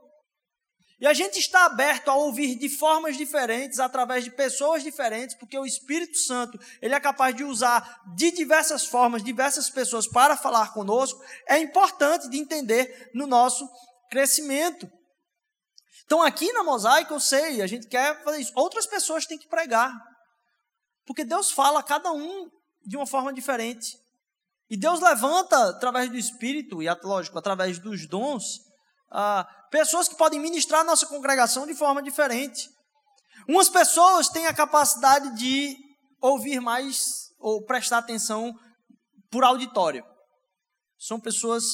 E 1.00 1.06
a 1.06 1.14
gente 1.14 1.38
está 1.38 1.66
aberto 1.66 2.08
a 2.08 2.14
ouvir 2.16 2.56
de 2.56 2.68
formas 2.68 3.16
diferentes, 3.16 3.78
através 3.78 4.24
de 4.24 4.30
pessoas 4.32 4.82
diferentes, 4.82 5.36
porque 5.36 5.56
o 5.56 5.64
Espírito 5.64 6.18
Santo, 6.18 6.58
ele 6.82 6.94
é 6.94 6.98
capaz 6.98 7.36
de 7.36 7.44
usar 7.44 8.02
de 8.16 8.32
diversas 8.32 8.84
formas, 8.84 9.22
diversas 9.22 9.70
pessoas 9.70 10.08
para 10.08 10.36
falar 10.36 10.72
conosco. 10.72 11.22
É 11.46 11.58
importante 11.58 12.28
de 12.28 12.36
entender 12.36 13.10
no 13.14 13.28
nosso 13.28 13.68
crescimento. 14.10 14.90
Então, 16.04 16.20
aqui 16.20 16.52
na 16.52 16.64
mosaico, 16.64 17.14
eu 17.14 17.20
sei, 17.20 17.62
a 17.62 17.66
gente 17.66 17.86
quer 17.86 18.24
fazer 18.24 18.40
isso. 18.40 18.52
Outras 18.56 18.86
pessoas 18.86 19.24
têm 19.24 19.38
que 19.38 19.46
pregar. 19.46 19.92
Porque 21.06 21.24
Deus 21.24 21.52
fala 21.52 21.78
a 21.78 21.82
cada 21.82 22.10
um 22.12 22.50
de 22.84 22.96
uma 22.96 23.06
forma 23.06 23.32
diferente. 23.32 23.96
E 24.68 24.76
Deus 24.76 25.00
levanta, 25.00 25.70
através 25.70 26.10
do 26.10 26.16
Espírito, 26.16 26.82
e 26.82 26.88
lógico, 27.04 27.38
através 27.38 27.78
dos 27.78 28.06
dons, 28.08 28.60
ah, 29.10 29.46
pessoas 29.70 30.08
que 30.08 30.16
podem 30.16 30.40
ministrar 30.40 30.80
a 30.80 30.84
nossa 30.84 31.06
congregação 31.06 31.66
de 31.66 31.74
forma 31.74 32.02
diferente. 32.02 32.68
Umas 33.48 33.68
pessoas 33.68 34.28
têm 34.28 34.46
a 34.46 34.54
capacidade 34.54 35.36
de 35.36 35.76
ouvir 36.20 36.60
mais 36.60 37.28
ou 37.38 37.64
prestar 37.64 37.98
atenção 37.98 38.52
por 39.30 39.44
auditório. 39.44 40.04
São 40.98 41.20
pessoas 41.20 41.64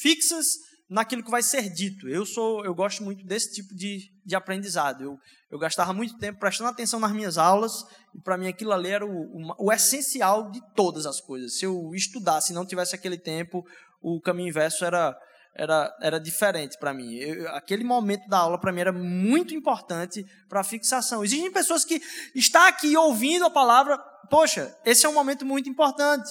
fixas 0.00 0.46
naquilo 0.88 1.22
que 1.22 1.30
vai 1.30 1.42
ser 1.42 1.68
dito. 1.72 2.08
Eu 2.08 2.26
sou, 2.26 2.64
eu 2.64 2.74
gosto 2.74 3.02
muito 3.02 3.24
desse 3.24 3.52
tipo 3.52 3.74
de, 3.74 4.10
de 4.24 4.34
aprendizado. 4.34 5.02
Eu, 5.04 5.18
eu 5.50 5.58
gastava 5.58 5.92
muito 5.92 6.18
tempo 6.18 6.40
prestando 6.40 6.70
atenção 6.70 6.98
nas 6.98 7.12
minhas 7.12 7.38
aulas 7.38 7.84
e 8.14 8.20
para 8.22 8.36
mim 8.36 8.48
aquilo 8.48 8.72
ali 8.72 8.88
era 8.88 9.06
o, 9.06 9.10
o, 9.10 9.66
o 9.66 9.72
essencial 9.72 10.50
de 10.50 10.60
todas 10.74 11.06
as 11.06 11.20
coisas. 11.20 11.58
Se 11.58 11.64
eu 11.64 11.94
estudasse 11.94 12.52
não 12.52 12.66
tivesse 12.66 12.94
aquele 12.94 13.18
tempo, 13.18 13.64
o 14.02 14.20
caminho 14.20 14.48
inverso 14.48 14.84
era 14.84 15.16
era, 15.54 15.94
era 16.00 16.20
diferente 16.20 16.78
para 16.78 16.94
mim. 16.94 17.14
Eu, 17.14 17.48
aquele 17.54 17.84
momento 17.84 18.28
da 18.28 18.38
aula 18.38 18.58
para 18.58 18.72
mim 18.72 18.80
era 18.80 18.92
muito 18.92 19.54
importante 19.54 20.24
para 20.48 20.60
a 20.60 20.64
fixação. 20.64 21.24
Existem 21.24 21.50
pessoas 21.50 21.84
que 21.84 22.00
estão 22.34 22.62
aqui 22.62 22.96
ouvindo 22.96 23.44
a 23.44 23.50
palavra, 23.50 23.98
poxa, 24.30 24.74
esse 24.84 25.04
é 25.04 25.08
um 25.08 25.14
momento 25.14 25.44
muito 25.44 25.68
importante. 25.68 26.30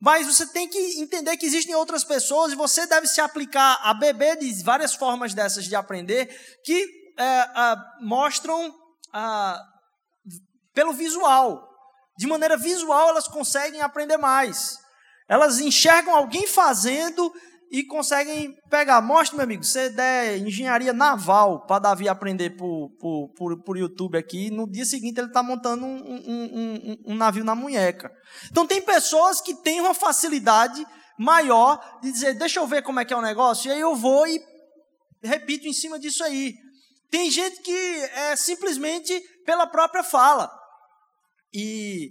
Mas 0.00 0.26
você 0.26 0.46
tem 0.46 0.68
que 0.68 1.00
entender 1.00 1.36
que 1.36 1.46
existem 1.46 1.74
outras 1.74 2.04
pessoas 2.04 2.52
e 2.52 2.56
você 2.56 2.86
deve 2.86 3.06
se 3.06 3.20
aplicar 3.20 3.80
a 3.82 3.94
beber 3.94 4.36
de 4.36 4.62
várias 4.62 4.94
formas 4.94 5.32
dessas 5.32 5.64
de 5.64 5.74
aprender 5.74 6.26
que 6.64 6.86
é, 7.18 7.46
mostram 8.00 8.74
pelo 10.74 10.92
visual. 10.92 11.66
De 12.18 12.26
maneira 12.26 12.56
visual, 12.56 13.08
elas 13.08 13.28
conseguem 13.28 13.80
aprender 13.80 14.16
mais. 14.16 14.78
Elas 15.28 15.58
enxergam 15.58 16.14
alguém 16.14 16.46
fazendo 16.46 17.32
e 17.70 17.84
conseguem 17.84 18.54
pegar. 18.70 19.00
Mostra, 19.00 19.36
meu 19.36 19.44
amigo, 19.44 19.64
você 19.64 19.90
der 19.90 20.38
engenharia 20.38 20.92
naval 20.92 21.66
para 21.66 21.80
Davi 21.80 22.08
aprender 22.08 22.50
por, 22.50 22.90
por, 22.98 23.28
por, 23.34 23.62
por, 23.62 23.78
YouTube 23.78 24.16
aqui, 24.16 24.50
no 24.50 24.70
dia 24.70 24.84
seguinte 24.84 25.18
ele 25.18 25.28
está 25.28 25.42
montando 25.42 25.84
um, 25.84 25.96
um, 25.96 26.44
um, 26.44 26.96
um, 27.12 27.14
navio 27.14 27.44
na 27.44 27.54
munheca. 27.54 28.10
Então 28.50 28.66
tem 28.66 28.80
pessoas 28.80 29.40
que 29.40 29.54
têm 29.62 29.80
uma 29.80 29.94
facilidade 29.94 30.86
maior 31.18 32.00
de 32.02 32.12
dizer, 32.12 32.34
deixa 32.34 32.60
eu 32.60 32.66
ver 32.66 32.82
como 32.82 33.00
é 33.00 33.04
que 33.04 33.12
é 33.12 33.16
o 33.16 33.22
negócio, 33.22 33.68
e 33.68 33.72
aí 33.72 33.80
eu 33.80 33.96
vou 33.96 34.26
e 34.26 34.40
repito 35.22 35.66
em 35.66 35.72
cima 35.72 35.98
disso 35.98 36.22
aí. 36.22 36.54
Tem 37.10 37.30
gente 37.30 37.62
que 37.62 37.96
é 38.14 38.36
simplesmente 38.36 39.18
pela 39.44 39.66
própria 39.66 40.02
fala. 40.02 40.50
E 41.52 42.10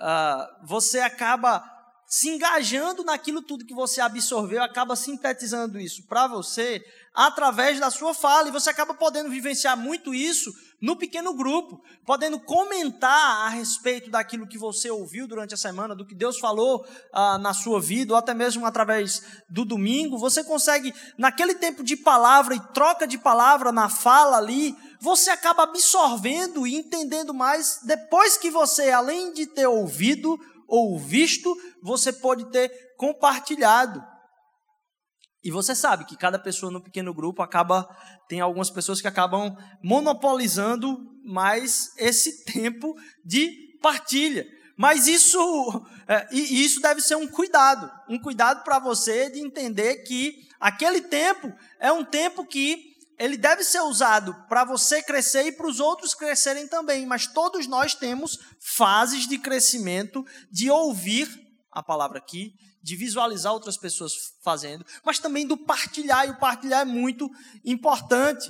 uh, 0.00 0.66
você 0.66 1.00
acaba 1.00 1.62
se 2.08 2.30
engajando 2.30 3.04
naquilo 3.04 3.42
tudo 3.42 3.66
que 3.66 3.74
você 3.74 4.00
absorveu, 4.00 4.62
acaba 4.62 4.96
sintetizando 4.96 5.78
isso 5.78 6.06
para 6.08 6.26
você 6.26 6.82
através 7.14 7.78
da 7.78 7.90
sua 7.90 8.14
fala, 8.14 8.48
e 8.48 8.52
você 8.52 8.70
acaba 8.70 8.94
podendo 8.94 9.28
vivenciar 9.28 9.76
muito 9.76 10.14
isso 10.14 10.50
no 10.80 10.96
pequeno 10.96 11.34
grupo, 11.34 11.82
podendo 12.06 12.38
comentar 12.40 13.46
a 13.46 13.48
respeito 13.50 14.08
daquilo 14.08 14.46
que 14.46 14.56
você 14.56 14.88
ouviu 14.90 15.26
durante 15.26 15.52
a 15.52 15.56
semana, 15.56 15.94
do 15.94 16.06
que 16.06 16.14
Deus 16.14 16.38
falou 16.38 16.86
ah, 17.12 17.36
na 17.36 17.52
sua 17.52 17.80
vida, 17.80 18.14
ou 18.14 18.18
até 18.18 18.32
mesmo 18.32 18.64
através 18.64 19.22
do 19.50 19.64
domingo. 19.64 20.16
Você 20.16 20.42
consegue, 20.42 20.94
naquele 21.18 21.56
tempo 21.56 21.82
de 21.82 21.96
palavra 21.96 22.54
e 22.54 22.60
troca 22.72 23.06
de 23.06 23.18
palavra 23.18 23.70
na 23.70 23.88
fala 23.88 24.38
ali, 24.38 24.74
você 25.00 25.30
acaba 25.30 25.64
absorvendo 25.64 26.66
e 26.66 26.76
entendendo 26.76 27.34
mais 27.34 27.80
depois 27.82 28.38
que 28.38 28.48
você, 28.48 28.90
além 28.90 29.32
de 29.32 29.46
ter 29.46 29.66
ouvido, 29.66 30.38
ou 30.68 30.98
visto, 30.98 31.56
você 31.82 32.12
pode 32.12 32.50
ter 32.50 32.70
compartilhado. 32.96 34.04
E 35.42 35.50
você 35.50 35.74
sabe 35.74 36.04
que 36.04 36.16
cada 36.16 36.38
pessoa 36.38 36.70
no 36.70 36.82
pequeno 36.82 37.14
grupo 37.14 37.42
acaba 37.42 37.88
tem 38.28 38.40
algumas 38.40 38.68
pessoas 38.68 39.00
que 39.00 39.08
acabam 39.08 39.56
monopolizando 39.82 40.98
mais 41.24 41.90
esse 41.96 42.44
tempo 42.52 42.94
de 43.24 43.50
partilha. 43.80 44.46
Mas 44.76 45.06
isso 45.06 45.38
é, 46.06 46.28
e 46.30 46.64
isso 46.64 46.80
deve 46.80 47.00
ser 47.00 47.16
um 47.16 47.26
cuidado, 47.26 47.90
um 48.08 48.18
cuidado 48.18 48.62
para 48.62 48.78
você 48.78 49.30
de 49.30 49.40
entender 49.40 50.04
que 50.04 50.46
aquele 50.60 51.00
tempo 51.00 51.52
é 51.80 51.90
um 51.90 52.04
tempo 52.04 52.44
que 52.44 52.97
ele 53.18 53.36
deve 53.36 53.64
ser 53.64 53.80
usado 53.80 54.34
para 54.48 54.64
você 54.64 55.02
crescer 55.02 55.46
e 55.46 55.52
para 55.52 55.66
os 55.66 55.80
outros 55.80 56.14
crescerem 56.14 56.68
também, 56.68 57.04
mas 57.04 57.26
todos 57.26 57.66
nós 57.66 57.94
temos 57.94 58.38
fases 58.60 59.26
de 59.26 59.38
crescimento, 59.38 60.24
de 60.50 60.70
ouvir 60.70 61.28
a 61.72 61.82
palavra 61.82 62.18
aqui, 62.18 62.52
de 62.82 62.96
visualizar 62.96 63.52
outras 63.52 63.76
pessoas 63.76 64.12
fazendo, 64.42 64.86
mas 65.04 65.18
também 65.18 65.46
do 65.46 65.56
partilhar, 65.56 66.26
e 66.26 66.30
o 66.30 66.38
partilhar 66.38 66.82
é 66.82 66.84
muito 66.84 67.28
importante. 67.64 68.48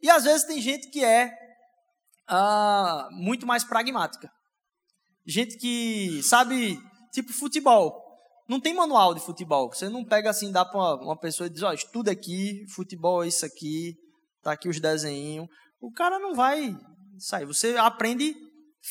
E 0.00 0.08
às 0.08 0.24
vezes 0.24 0.46
tem 0.46 0.60
gente 0.60 0.88
que 0.88 1.04
é 1.04 1.30
ah, 2.26 3.08
muito 3.12 3.46
mais 3.46 3.64
pragmática. 3.64 4.30
Gente 5.26 5.58
que 5.58 6.22
sabe, 6.22 6.80
tipo 7.12 7.32
futebol. 7.32 8.02
Não 8.48 8.60
tem 8.60 8.74
manual 8.74 9.12
de 9.12 9.20
futebol. 9.20 9.72
Você 9.72 9.88
não 9.88 10.04
pega 10.04 10.30
assim, 10.30 10.52
dá 10.52 10.64
para 10.64 10.94
uma, 10.96 11.18
pessoa 11.18 11.48
e 11.48 11.50
diz: 11.50 11.62
Ó, 11.62 11.70
oh, 11.70 11.72
estuda 11.72 12.12
aqui, 12.12 12.64
futebol 12.68 13.24
é 13.24 13.28
isso 13.28 13.44
aqui, 13.44 13.96
tá 14.46 14.52
aqui 14.52 14.68
os 14.68 14.80
desenhos. 14.80 15.48
O 15.80 15.92
cara 15.92 16.18
não 16.18 16.34
vai 16.34 16.74
sair. 17.18 17.44
Você 17.44 17.76
aprende 17.76 18.34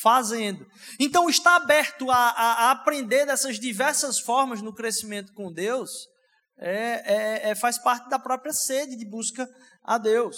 fazendo. 0.01 0.65
Então, 0.99 1.29
estar 1.29 1.55
aberto 1.55 2.11
a, 2.11 2.15
a, 2.15 2.53
a 2.65 2.71
aprender 2.71 3.25
dessas 3.25 3.59
diversas 3.59 4.19
formas 4.19 4.61
no 4.61 4.73
crescimento 4.73 5.33
com 5.33 5.51
Deus 5.51 5.91
é, 6.57 7.13
é, 7.13 7.49
é, 7.49 7.55
faz 7.55 7.77
parte 7.77 8.09
da 8.09 8.19
própria 8.19 8.51
sede 8.51 8.97
de 8.97 9.09
busca 9.09 9.47
a 9.83 9.97
Deus. 9.97 10.37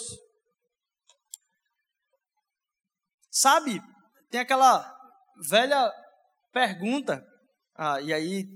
Sabe, 3.30 3.80
tem 4.30 4.40
aquela 4.40 4.96
velha 5.48 5.92
pergunta, 6.52 7.24
ah, 7.76 8.00
e 8.00 8.12
aí 8.12 8.46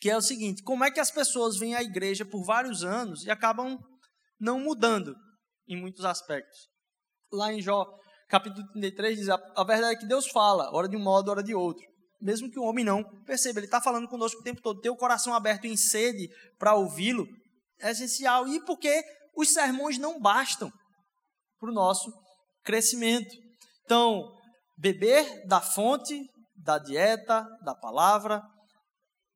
que 0.00 0.08
é 0.08 0.16
o 0.16 0.22
seguinte: 0.22 0.62
como 0.62 0.84
é 0.84 0.90
que 0.90 1.00
as 1.00 1.10
pessoas 1.10 1.58
vêm 1.58 1.74
à 1.74 1.82
igreja 1.82 2.24
por 2.24 2.44
vários 2.44 2.82
anos 2.82 3.24
e 3.24 3.30
acabam 3.30 3.78
não 4.40 4.58
mudando 4.58 5.14
em 5.68 5.80
muitos 5.80 6.04
aspectos? 6.04 6.68
Lá 7.32 7.52
em 7.52 7.60
Jó, 7.60 7.86
capítulo 8.28 8.66
33 8.72 9.18
diz: 9.18 9.28
a, 9.28 9.64
verdade 9.64 9.96
é 9.96 9.98
que 9.98 10.06
Deus 10.06 10.26
fala, 10.28 10.74
hora 10.74 10.88
de 10.88 10.96
um 10.96 11.02
modo, 11.02 11.30
hora 11.30 11.42
de 11.42 11.54
outro. 11.54 11.84
Mesmo 12.20 12.50
que 12.50 12.58
o 12.58 12.64
homem 12.64 12.84
não 12.84 13.02
perceba, 13.24 13.60
ele 13.60 13.66
está 13.66 13.80
falando 13.80 14.08
conosco 14.08 14.40
o 14.40 14.44
tempo 14.44 14.60
todo. 14.60 14.80
Ter 14.80 14.90
o 14.90 14.96
coração 14.96 15.34
aberto 15.34 15.64
em 15.66 15.76
sede 15.76 16.28
para 16.58 16.74
ouvi-lo 16.74 17.26
é 17.80 17.90
essencial. 17.90 18.46
E 18.46 18.62
porque 18.64 19.02
os 19.34 19.50
sermões 19.50 19.96
não 19.96 20.20
bastam 20.20 20.70
para 21.58 21.70
o 21.70 21.74
nosso 21.74 22.12
crescimento. 22.62 23.34
Então, 23.84 24.30
beber 24.76 25.46
da 25.46 25.62
fonte, 25.62 26.22
da 26.54 26.78
dieta, 26.78 27.46
da 27.64 27.74
palavra. 27.74 28.42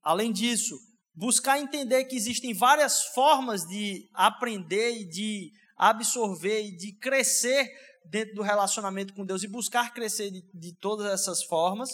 Além 0.04 0.32
disso, 0.32 0.78
buscar 1.14 1.58
entender 1.58 2.04
que 2.04 2.16
existem 2.16 2.52
várias 2.52 3.04
formas 3.06 3.66
de 3.66 4.08
aprender 4.12 5.00
e 5.00 5.08
de 5.08 5.50
absorver 5.76 6.62
e 6.62 6.76
de 6.76 6.92
crescer 6.98 7.70
dentro 8.04 8.34
do 8.34 8.42
relacionamento 8.42 9.14
com 9.14 9.24
Deus 9.24 9.42
e 9.42 9.48
buscar 9.48 9.94
crescer 9.94 10.30
de, 10.30 10.42
de 10.52 10.76
todas 10.76 11.06
essas 11.10 11.42
formas. 11.44 11.90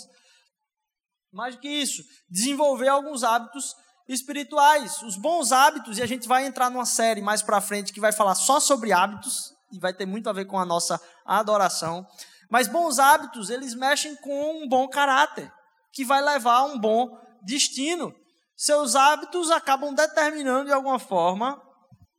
Mais 1.32 1.54
do 1.54 1.60
que 1.60 1.68
isso, 1.68 2.02
desenvolver 2.28 2.88
alguns 2.88 3.22
hábitos 3.22 3.74
espirituais, 4.08 5.00
os 5.02 5.16
bons 5.16 5.52
hábitos, 5.52 5.98
e 5.98 6.02
a 6.02 6.06
gente 6.06 6.26
vai 6.26 6.44
entrar 6.44 6.68
numa 6.68 6.84
série 6.84 7.22
mais 7.22 7.42
para 7.42 7.60
frente 7.60 7.92
que 7.92 8.00
vai 8.00 8.10
falar 8.10 8.34
só 8.34 8.58
sobre 8.58 8.92
hábitos 8.92 9.52
e 9.70 9.78
vai 9.78 9.94
ter 9.94 10.04
muito 10.04 10.28
a 10.28 10.32
ver 10.32 10.46
com 10.46 10.58
a 10.58 10.64
nossa 10.64 11.00
adoração. 11.24 12.04
Mas 12.50 12.66
bons 12.66 12.98
hábitos, 12.98 13.50
eles 13.50 13.74
mexem 13.74 14.16
com 14.16 14.64
um 14.64 14.68
bom 14.68 14.88
caráter, 14.88 15.52
que 15.92 16.04
vai 16.04 16.20
levar 16.20 16.56
a 16.56 16.64
um 16.64 16.76
bom 16.76 17.16
destino. 17.44 18.14
Seus 18.56 18.94
hábitos 18.94 19.50
acabam 19.50 19.94
determinando 19.94 20.66
de 20.66 20.72
alguma 20.72 20.98
forma 20.98 21.60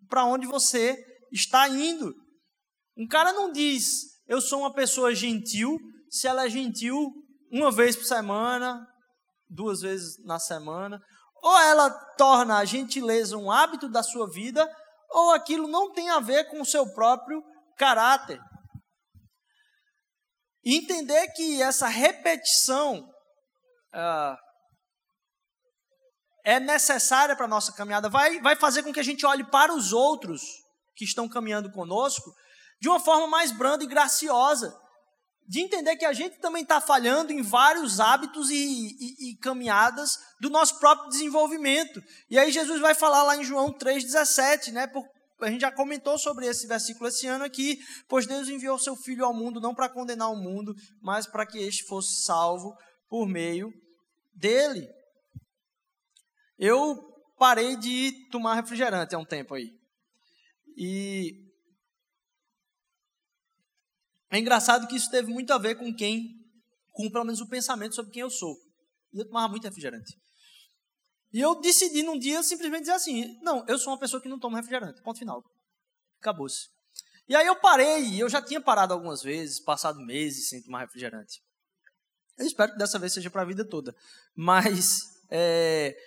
para 0.10 0.25
onde 0.25 0.47
você 0.47 0.97
está 1.31 1.67
indo. 1.69 2.13
Um 2.97 3.07
cara 3.07 3.31
não 3.31 3.51
diz, 3.51 4.19
eu 4.27 4.41
sou 4.41 4.60
uma 4.60 4.73
pessoa 4.73 5.15
gentil, 5.15 5.77
se 6.10 6.27
ela 6.27 6.45
é 6.45 6.49
gentil 6.49 7.12
uma 7.51 7.71
vez 7.71 7.95
por 7.95 8.05
semana, 8.05 8.86
duas 9.49 9.81
vezes 9.81 10.23
na 10.25 10.39
semana, 10.39 11.01
ou 11.41 11.57
ela 11.60 11.89
torna 12.17 12.57
a 12.57 12.65
gentileza 12.65 13.38
um 13.38 13.51
hábito 13.51 13.89
da 13.89 14.03
sua 14.03 14.29
vida, 14.29 14.69
ou 15.10 15.31
aquilo 15.31 15.67
não 15.67 15.91
tem 15.91 16.10
a 16.10 16.19
ver 16.19 16.49
com 16.49 16.62
o 16.62 16.65
seu 16.65 16.91
próprio 16.93 17.43
caráter. 17.77 18.39
Entender 20.63 21.27
que 21.29 21.62
essa 21.62 21.88
repetição 21.88 23.10
ah, 23.93 24.38
é 26.43 26.60
necessária 26.60 27.36
para 27.36 27.45
a 27.45 27.49
nossa 27.49 27.71
caminhada, 27.71 28.10
vai, 28.10 28.39
vai 28.41 28.56
fazer 28.56 28.84
com 28.84 28.93
que 28.93 28.99
a 28.99 29.04
gente 29.04 29.25
olhe 29.25 29.43
para 29.43 29.73
os 29.73 29.93
outros 29.93 30.41
que 30.95 31.06
estão 31.06 31.27
caminhando 31.27 31.71
conosco 31.71 32.32
de 32.80 32.89
uma 32.89 32.99
forma 32.99 33.27
mais 33.27 33.51
branda 33.51 33.84
e 33.84 33.88
graciosa 33.88 34.75
de 35.47 35.60
entender 35.60 35.97
que 35.97 36.06
a 36.06 36.13
gente 36.13 36.39
também 36.39 36.63
está 36.63 36.80
falhando 36.80 37.34
em 37.34 37.41
vários 37.41 37.99
hábitos 37.99 38.49
e, 38.49 38.56
e, 38.56 39.32
e, 39.32 39.38
caminhadas 39.38 40.12
do 40.39 40.49
nosso 40.49 40.80
próprio 40.80 41.10
desenvolvimento. 41.10 42.01
E 42.30 42.39
aí 42.39 42.51
Jesus 42.51 42.80
vai 42.80 42.95
falar 42.95 43.23
lá 43.23 43.36
em 43.36 43.43
João 43.43 43.73
3,17, 43.73 44.71
né? 44.71 44.88
Por, 44.88 45.04
a 45.41 45.49
gente 45.49 45.62
já 45.62 45.71
comentou 45.71 46.17
sobre 46.17 46.45
esse 46.45 46.67
versículo 46.67 47.10
esse 47.10 47.27
ano 47.27 47.43
aqui, 47.43 47.77
pois 48.08 48.25
Deus 48.25 48.47
enviou 48.47 48.80
seu 48.80 48.95
Filho 48.95 49.25
ao 49.25 49.34
mundo 49.34 49.60
não 49.60 49.75
para 49.75 49.89
condenar 49.89 50.32
o 50.32 50.38
mundo, 50.38 50.73
mas 51.01 51.27
para 51.27 51.45
que 51.45 51.58
este 51.58 51.84
fosse 51.86 52.23
salvo 52.23 52.73
por 53.10 53.27
meio 53.27 53.69
dele. 54.34 54.88
Eu 56.63 56.95
parei 57.39 57.76
de 57.76 58.30
tomar 58.30 58.54
refrigerante 58.54 59.15
há 59.15 59.17
um 59.17 59.26
tempo 59.26 59.56
aí. 59.56 59.74
E 60.78 61.34
é 64.30 64.38
engraçado 64.38 64.88
que 64.88 64.95
isso 64.95 65.10
teve 65.10 65.34
muito 65.34 65.52
a 65.52 65.58
ver 65.58 65.74
com 65.74 65.91
quem, 65.91 66.39
com 66.91 67.10
pelo 67.10 67.26
menos 67.26 67.41
o 67.41 67.50
pensamento 67.50 67.95
sobre 67.95 68.12
quem 68.12 68.21
eu 68.21 68.30
sou. 68.30 68.56
E 69.12 69.17
eu 69.17 69.26
tomava 69.26 69.47
muito 69.47 69.63
refrigerante. 69.63 70.15
E 71.34 71.39
eu 71.39 71.60
decidi 71.60 72.04
num 72.04 72.19
dia 72.19 72.43
simplesmente 72.43 72.82
dizer 72.82 72.93
assim: 72.93 73.39
não, 73.41 73.65
eu 73.67 73.80
sou 73.80 73.91
uma 73.91 74.00
pessoa 74.00 74.21
que 74.21 74.30
não 74.30 74.39
toma 74.39 74.58
refrigerante. 74.58 75.02
Ponto 75.02 75.17
final. 75.17 75.43
Acabou-se. 76.19 76.69
E 77.28 77.36
aí 77.36 77.47
eu 77.47 77.56
parei, 77.56 78.21
eu 78.21 78.30
já 78.30 78.39
tinha 78.39 78.62
parado 78.62 78.93
algumas 78.93 79.24
vezes, 79.24 79.60
passado 79.60 80.00
meses 80.00 80.47
sem 80.47 80.62
tomar 80.62 80.82
refrigerante. 80.82 81.41
Eu 82.38 82.45
espero 82.45 82.74
que 82.74 82.78
dessa 82.78 83.00
vez 83.00 83.13
seja 83.13 83.32
para 83.32 83.41
a 83.41 83.45
vida 83.45 83.67
toda. 83.67 83.95
Mas 84.36 85.00
é, 85.32 85.97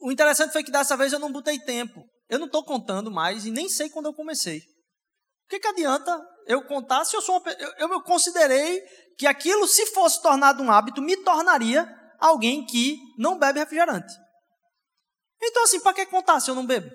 o 0.00 0.10
interessante 0.10 0.52
foi 0.52 0.64
que 0.64 0.70
dessa 0.70 0.96
vez 0.96 1.12
eu 1.12 1.18
não 1.18 1.32
botei 1.32 1.58
tempo. 1.58 2.04
Eu 2.28 2.38
não 2.38 2.46
estou 2.46 2.64
contando 2.64 3.10
mais 3.10 3.44
e 3.44 3.50
nem 3.50 3.68
sei 3.68 3.90
quando 3.90 4.06
eu 4.06 4.14
comecei. 4.14 4.58
O 4.58 5.48
que, 5.50 5.58
que 5.58 5.68
adianta 5.68 6.18
eu 6.46 6.64
contar 6.66 7.04
se 7.04 7.16
eu 7.16 7.20
sou 7.20 7.38
uma, 7.38 7.50
eu, 7.52 7.88
eu 7.88 8.02
considerei 8.02 8.80
que 9.18 9.26
aquilo, 9.26 9.66
se 9.66 9.86
fosse 9.86 10.22
tornado 10.22 10.62
um 10.62 10.70
hábito, 10.70 11.02
me 11.02 11.16
tornaria 11.18 11.86
alguém 12.18 12.64
que 12.64 12.98
não 13.18 13.38
bebe 13.38 13.58
refrigerante. 13.58 14.12
Então, 15.42 15.64
assim, 15.64 15.80
para 15.80 15.94
que 15.94 16.06
contar 16.06 16.40
se 16.40 16.50
eu 16.50 16.54
não 16.54 16.66
bebo? 16.66 16.90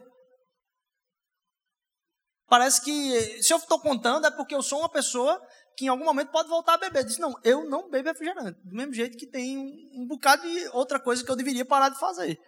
Parece 2.48 2.82
que 2.82 3.44
se 3.44 3.52
eu 3.52 3.58
estou 3.58 3.80
contando 3.80 4.28
é 4.28 4.32
porque 4.32 4.56
eu 4.56 4.62
sou 4.62 4.80
uma 4.80 4.90
pessoa 4.90 5.42
que 5.76 5.86
em 5.86 5.88
algum 5.90 6.06
momento 6.06 6.32
pode 6.32 6.48
voltar 6.48 6.76
a 6.76 6.78
beber. 6.78 7.04
Diz, 7.04 7.18
não, 7.18 7.34
eu 7.44 7.66
não 7.66 7.90
bebo 7.90 8.10
refrigerante. 8.10 8.60
Do 8.64 8.76
mesmo 8.76 8.94
jeito 8.94 9.18
que 9.18 9.28
tem 9.28 9.58
um, 9.58 10.04
um 10.04 10.08
bocado 10.08 10.44
de 10.44 10.68
outra 10.70 11.00
coisa 11.00 11.24
que 11.24 11.30
eu 11.30 11.36
deveria 11.36 11.66
parar 11.66 11.90
de 11.90 12.00
fazer. 12.00 12.40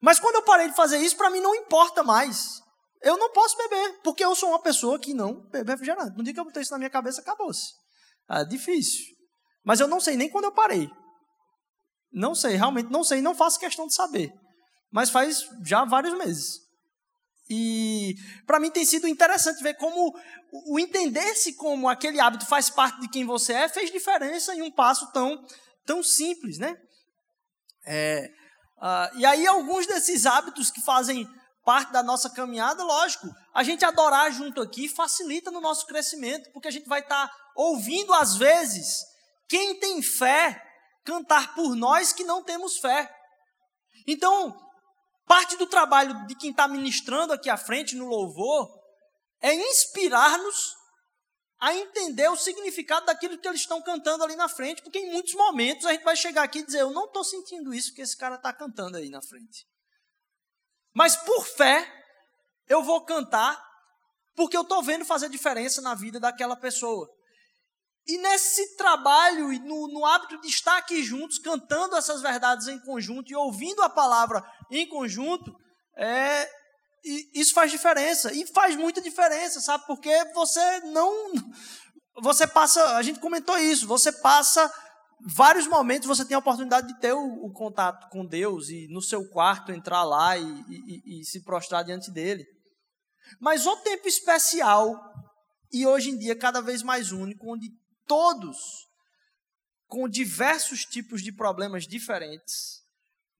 Mas 0.00 0.20
quando 0.20 0.36
eu 0.36 0.42
parei 0.42 0.68
de 0.68 0.76
fazer 0.76 0.98
isso, 0.98 1.16
para 1.16 1.30
mim 1.30 1.40
não 1.40 1.54
importa 1.54 2.02
mais. 2.02 2.60
Eu 3.02 3.16
não 3.18 3.30
posso 3.32 3.56
beber, 3.56 4.00
porque 4.02 4.24
eu 4.24 4.34
sou 4.34 4.50
uma 4.50 4.62
pessoa 4.62 4.98
que 4.98 5.14
não 5.14 5.48
bebe 5.50 5.70
refrigerante. 5.70 6.16
No 6.16 6.24
dia 6.24 6.34
que 6.34 6.40
eu 6.40 6.44
botei 6.44 6.62
isso 6.62 6.72
na 6.72 6.78
minha 6.78 6.90
cabeça, 6.90 7.20
acabou-se. 7.20 7.72
É 8.28 8.44
difícil. 8.44 9.04
Mas 9.64 9.80
eu 9.80 9.88
não 9.88 10.00
sei 10.00 10.16
nem 10.16 10.28
quando 10.28 10.44
eu 10.44 10.52
parei. 10.52 10.90
Não 12.12 12.34
sei, 12.34 12.56
realmente 12.56 12.90
não 12.90 13.04
sei, 13.04 13.20
não 13.20 13.34
faço 13.34 13.58
questão 13.58 13.86
de 13.86 13.94
saber. 13.94 14.32
Mas 14.90 15.10
faz 15.10 15.46
já 15.64 15.84
vários 15.84 16.16
meses. 16.16 16.66
E 17.48 18.14
para 18.46 18.58
mim 18.58 18.70
tem 18.70 18.84
sido 18.84 19.06
interessante 19.06 19.62
ver 19.62 19.74
como 19.74 20.14
o 20.68 20.78
entender-se 20.80 21.54
como 21.54 21.88
aquele 21.88 22.18
hábito 22.18 22.46
faz 22.46 22.70
parte 22.70 23.00
de 23.00 23.08
quem 23.08 23.24
você 23.24 23.52
é 23.52 23.68
fez 23.68 23.90
diferença 23.90 24.54
em 24.54 24.62
um 24.62 24.70
passo 24.70 25.12
tão, 25.12 25.44
tão 25.84 26.02
simples, 26.02 26.58
né? 26.58 26.76
É, 27.86 28.28
uh, 28.78 29.18
e 29.18 29.26
aí 29.26 29.46
alguns 29.46 29.86
desses 29.86 30.26
hábitos 30.26 30.70
que 30.70 30.80
fazem 30.82 31.28
parte 31.64 31.92
da 31.92 32.02
nossa 32.02 32.30
caminhada, 32.30 32.84
lógico, 32.84 33.26
a 33.52 33.62
gente 33.64 33.84
adorar 33.84 34.30
junto 34.30 34.62
aqui 34.62 34.88
facilita 34.88 35.50
no 35.50 35.60
nosso 35.60 35.84
crescimento, 35.86 36.50
porque 36.52 36.68
a 36.68 36.70
gente 36.70 36.88
vai 36.88 37.00
estar 37.00 37.26
tá 37.26 37.34
ouvindo 37.56 38.14
às 38.14 38.36
vezes 38.36 39.04
quem 39.48 39.80
tem 39.80 40.00
fé 40.00 40.62
cantar 41.04 41.54
por 41.54 41.74
nós 41.74 42.12
que 42.12 42.22
não 42.22 42.42
temos 42.42 42.78
fé. 42.78 43.12
Então, 44.06 44.56
parte 45.26 45.56
do 45.56 45.66
trabalho 45.66 46.26
de 46.26 46.36
quem 46.36 46.50
está 46.50 46.68
ministrando 46.68 47.32
aqui 47.32 47.50
à 47.50 47.56
frente 47.56 47.96
no 47.96 48.06
louvor 48.06 48.70
é 49.40 49.52
inspirar-nos 49.52 50.75
a 51.58 51.74
entender 51.74 52.28
o 52.28 52.36
significado 52.36 53.06
daquilo 53.06 53.38
que 53.38 53.48
eles 53.48 53.62
estão 53.62 53.80
cantando 53.82 54.22
ali 54.22 54.36
na 54.36 54.48
frente, 54.48 54.82
porque 54.82 54.98
em 54.98 55.12
muitos 55.12 55.34
momentos 55.34 55.86
a 55.86 55.92
gente 55.92 56.04
vai 56.04 56.16
chegar 56.16 56.42
aqui 56.42 56.58
e 56.58 56.66
dizer: 56.66 56.80
Eu 56.80 56.90
não 56.90 57.06
estou 57.06 57.24
sentindo 57.24 57.72
isso 57.72 57.94
que 57.94 58.02
esse 58.02 58.16
cara 58.16 58.36
está 58.36 58.52
cantando 58.52 58.96
aí 58.96 59.08
na 59.08 59.22
frente. 59.22 59.66
Mas 60.94 61.16
por 61.16 61.46
fé, 61.46 61.86
eu 62.68 62.82
vou 62.82 63.04
cantar, 63.04 63.62
porque 64.34 64.56
eu 64.56 64.62
estou 64.62 64.82
vendo 64.82 65.04
fazer 65.04 65.28
diferença 65.28 65.80
na 65.80 65.94
vida 65.94 66.20
daquela 66.20 66.56
pessoa. 66.56 67.08
E 68.06 68.18
nesse 68.18 68.76
trabalho 68.76 69.52
e 69.52 69.58
no, 69.58 69.88
no, 69.88 70.06
hábito 70.06 70.40
de 70.40 70.46
estar 70.46 70.76
aqui 70.76 71.02
juntos, 71.02 71.38
cantando 71.38 71.96
essas 71.96 72.22
verdades 72.22 72.68
em 72.68 72.78
conjunto 72.80 73.32
e 73.32 73.34
ouvindo 73.34 73.82
a 73.82 73.90
palavra 73.90 74.44
em 74.70 74.88
conjunto, 74.88 75.52
é, 75.96 76.48
isso 77.34 77.54
faz 77.54 77.70
diferença. 77.70 78.32
E 78.32 78.46
faz 78.46 78.76
muita 78.76 79.00
diferença, 79.00 79.60
sabe? 79.60 79.86
Porque 79.86 80.12
você 80.34 80.80
não. 80.80 81.32
Você 82.22 82.46
passa. 82.46 82.96
A 82.96 83.02
gente 83.02 83.20
comentou 83.20 83.56
isso, 83.58 83.86
você 83.86 84.10
passa 84.10 84.72
vários 85.20 85.66
momentos 85.66 86.08
você 86.08 86.24
tem 86.24 86.34
a 86.34 86.40
oportunidade 86.40 86.88
de 86.88 87.00
ter 87.00 87.12
o, 87.12 87.44
o, 87.44 87.52
contato 87.52 88.08
com 88.10 88.26
Deus 88.26 88.68
e 88.68 88.86
no 88.88 89.00
seu 89.00 89.26
quarto 89.28 89.72
entrar 89.72 90.04
lá 90.04 90.36
e, 90.36 90.44
e, 90.44 91.20
e, 91.20 91.24
se 91.24 91.42
prostrar 91.42 91.84
diante 91.84 92.10
dele. 92.10 92.44
Mas 93.40 93.66
o 93.66 93.76
tempo 93.78 94.06
especial 94.06 94.94
e 95.72 95.86
hoje 95.86 96.10
em 96.10 96.18
dia 96.18 96.36
cada 96.36 96.60
vez 96.60 96.82
mais 96.82 97.12
único, 97.12 97.52
onde 97.52 97.68
todos 98.06 98.58
com 99.86 100.08
diversos 100.08 100.84
tipos 100.84 101.22
de 101.22 101.32
problemas 101.32 101.84
diferentes, 101.84 102.82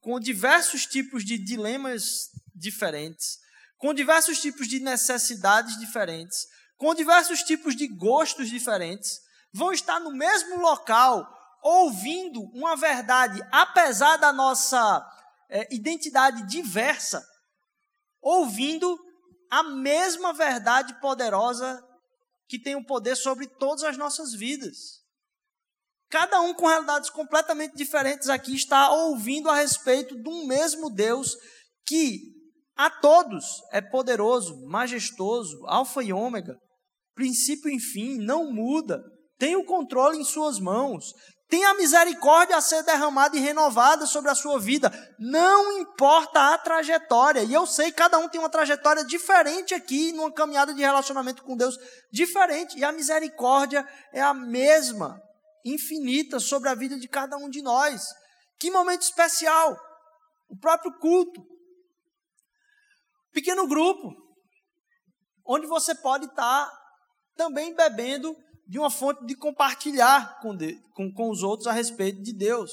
com 0.00 0.18
diversos 0.18 0.86
tipos 0.86 1.24
de 1.24 1.38
dilemas 1.38 2.28
diferentes, 2.54 3.38
com 3.78 3.94
diversos 3.94 4.40
tipos 4.40 4.68
de 4.68 4.80
necessidades 4.80 5.78
diferentes, 5.78 6.46
com 6.76 6.94
diversos 6.94 7.42
tipos 7.42 7.74
de 7.74 7.86
gostos 7.86 8.48
diferentes, 8.48 9.20
vão 9.52 9.72
estar 9.72 10.00
no 10.00 10.12
mesmo 10.12 10.58
local 10.60 11.26
ouvindo 11.62 12.42
uma 12.54 12.76
verdade, 12.76 13.40
apesar 13.50 14.16
da 14.18 14.32
nossa 14.32 15.04
é, 15.48 15.74
identidade 15.74 16.46
diversa, 16.46 17.26
ouvindo 18.20 18.98
a 19.50 19.62
mesma 19.62 20.32
verdade 20.32 20.94
poderosa 21.00 21.82
que 22.48 22.58
tem 22.58 22.74
o 22.74 22.78
um 22.78 22.84
poder 22.84 23.16
sobre 23.16 23.46
todas 23.46 23.82
as 23.84 23.96
nossas 23.96 24.32
vidas. 24.32 25.04
Cada 26.08 26.40
um 26.40 26.54
com 26.54 26.66
realidades 26.66 27.10
completamente 27.10 27.76
diferentes 27.76 28.28
aqui 28.28 28.54
está 28.54 28.90
ouvindo 28.90 29.50
a 29.50 29.56
respeito 29.56 30.16
de 30.16 30.28
um 30.28 30.46
mesmo 30.46 30.88
Deus 30.88 31.36
que 31.84 32.35
a 32.76 32.90
todos 32.90 33.44
é 33.72 33.80
poderoso, 33.80 34.54
majestoso, 34.66 35.64
alfa 35.66 36.02
e 36.02 36.12
ômega, 36.12 36.56
princípio 37.14 37.70
e 37.70 37.80
fim, 37.80 38.18
não 38.18 38.52
muda, 38.52 39.02
tem 39.38 39.56
o 39.56 39.64
controle 39.64 40.18
em 40.18 40.24
suas 40.24 40.58
mãos, 40.58 41.12
tem 41.48 41.64
a 41.64 41.74
misericórdia 41.74 42.56
a 42.56 42.60
ser 42.60 42.82
derramada 42.82 43.36
e 43.36 43.40
renovada 43.40 44.04
sobre 44.04 44.30
a 44.30 44.34
sua 44.34 44.58
vida. 44.58 44.90
Não 45.18 45.78
importa 45.78 46.52
a 46.52 46.58
trajetória. 46.58 47.44
E 47.44 47.52
eu 47.52 47.64
sei 47.66 47.86
que 47.86 47.98
cada 47.98 48.18
um 48.18 48.28
tem 48.28 48.40
uma 48.40 48.50
trajetória 48.50 49.04
diferente 49.04 49.72
aqui, 49.72 50.10
numa 50.12 50.32
caminhada 50.32 50.74
de 50.74 50.80
relacionamento 50.80 51.44
com 51.44 51.56
Deus 51.56 51.78
diferente. 52.10 52.76
E 52.76 52.84
a 52.84 52.90
misericórdia 52.90 53.86
é 54.12 54.20
a 54.20 54.34
mesma, 54.34 55.20
infinita, 55.64 56.40
sobre 56.40 56.68
a 56.68 56.74
vida 56.74 56.98
de 56.98 57.08
cada 57.08 57.36
um 57.36 57.48
de 57.48 57.62
nós. 57.62 58.02
Que 58.58 58.70
momento 58.70 59.02
especial! 59.02 59.78
O 60.48 60.58
próprio 60.58 60.92
culto. 60.98 61.55
Pequeno 63.36 63.68
grupo, 63.68 64.16
onde 65.44 65.66
você 65.66 65.94
pode 65.94 66.24
estar 66.24 66.72
também 67.36 67.76
bebendo 67.76 68.34
de 68.66 68.78
uma 68.78 68.90
fonte 68.90 69.26
de 69.26 69.36
compartilhar 69.36 70.40
com, 70.40 70.56
com, 70.94 71.12
com 71.12 71.30
os 71.30 71.42
outros 71.42 71.66
a 71.66 71.72
respeito 71.72 72.22
de 72.22 72.32
Deus. 72.32 72.70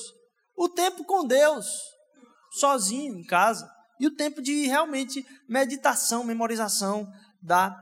O 0.56 0.69
tempo 0.69 1.04
com 1.04 1.28
Deus, 1.28 1.65
sozinho 2.49 3.13
em 3.19 3.26
casa, 3.26 3.69
e 3.99 4.08
o 4.08 4.15
tempo 4.15 4.41
de 4.41 4.65
realmente 4.65 5.26
meditação, 5.49 6.23
memorização 6.23 7.12
da 7.41 7.76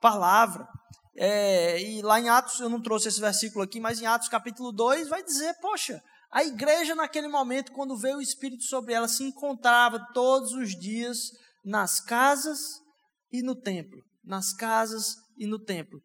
palavra. 0.00 0.64
É, 1.16 1.82
e 1.82 2.02
lá 2.02 2.20
em 2.20 2.28
Atos, 2.28 2.60
eu 2.60 2.68
não 2.68 2.80
trouxe 2.80 3.08
esse 3.08 3.20
versículo 3.20 3.64
aqui, 3.64 3.80
mas 3.80 4.00
em 4.00 4.06
Atos 4.06 4.28
capítulo 4.28 4.70
2 4.70 5.08
vai 5.08 5.24
dizer: 5.24 5.54
poxa, 5.60 6.00
a 6.30 6.44
igreja 6.44 6.94
naquele 6.94 7.26
momento, 7.26 7.72
quando 7.72 7.98
veio 7.98 8.18
o 8.18 8.22
Espírito 8.22 8.62
sobre 8.62 8.94
ela, 8.94 9.08
se 9.08 9.24
encontrava 9.24 10.06
todos 10.14 10.52
os 10.52 10.78
dias 10.78 11.32
nas 11.68 12.00
casas 12.00 12.60
e 13.30 13.42
no 13.42 13.54
templo. 13.54 14.02
Nas 14.24 14.52
casas 14.52 15.14
e 15.36 15.46
no 15.46 15.58
templo 15.58 16.00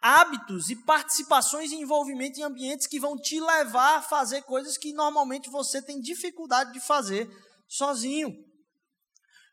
hábitos 0.00 0.70
e 0.70 0.76
participações 0.76 1.72
e 1.72 1.76
envolvimento 1.76 2.38
em 2.38 2.42
ambientes 2.42 2.86
que 2.86 3.00
vão 3.00 3.16
te 3.16 3.40
levar 3.40 3.98
a 3.98 4.02
fazer 4.02 4.42
coisas 4.42 4.78
que 4.78 4.92
normalmente 4.92 5.50
você 5.50 5.82
tem 5.82 6.00
dificuldade 6.00 6.72
de 6.72 6.80
fazer 6.80 7.28
sozinho. 7.66 8.32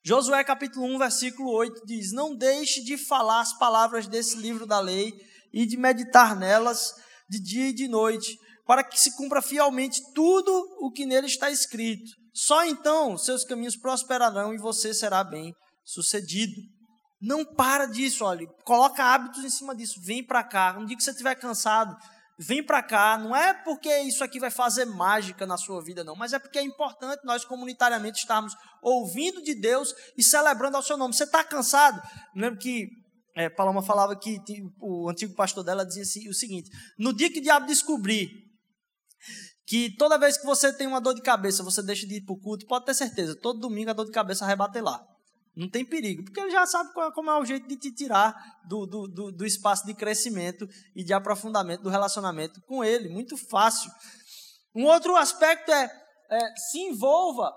Josué 0.04 0.44
capítulo 0.44 0.86
1, 0.86 1.00
versículo 1.00 1.52
8 1.52 1.86
diz: 1.86 2.12
Não 2.12 2.36
deixe 2.36 2.84
de 2.84 2.96
falar 2.96 3.42
as 3.42 3.58
palavras 3.58 4.08
desse 4.08 4.38
livro 4.38 4.68
da 4.68 4.80
lei 4.80 5.14
e 5.52 5.66
de 5.66 5.78
meditar 5.78 6.36
nelas 6.36 6.94
de 7.28 7.40
dia 7.40 7.70
e 7.70 7.74
de 7.74 7.88
noite, 7.88 8.38
para 8.68 8.84
que 8.84 9.00
se 9.00 9.16
cumpra 9.16 9.42
fielmente 9.42 10.02
tudo 10.14 10.52
o 10.80 10.92
que 10.92 11.08
nele 11.08 11.26
está 11.26 11.50
escrito. 11.50 12.12
Só 12.36 12.66
então 12.66 13.18
seus 13.18 13.46
caminhos 13.46 13.78
prosperarão 13.78 14.54
e 14.54 14.58
você 14.58 14.94
será 14.94 15.24
bem 15.24 15.56
sucedido. 15.86 16.54
Não 17.22 17.46
para 17.46 17.86
disso, 17.86 18.26
olha, 18.26 18.46
coloca 18.66 19.02
hábitos 19.02 19.44
em 19.46 19.50
cima 19.50 19.74
disso. 19.74 20.02
Vem 20.04 20.22
para 20.22 20.44
cá. 20.44 20.76
Um 20.78 20.86
dia 20.86 20.98
que 20.98 21.04
você 21.04 21.12
estiver 21.12 21.34
cansado, 21.36 21.96
vem 22.38 22.62
para 22.62 22.84
cá. 22.84 23.18
Não 23.18 23.34
é 23.34 23.54
porque 23.54 23.90
isso 24.00 24.22
aqui 24.22 24.38
vai 24.38 24.52
fazer 24.52 24.84
mágica 24.84 25.48
na 25.48 25.58
sua 25.58 25.82
vida, 25.82 26.04
não, 26.04 26.16
mas 26.16 26.34
é 26.34 26.40
porque 26.40 26.60
é 26.60 26.62
importante 26.62 27.22
nós 27.24 27.46
comunitariamente 27.46 28.20
estarmos 28.20 28.54
ouvindo 28.84 29.42
de 29.42 29.56
Deus 29.56 29.96
e 30.18 30.22
celebrando 30.22 30.76
ao 30.76 30.84
seu 30.84 30.98
nome. 30.98 31.14
Você 31.14 31.24
está 31.24 31.42
cansado? 31.42 32.02
lembro 32.36 32.60
que 32.60 32.90
é, 33.38 33.50
Paloma 33.50 33.82
falava 33.82 34.14
que 34.18 34.40
o 34.82 35.10
antigo 35.10 35.34
pastor 35.36 35.64
dela 35.64 35.86
dizia 35.86 36.04
assim, 36.04 36.28
o 36.28 36.34
seguinte: 36.34 36.70
no 37.00 37.14
dia 37.14 37.32
que 37.32 37.40
o 37.40 37.44
diabo 37.44 37.66
descobrir 37.66 38.45
que 39.66 39.96
toda 39.98 40.18
vez 40.18 40.38
que 40.38 40.46
você 40.46 40.72
tem 40.72 40.86
uma 40.86 41.02
dor 41.02 41.16
de 41.16 41.22
cabeça, 41.22 41.64
você 41.64 41.82
deixa 41.82 42.06
de 42.06 42.18
ir 42.18 42.22
para 42.22 42.34
o 42.34 42.40
culto, 42.40 42.68
pode 42.68 42.86
ter 42.86 42.94
certeza, 42.94 43.36
todo 43.36 43.60
domingo 43.60 43.90
a 43.90 43.94
dor 43.94 44.06
de 44.06 44.12
cabeça 44.12 44.46
vai 44.46 44.82
lá. 44.82 45.04
Não 45.56 45.70
tem 45.70 45.86
perigo, 45.86 46.24
porque 46.24 46.40
ele 46.40 46.52
já 46.52 46.66
sabe 46.66 46.90
é, 46.90 47.12
como 47.12 47.32
é 47.32 47.40
o 47.40 47.46
jeito 47.46 47.66
de 47.66 47.78
te 47.78 47.90
tirar 47.90 48.36
do, 48.68 48.86
do, 48.86 49.08
do, 49.08 49.32
do 49.32 49.46
espaço 49.46 49.86
de 49.86 49.94
crescimento 49.94 50.68
e 50.94 51.04
de 51.04 51.14
aprofundamento 51.14 51.82
do 51.82 51.90
relacionamento 51.90 52.62
com 52.68 52.84
ele. 52.84 53.08
Muito 53.08 53.38
fácil. 53.38 53.90
Um 54.76 54.84
outro 54.84 55.16
aspecto 55.16 55.72
é, 55.72 55.90
é 56.30 56.56
se 56.58 56.80
envolva 56.80 57.56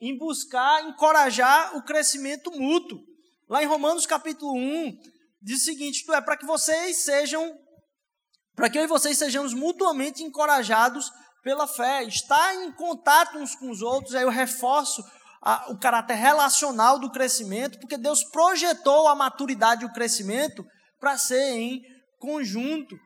em 0.00 0.18
buscar 0.18 0.82
encorajar 0.88 1.76
o 1.76 1.84
crescimento 1.84 2.50
mútuo. 2.50 2.98
Lá 3.48 3.62
em 3.62 3.66
Romanos 3.66 4.06
capítulo 4.06 4.52
1, 4.52 4.98
diz 5.40 5.62
o 5.62 5.64
seguinte: 5.64 6.04
é 6.10 6.20
para 6.20 6.36
que 6.36 6.44
vocês 6.44 7.04
sejam, 7.04 7.56
para 8.56 8.68
que 8.68 8.76
eu 8.76 8.82
e 8.82 8.88
vocês 8.88 9.16
sejamos 9.16 9.54
mutuamente 9.54 10.24
encorajados 10.24 11.12
pela 11.46 11.68
fé, 11.68 12.02
estar 12.02 12.56
em 12.56 12.72
contato 12.72 13.38
uns 13.38 13.54
com 13.54 13.70
os 13.70 13.80
outros, 13.80 14.16
aí 14.16 14.24
eu 14.24 14.30
reforço 14.30 15.00
a, 15.40 15.70
o 15.70 15.78
caráter 15.78 16.16
relacional 16.16 16.98
do 16.98 17.08
crescimento, 17.08 17.78
porque 17.78 17.96
Deus 17.96 18.24
projetou 18.24 19.06
a 19.06 19.14
maturidade 19.14 19.84
e 19.84 19.86
o 19.86 19.92
crescimento 19.92 20.66
para 20.98 21.16
ser 21.16 21.52
em 21.52 21.80
conjunto. 22.18 22.96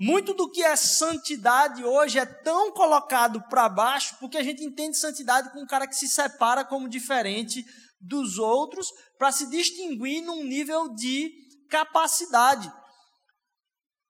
Muito 0.00 0.32
do 0.32 0.50
que 0.50 0.62
é 0.62 0.74
santidade 0.74 1.84
hoje 1.84 2.18
é 2.18 2.24
tão 2.24 2.72
colocado 2.72 3.42
para 3.50 3.68
baixo, 3.68 4.16
porque 4.20 4.38
a 4.38 4.42
gente 4.42 4.64
entende 4.64 4.96
santidade 4.96 5.50
como 5.50 5.64
um 5.64 5.66
cara 5.66 5.86
que 5.86 5.96
se 5.96 6.08
separa 6.08 6.64
como 6.64 6.88
diferente 6.88 7.62
dos 8.00 8.38
outros, 8.38 8.86
para 9.18 9.30
se 9.30 9.50
distinguir 9.50 10.22
num 10.22 10.44
nível 10.44 10.94
de 10.94 11.30
capacidade. 11.68 12.72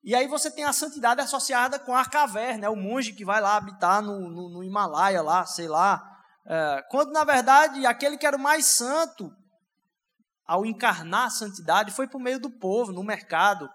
E 0.06 0.14
aí 0.14 0.28
você 0.28 0.48
tem 0.48 0.64
a 0.64 0.72
santidade 0.72 1.20
associada 1.20 1.80
com 1.80 1.92
a 1.92 2.04
caverna, 2.04 2.66
é 2.66 2.70
o 2.70 2.76
monge 2.76 3.12
que 3.12 3.24
vai 3.24 3.40
lá 3.40 3.56
habitar 3.56 4.00
no, 4.00 4.30
no, 4.30 4.48
no 4.48 4.62
Himalaia, 4.62 5.20
lá, 5.20 5.44
sei 5.44 5.66
lá, 5.66 6.00
é, 6.46 6.84
quando, 6.88 7.10
na 7.10 7.24
verdade, 7.24 7.84
aquele 7.84 8.16
que 8.16 8.24
era 8.24 8.36
o 8.36 8.40
mais 8.40 8.66
santo, 8.66 9.28
ao 10.46 10.64
encarnar 10.64 11.24
a 11.24 11.30
santidade, 11.30 11.90
foi 11.90 12.06
por 12.06 12.20
meio 12.20 12.38
do 12.38 12.48
povo, 12.48 12.92
no 12.92 13.02
mercado, 13.02 13.68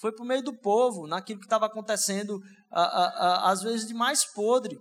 foi 0.00 0.12
por 0.12 0.26
meio 0.26 0.42
do 0.42 0.52
povo, 0.52 1.06
naquilo 1.06 1.38
que 1.38 1.46
estava 1.46 1.66
acontecendo, 1.66 2.40
a, 2.72 2.82
a, 2.82 3.04
a, 3.06 3.50
às 3.52 3.62
vezes 3.62 3.86
de 3.86 3.94
mais 3.94 4.24
podre, 4.24 4.76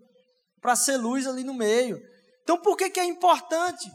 para 0.60 0.76
ser 0.76 0.98
luz 0.98 1.28
ali 1.28 1.44
no 1.44 1.54
meio. 1.54 2.02
Então, 2.42 2.60
por 2.60 2.76
que, 2.76 2.90
que 2.90 3.00
é 3.00 3.06
importante 3.06 3.88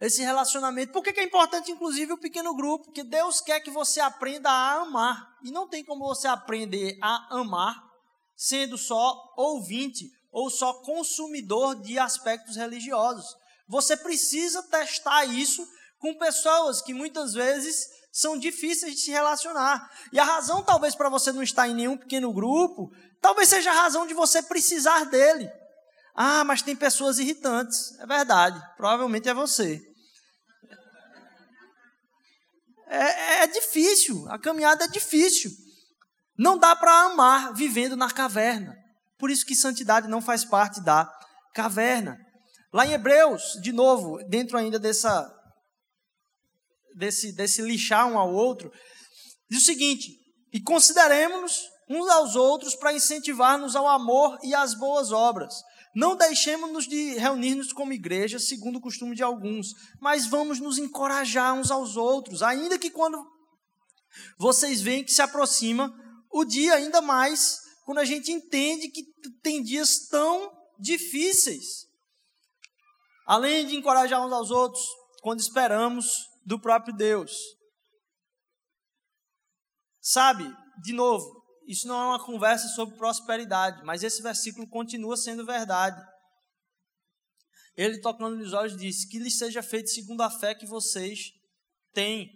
esse 0.00 0.22
relacionamento? 0.22 0.92
Por 0.92 1.02
que, 1.02 1.12
que 1.12 1.20
é 1.20 1.24
importante, 1.24 1.72
inclusive, 1.72 2.12
o 2.12 2.18
pequeno 2.18 2.54
grupo? 2.54 2.86
Porque 2.86 3.02
Deus 3.02 3.40
quer 3.40 3.60
que 3.60 3.70
você 3.70 4.00
aprenda 4.00 4.50
a 4.50 4.82
amar. 4.82 5.36
E 5.42 5.50
não 5.50 5.68
tem 5.68 5.84
como 5.84 6.06
você 6.06 6.28
aprender 6.28 6.98
a 7.02 7.38
amar 7.38 7.88
sendo 8.36 8.78
só 8.78 9.34
ouvinte 9.36 10.08
ou 10.30 10.48
só 10.48 10.72
consumidor 10.72 11.74
de 11.82 11.98
aspectos 11.98 12.54
religiosos. 12.54 13.36
Você 13.68 13.96
precisa 13.96 14.62
testar 14.62 15.24
isso 15.24 15.66
com 15.98 16.16
pessoas 16.16 16.80
que 16.80 16.94
muitas 16.94 17.34
vezes 17.34 17.88
são 18.12 18.38
difíceis 18.38 18.94
de 18.94 19.00
se 19.00 19.10
relacionar. 19.10 19.90
E 20.12 20.18
a 20.18 20.24
razão, 20.24 20.62
talvez, 20.62 20.94
para 20.94 21.08
você 21.08 21.32
não 21.32 21.42
estar 21.42 21.68
em 21.68 21.74
nenhum 21.74 21.96
pequeno 21.96 22.32
grupo, 22.32 22.92
talvez 23.20 23.48
seja 23.48 23.70
a 23.70 23.82
razão 23.82 24.06
de 24.06 24.14
você 24.14 24.42
precisar 24.42 25.04
dele. 25.04 25.50
Ah, 26.14 26.44
mas 26.44 26.62
tem 26.62 26.74
pessoas 26.74 27.18
irritantes. 27.18 27.98
É 27.98 28.06
verdade, 28.06 28.60
provavelmente 28.76 29.28
é 29.28 29.34
você. 29.34 29.87
É, 32.88 33.42
é 33.42 33.46
difícil, 33.46 34.26
a 34.28 34.38
caminhada 34.38 34.84
é 34.84 34.88
difícil. 34.88 35.50
Não 36.36 36.56
dá 36.56 36.74
para 36.74 37.06
amar 37.06 37.52
vivendo 37.52 37.96
na 37.96 38.10
caverna. 38.10 38.74
Por 39.18 39.30
isso 39.30 39.44
que 39.44 39.54
santidade 39.54 40.08
não 40.08 40.22
faz 40.22 40.44
parte 40.44 40.80
da 40.80 41.10
caverna. 41.54 42.16
Lá 42.72 42.86
em 42.86 42.92
Hebreus, 42.92 43.58
de 43.62 43.72
novo, 43.72 44.18
dentro 44.28 44.56
ainda 44.56 44.78
dessa 44.78 45.34
desse, 46.94 47.32
desse 47.32 47.62
lixar 47.62 48.06
um 48.06 48.18
ao 48.18 48.32
outro, 48.32 48.72
diz 49.50 49.62
o 49.62 49.66
seguinte: 49.66 50.12
e 50.52 50.60
consideremos-nos 50.60 51.60
uns 51.90 52.08
aos 52.10 52.36
outros 52.36 52.74
para 52.74 52.92
incentivar-nos 52.92 53.74
ao 53.74 53.88
amor 53.88 54.38
e 54.42 54.54
às 54.54 54.74
boas 54.74 55.10
obras. 55.10 55.54
Não 55.98 56.14
deixemos-nos 56.14 56.86
de 56.86 57.14
reunir-nos 57.14 57.72
como 57.72 57.92
igreja, 57.92 58.38
segundo 58.38 58.76
o 58.76 58.80
costume 58.80 59.16
de 59.16 59.22
alguns, 59.24 59.74
mas 60.00 60.26
vamos 60.26 60.60
nos 60.60 60.78
encorajar 60.78 61.52
uns 61.54 61.72
aos 61.72 61.96
outros, 61.96 62.40
ainda 62.40 62.78
que 62.78 62.88
quando 62.88 63.28
vocês 64.38 64.80
veem 64.80 65.02
que 65.02 65.10
se 65.10 65.20
aproxima 65.20 65.92
o 66.30 66.44
dia 66.44 66.74
ainda 66.74 67.02
mais 67.02 67.58
quando 67.84 67.98
a 67.98 68.04
gente 68.04 68.30
entende 68.30 68.90
que 68.90 69.02
tem 69.42 69.60
dias 69.60 70.06
tão 70.06 70.52
difíceis. 70.78 71.88
Além 73.26 73.66
de 73.66 73.74
encorajar 73.74 74.24
uns 74.24 74.32
aos 74.32 74.52
outros, 74.52 74.86
quando 75.20 75.40
esperamos 75.40 76.06
do 76.46 76.60
próprio 76.60 76.94
Deus. 76.94 77.32
Sabe, 80.00 80.48
de 80.80 80.92
novo, 80.92 81.37
isso 81.68 81.86
não 81.86 82.00
é 82.00 82.06
uma 82.06 82.24
conversa 82.24 82.66
sobre 82.68 82.96
prosperidade, 82.96 83.84
mas 83.84 84.02
esse 84.02 84.22
versículo 84.22 84.66
continua 84.66 85.18
sendo 85.18 85.44
verdade. 85.44 86.02
Ele, 87.76 88.00
tocando 88.00 88.36
nos 88.36 88.54
olhos, 88.54 88.74
disse: 88.74 89.06
Que 89.06 89.18
lhes 89.18 89.36
seja 89.36 89.62
feito 89.62 89.90
segundo 89.90 90.22
a 90.22 90.30
fé 90.30 90.54
que 90.54 90.66
vocês 90.66 91.30
têm. 91.92 92.30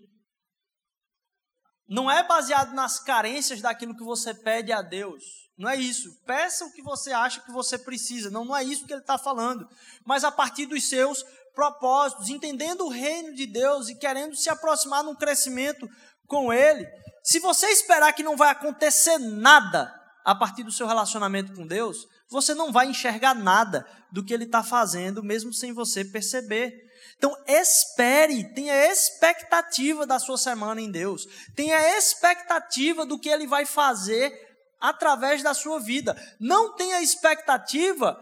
não 1.89 2.11
é 2.11 2.23
baseado 2.23 2.75
nas 2.75 3.01
carências 3.01 3.63
daquilo 3.63 3.97
que 3.97 4.05
você 4.05 4.35
pede 4.35 4.71
a 4.71 4.83
Deus. 4.83 5.25
Não 5.57 5.69
é 5.69 5.77
isso. 5.77 6.09
Peça 6.25 6.65
o 6.67 6.73
que 6.73 6.83
você 6.83 7.13
acha 7.13 7.41
que 7.41 7.53
você 7.53 7.79
precisa. 7.79 8.31
Não, 8.31 8.45
não 8.45 8.57
é 8.57 8.63
isso 8.63 8.87
que 8.87 8.93
ele 8.93 9.01
está 9.01 9.17
falando. 9.19 9.67
Mas 10.05 10.25
a 10.25 10.31
partir 10.31 10.67
dos 10.67 10.89
seus 10.89 11.25
propósitos, 11.55 12.29
entendendo 12.29 12.85
o 12.85 12.91
reino 12.91 13.35
de 13.35 13.47
Deus 13.47 13.89
e 13.89 13.99
querendo 13.99 14.37
se 14.37 14.51
aproximar 14.51 15.03
num 15.03 15.15
crescimento 15.15 15.89
com 16.27 16.53
Ele. 16.53 16.87
Se 17.23 17.39
você 17.39 17.67
esperar 17.69 18.13
que 18.13 18.23
não 18.23 18.37
vai 18.37 18.51
acontecer 18.51 19.19
nada 19.19 19.95
a 20.25 20.35
partir 20.35 20.63
do 20.63 20.73
seu 20.73 20.87
relacionamento 20.87 21.55
com 21.55 21.67
Deus, 21.67 22.07
você 22.29 22.55
não 22.55 22.73
vai 22.73 22.87
enxergar 22.87 23.35
nada 23.35 23.87
do 24.11 24.25
que 24.25 24.33
Ele 24.33 24.45
está 24.45 24.63
fazendo, 24.63 25.23
mesmo 25.23 25.53
sem 25.53 25.73
você 25.73 26.05
perceber. 26.05 26.73
Então, 27.17 27.37
espere, 27.47 28.53
tenha 28.55 28.75
expectativa 28.91 30.07
da 30.07 30.19
sua 30.19 30.37
semana 30.37 30.81
em 30.81 30.91
Deus, 30.91 31.27
tenha 31.55 31.97
expectativa 31.97 33.07
do 33.07 33.19
que 33.19 33.29
Ele 33.29 33.47
vai 33.47 33.65
fazer 33.65 34.33
através 34.81 35.43
da 35.43 35.55
sua 35.55 35.79
vida. 35.79 36.17
Não 36.41 36.75
tenha 36.75 37.01
expectativa 37.01 38.19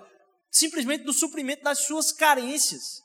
simplesmente 0.51 1.05
do 1.05 1.13
suprimento 1.13 1.63
das 1.63 1.79
suas 1.81 2.13
carências, 2.13 3.01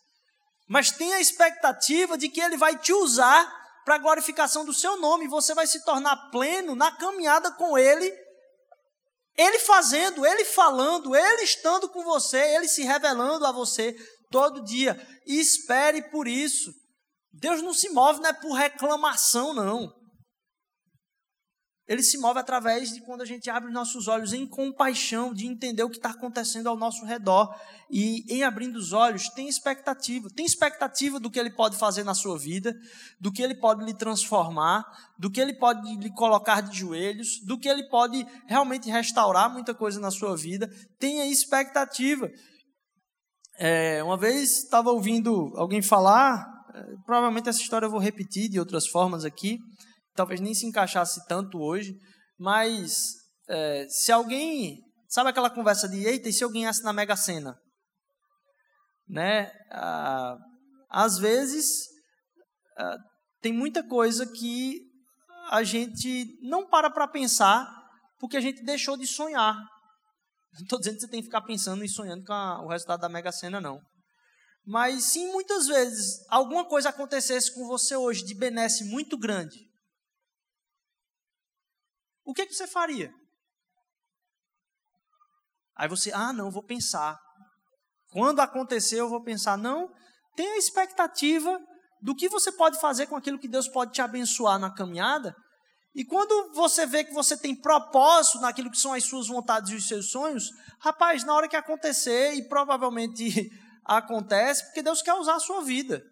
mas 0.67 0.91
tenha 0.91 1.21
expectativa 1.21 2.17
de 2.17 2.27
que 2.27 2.41
Ele 2.41 2.57
vai 2.57 2.77
te 2.77 2.91
usar 2.91 3.64
para 3.85 3.95
a 3.95 3.99
glorificação 3.99 4.65
do 4.65 4.73
seu 4.73 4.99
nome, 4.99 5.27
você 5.27 5.53
vai 5.53 5.67
se 5.67 5.85
tornar 5.85 6.29
pleno 6.31 6.75
na 6.75 6.91
caminhada 6.91 7.51
com 7.51 7.77
Ele 7.77 8.11
ele 9.37 9.59
fazendo, 9.59 10.25
ele 10.25 10.45
falando, 10.45 11.15
ele 11.15 11.43
estando 11.43 11.89
com 11.89 12.03
você, 12.03 12.37
ele 12.55 12.67
se 12.67 12.83
revelando 12.83 13.45
a 13.45 13.51
você 13.51 13.93
todo 14.31 14.63
dia. 14.63 14.95
E 15.25 15.39
espere 15.39 16.01
por 16.09 16.27
isso. 16.27 16.71
Deus 17.33 17.61
não 17.61 17.73
se 17.73 17.89
move 17.89 18.21
não 18.21 18.29
é 18.29 18.33
por 18.33 18.53
reclamação, 18.53 19.53
não. 19.53 19.93
Ele 21.87 22.01
se 22.01 22.17
move 22.17 22.39
através 22.39 22.91
de 22.91 23.01
quando 23.01 23.21
a 23.21 23.25
gente 23.25 23.47
abre 23.47 23.67
os 23.67 23.73
nossos 23.73 24.07
olhos 24.07 24.33
em 24.33 24.47
compaixão, 24.47 25.31
de 25.31 25.45
entender 25.45 25.83
o 25.83 25.89
que 25.89 25.97
está 25.97 26.09
acontecendo 26.09 26.67
ao 26.67 26.75
nosso 26.75 27.05
redor. 27.05 27.55
E 27.91 28.23
em 28.27 28.41
abrindo 28.41 28.77
os 28.77 28.91
olhos, 28.91 29.29
tem 29.29 29.47
expectativa. 29.47 30.27
Tem 30.35 30.43
expectativa 30.43 31.19
do 31.19 31.29
que 31.29 31.39
ele 31.39 31.51
pode 31.51 31.77
fazer 31.77 32.03
na 32.03 32.15
sua 32.15 32.39
vida, 32.39 32.73
do 33.21 33.31
que 33.31 33.43
ele 33.43 33.53
pode 33.53 33.85
lhe 33.85 33.93
transformar, 33.93 34.83
do 35.19 35.29
que 35.29 35.39
ele 35.39 35.53
pode 35.53 35.95
lhe 35.97 36.11
colocar 36.11 36.61
de 36.61 36.75
joelhos, 36.75 37.39
do 37.45 37.55
que 37.55 37.69
ele 37.69 37.87
pode 37.87 38.25
realmente 38.47 38.89
restaurar 38.89 39.53
muita 39.53 39.75
coisa 39.75 39.99
na 39.99 40.09
sua 40.09 40.35
vida. 40.35 40.67
Tenha 40.97 41.27
expectativa. 41.27 42.27
É, 43.59 44.03
uma 44.03 44.17
vez 44.17 44.63
estava 44.63 44.89
ouvindo 44.89 45.53
alguém 45.55 45.83
falar, 45.83 46.43
é, 46.73 46.83
provavelmente 47.05 47.47
essa 47.47 47.61
história 47.61 47.85
eu 47.85 47.91
vou 47.91 47.99
repetir 47.99 48.49
de 48.49 48.59
outras 48.59 48.87
formas 48.87 49.23
aqui 49.23 49.59
talvez 50.15 50.39
nem 50.39 50.53
se 50.53 50.65
encaixasse 50.65 51.25
tanto 51.27 51.59
hoje, 51.59 51.93
mas 52.39 53.13
é, 53.47 53.87
se 53.89 54.11
alguém. 54.11 54.83
Sabe 55.07 55.29
aquela 55.29 55.49
conversa 55.49 55.87
de, 55.87 56.03
eita, 56.03 56.27
e 56.27 56.33
se 56.33 56.43
eu 56.43 56.49
ganhasse 56.49 56.83
na 56.83 56.91
Mega 56.91 57.15
Sena? 57.15 57.57
Né? 59.07 59.51
Ah, 59.71 60.35
às 60.89 61.17
vezes, 61.19 61.87
ah, 62.77 62.97
tem 63.39 63.53
muita 63.53 63.87
coisa 63.87 64.25
que 64.25 64.81
a 65.51 65.63
gente 65.63 66.25
não 66.41 66.67
para 66.67 66.89
para 66.89 67.07
pensar 67.07 67.71
porque 68.19 68.35
a 68.35 68.41
gente 68.41 68.63
deixou 68.63 68.97
de 68.97 69.05
sonhar. 69.05 69.55
Não 70.53 70.63
estou 70.63 70.79
dizendo 70.79 70.95
que 70.95 71.01
você 71.01 71.09
tem 71.09 71.19
que 71.19 71.27
ficar 71.27 71.41
pensando 71.41 71.83
e 71.83 71.89
sonhando 71.89 72.25
com 72.25 72.33
a, 72.33 72.65
o 72.65 72.67
resultado 72.67 73.01
da 73.01 73.09
Mega 73.09 73.31
Sena, 73.31 73.61
não. 73.61 73.79
Mas 74.65 75.11
sim, 75.11 75.31
muitas 75.31 75.67
vezes, 75.67 76.25
alguma 76.29 76.65
coisa 76.65 76.89
acontecesse 76.89 77.53
com 77.53 77.67
você 77.67 77.95
hoje 77.95 78.25
de 78.25 78.33
benesse 78.33 78.83
muito 78.85 79.17
grande, 79.17 79.55
o 82.25 82.33
que, 82.33 82.41
é 82.41 82.45
que 82.45 82.53
você 82.53 82.67
faria? 82.67 83.13
Aí 85.77 85.87
você, 85.87 86.11
ah, 86.11 86.33
não, 86.33 86.49
vou 86.49 86.63
pensar. 86.63 87.19
Quando 88.11 88.39
acontecer, 88.39 88.99
eu 88.99 89.09
vou 89.09 89.23
pensar. 89.23 89.57
Não, 89.57 89.91
tenha 90.35 90.57
expectativa 90.57 91.59
do 92.01 92.15
que 92.15 92.27
você 92.29 92.51
pode 92.51 92.79
fazer 92.79 93.07
com 93.07 93.15
aquilo 93.15 93.39
que 93.39 93.47
Deus 93.47 93.67
pode 93.67 93.91
te 93.91 94.01
abençoar 94.01 94.57
na 94.57 94.73
caminhada. 94.73 95.35
E 95.93 96.03
quando 96.03 96.53
você 96.53 96.85
vê 96.85 97.03
que 97.03 97.13
você 97.13 97.37
tem 97.37 97.55
propósito 97.55 98.39
naquilo 98.39 98.71
que 98.71 98.77
são 98.77 98.93
as 98.93 99.03
suas 99.03 99.27
vontades 99.27 99.71
e 99.71 99.75
os 99.75 99.87
seus 99.87 100.11
sonhos, 100.11 100.49
rapaz, 100.81 101.23
na 101.23 101.33
hora 101.33 101.47
que 101.47 101.55
acontecer, 101.55 102.33
e 102.33 102.47
provavelmente 102.47 103.49
acontece, 103.85 104.65
porque 104.65 104.81
Deus 104.81 105.01
quer 105.01 105.13
usar 105.13 105.35
a 105.35 105.39
sua 105.39 105.61
vida. 105.61 106.03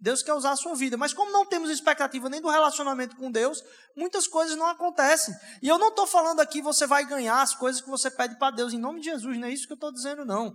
Deus 0.00 0.22
quer 0.22 0.32
usar 0.34 0.52
a 0.52 0.56
sua 0.56 0.74
vida. 0.74 0.96
Mas 0.96 1.12
como 1.12 1.32
não 1.32 1.44
temos 1.44 1.70
expectativa 1.70 2.28
nem 2.28 2.40
do 2.40 2.48
relacionamento 2.48 3.16
com 3.16 3.30
Deus, 3.30 3.62
muitas 3.96 4.28
coisas 4.28 4.56
não 4.56 4.66
acontecem. 4.66 5.34
E 5.60 5.68
eu 5.68 5.78
não 5.78 5.88
estou 5.88 6.06
falando 6.06 6.40
aqui 6.40 6.62
você 6.62 6.86
vai 6.86 7.04
ganhar 7.04 7.42
as 7.42 7.54
coisas 7.54 7.80
que 7.80 7.88
você 7.88 8.10
pede 8.10 8.38
para 8.38 8.54
Deus, 8.54 8.72
em 8.72 8.78
nome 8.78 9.00
de 9.00 9.06
Jesus, 9.06 9.38
não 9.38 9.48
é 9.48 9.52
isso 9.52 9.66
que 9.66 9.72
eu 9.72 9.76
estou 9.76 9.92
dizendo, 9.92 10.24
não. 10.24 10.54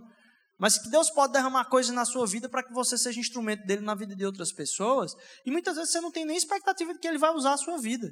Mas 0.58 0.78
que 0.78 0.88
Deus 0.88 1.10
pode 1.10 1.32
derramar 1.32 1.66
coisas 1.66 1.92
na 1.92 2.04
sua 2.04 2.26
vida 2.26 2.48
para 2.48 2.62
que 2.62 2.72
você 2.72 2.96
seja 2.96 3.20
instrumento 3.20 3.66
dele 3.66 3.82
na 3.82 3.94
vida 3.94 4.14
de 4.14 4.24
outras 4.24 4.52
pessoas. 4.52 5.12
E 5.44 5.50
muitas 5.50 5.76
vezes 5.76 5.92
você 5.92 6.00
não 6.00 6.10
tem 6.10 6.24
nem 6.24 6.36
expectativa 6.36 6.94
de 6.94 7.00
que 7.00 7.08
ele 7.08 7.18
vai 7.18 7.32
usar 7.32 7.54
a 7.54 7.58
sua 7.58 7.76
vida. 7.76 8.08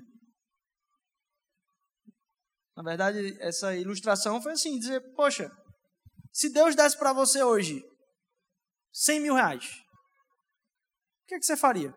Na 2.77 2.83
verdade, 2.83 3.37
essa 3.41 3.75
ilustração 3.77 4.43
foi 4.43 4.53
assim: 4.53 4.79
dizer, 4.79 5.01
poxa, 5.15 5.51
se 6.33 6.51
Deus 6.51 6.75
desse 6.75 6.99
para 6.99 7.13
você 7.13 7.43
hoje 7.43 7.81
100 8.93 9.21
mil 9.21 9.35
reais, 9.35 9.83
que, 11.33 11.37
é 11.37 11.39
que 11.39 11.47
você 11.47 11.57
faria? 11.57 11.95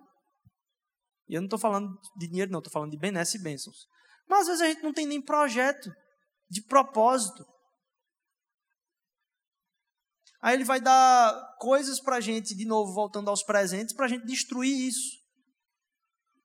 E 1.28 1.34
eu 1.34 1.42
não 1.42 1.48
estou 1.48 1.60
falando 1.60 2.00
de 2.18 2.28
dinheiro, 2.28 2.52
não, 2.52 2.60
estou 2.60 2.72
falando 2.72 2.92
de 2.92 2.98
benesse 2.98 3.38
e 3.38 3.42
bênçãos. 3.42 3.88
Mas 4.28 4.42
às 4.42 4.48
vezes 4.48 4.62
a 4.62 4.68
gente 4.68 4.84
não 4.84 4.94
tem 4.94 5.06
nem 5.06 5.22
projeto, 5.22 5.92
de 6.50 6.64
propósito. 6.64 7.46
Aí 10.42 10.54
ele 10.54 10.64
vai 10.64 10.80
dar 10.80 11.34
coisas 11.60 12.00
para 12.00 12.18
a 12.18 12.22
gente, 12.22 12.56
de 12.56 12.66
novo, 12.66 12.94
voltando 12.94 13.30
aos 13.30 13.44
presentes, 13.44 13.96
para 13.96 14.06
a 14.06 14.10
gente 14.10 14.26
destruir 14.26 14.88
isso. 14.88 15.18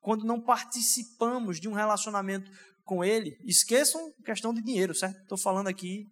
Quando 0.00 0.24
não 0.24 0.42
participamos 0.42 1.60
de 1.60 1.68
um 1.68 1.74
relacionamento 1.74 2.50
com 2.84 3.04
ele, 3.04 3.36
esqueçam 3.44 4.12
questão 4.24 4.54
de 4.54 4.62
dinheiro, 4.62 4.94
certo? 4.94 5.20
Estou 5.20 5.38
falando 5.38 5.68
aqui 5.68 6.06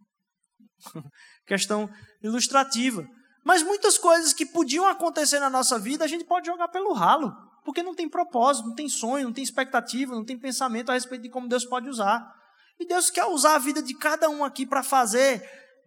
questão 1.47 1.89
ilustrativa. 2.23 3.09
Mas 3.49 3.63
muitas 3.63 3.97
coisas 3.97 4.35
que 4.35 4.45
podiam 4.45 4.87
acontecer 4.87 5.41
na 5.41 5.49
nossa 5.49 5.79
vida, 5.79 6.05
a 6.05 6.07
gente 6.07 6.23
pode 6.23 6.47
jogar 6.47 6.69
pelo 6.69 6.93
ralo, 6.93 7.35
porque 7.65 7.83
não 7.83 7.95
tem 7.95 8.07
propósito, 8.07 8.69
não 8.69 8.75
tem 8.75 8.91
sonho, 8.91 9.25
não 9.25 9.33
tem 9.33 9.43
expectativa, 9.43 10.15
não 10.15 10.23
tem 10.23 10.39
pensamento 10.39 10.91
a 10.91 10.93
respeito 10.93 11.23
de 11.23 11.31
como 11.31 11.49
Deus 11.49 11.65
pode 11.65 11.89
usar. 11.89 12.31
E 12.79 12.87
Deus 12.87 13.09
quer 13.09 13.25
usar 13.25 13.55
a 13.55 13.59
vida 13.59 13.81
de 13.81 13.95
cada 13.95 14.29
um 14.29 14.45
aqui 14.45 14.67
para 14.67 14.83
fazer 14.83 15.43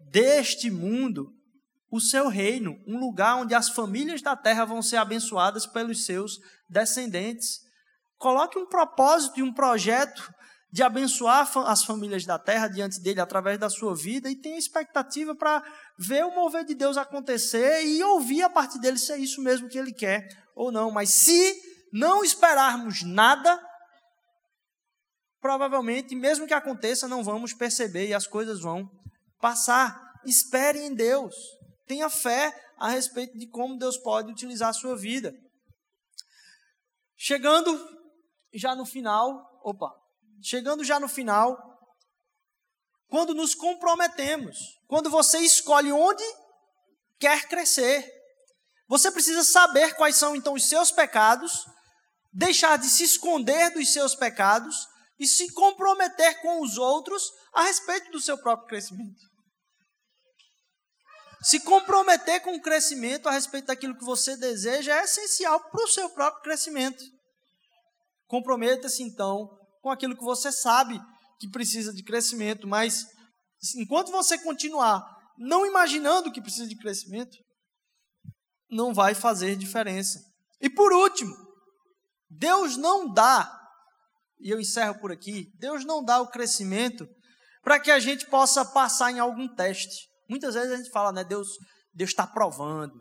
deste 0.09 0.71
mundo 0.71 1.31
o 1.91 2.01
seu 2.01 2.29
reino, 2.29 2.81
um 2.87 2.97
lugar 2.97 3.35
onde 3.35 3.53
as 3.53 3.69
famílias 3.69 4.23
da 4.23 4.35
terra 4.35 4.65
vão 4.65 4.81
ser 4.81 4.97
abençoadas 4.97 5.67
pelos 5.67 6.03
seus 6.03 6.39
descendentes. 6.67 7.59
Coloque 8.17 8.57
um 8.57 8.65
propósito 8.65 9.39
e 9.39 9.43
um 9.43 9.53
projeto 9.53 10.33
de 10.71 10.81
abençoar 10.81 11.51
as 11.67 11.83
famílias 11.83 12.25
da 12.25 12.39
terra 12.39 12.67
diante 12.67 13.01
dele 13.01 13.19
através 13.19 13.59
da 13.59 13.69
sua 13.69 13.93
vida 13.93 14.29
e 14.29 14.35
tem 14.35 14.57
expectativa 14.57 15.35
para 15.35 15.61
ver 15.99 16.23
o 16.25 16.33
mover 16.33 16.63
de 16.63 16.73
Deus 16.73 16.95
acontecer 16.95 17.85
e 17.85 18.01
ouvir 18.03 18.43
a 18.43 18.49
partir 18.49 18.79
dele 18.79 18.97
se 18.97 19.11
é 19.11 19.17
isso 19.17 19.41
mesmo 19.41 19.67
que 19.67 19.77
ele 19.77 19.91
quer 19.91 20.29
ou 20.55 20.71
não. 20.71 20.89
Mas 20.89 21.09
se 21.09 21.61
não 21.91 22.23
esperarmos 22.23 23.01
nada, 23.03 23.61
provavelmente, 25.41 26.15
mesmo 26.15 26.47
que 26.47 26.53
aconteça, 26.53 27.07
não 27.07 27.21
vamos 27.21 27.53
perceber 27.53 28.07
e 28.07 28.13
as 28.13 28.25
coisas 28.25 28.61
vão 28.61 28.89
passar. 29.41 29.99
Espere 30.25 30.79
em 30.79 30.95
Deus. 30.95 31.35
Tenha 31.85 32.09
fé 32.09 32.53
a 32.77 32.89
respeito 32.89 33.37
de 33.37 33.47
como 33.47 33.77
Deus 33.77 33.97
pode 33.97 34.31
utilizar 34.31 34.69
a 34.69 34.73
sua 34.73 34.95
vida. 34.95 35.33
Chegando 37.17 37.77
já 38.53 38.73
no 38.73 38.85
final, 38.85 39.61
opa, 39.63 40.00
chegando 40.41 40.83
já 40.83 40.99
no 40.99 41.07
final, 41.07 41.57
quando 43.07 43.33
nos 43.33 43.53
comprometemos, 43.53 44.57
quando 44.87 45.09
você 45.09 45.39
escolhe 45.39 45.91
onde 45.91 46.23
quer 47.19 47.47
crescer, 47.47 48.09
você 48.87 49.11
precisa 49.11 49.43
saber 49.43 49.95
quais 49.95 50.15
são 50.15 50.35
então 50.35 50.53
os 50.53 50.67
seus 50.67 50.91
pecados, 50.91 51.65
deixar 52.33 52.77
de 52.77 52.87
se 52.87 53.03
esconder 53.03 53.71
dos 53.71 53.91
seus 53.93 54.15
pecados 54.15 54.87
e 55.19 55.27
se 55.27 55.51
comprometer 55.53 56.41
com 56.41 56.61
os 56.61 56.77
outros 56.77 57.23
a 57.53 57.63
respeito 57.63 58.11
do 58.11 58.19
seu 58.19 58.37
próprio 58.37 58.67
crescimento. 58.67 59.31
Se 61.43 61.59
comprometer 61.59 62.41
com 62.41 62.55
o 62.55 62.61
crescimento 62.61 63.27
a 63.27 63.31
respeito 63.31 63.65
daquilo 63.65 63.97
que 63.97 64.05
você 64.05 64.37
deseja 64.37 64.99
é 64.99 65.03
essencial 65.03 65.59
para 65.69 65.83
o 65.83 65.87
seu 65.87 66.09
próprio 66.09 66.43
crescimento. 66.43 67.03
Comprometa-se 68.27 69.03
então 69.03 69.49
com 69.81 69.89
aquilo 69.89 70.15
que 70.15 70.23
você 70.23 70.51
sabe 70.51 70.99
que 71.39 71.49
precisa 71.49 71.93
de 71.93 72.03
crescimento, 72.03 72.67
mas 72.67 73.05
enquanto 73.75 74.11
você 74.11 74.37
continuar 74.37 75.03
não 75.37 75.65
imaginando 75.65 76.31
que 76.31 76.41
precisa 76.41 76.67
de 76.67 76.77
crescimento, 76.77 77.35
não 78.69 78.93
vai 78.93 79.15
fazer 79.15 79.55
diferença. 79.55 80.19
E 80.59 80.69
por 80.69 80.93
último, 80.93 81.35
Deus 82.29 82.77
não 82.77 83.11
dá 83.11 83.57
e 84.41 84.49
eu 84.49 84.59
encerro 84.59 84.99
por 84.99 85.11
aqui, 85.11 85.51
Deus 85.59 85.85
não 85.85 86.03
dá 86.03 86.19
o 86.19 86.29
crescimento 86.29 87.07
para 87.63 87.79
que 87.79 87.91
a 87.91 87.99
gente 87.99 88.25
possa 88.27 88.65
passar 88.65 89.11
em 89.11 89.19
algum 89.19 89.47
teste. 89.53 90.09
Muitas 90.27 90.55
vezes 90.55 90.71
a 90.71 90.77
gente 90.77 90.89
fala, 90.89 91.11
né, 91.11 91.23
Deus 91.23 91.47
Deus 91.93 92.09
está 92.09 92.25
provando, 92.25 92.93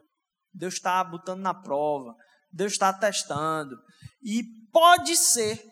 Deus 0.52 0.74
está 0.74 1.02
botando 1.02 1.40
na 1.40 1.54
prova, 1.54 2.14
Deus 2.52 2.72
está 2.72 2.92
testando. 2.92 3.76
E 4.22 4.42
pode 4.72 5.16
ser, 5.16 5.62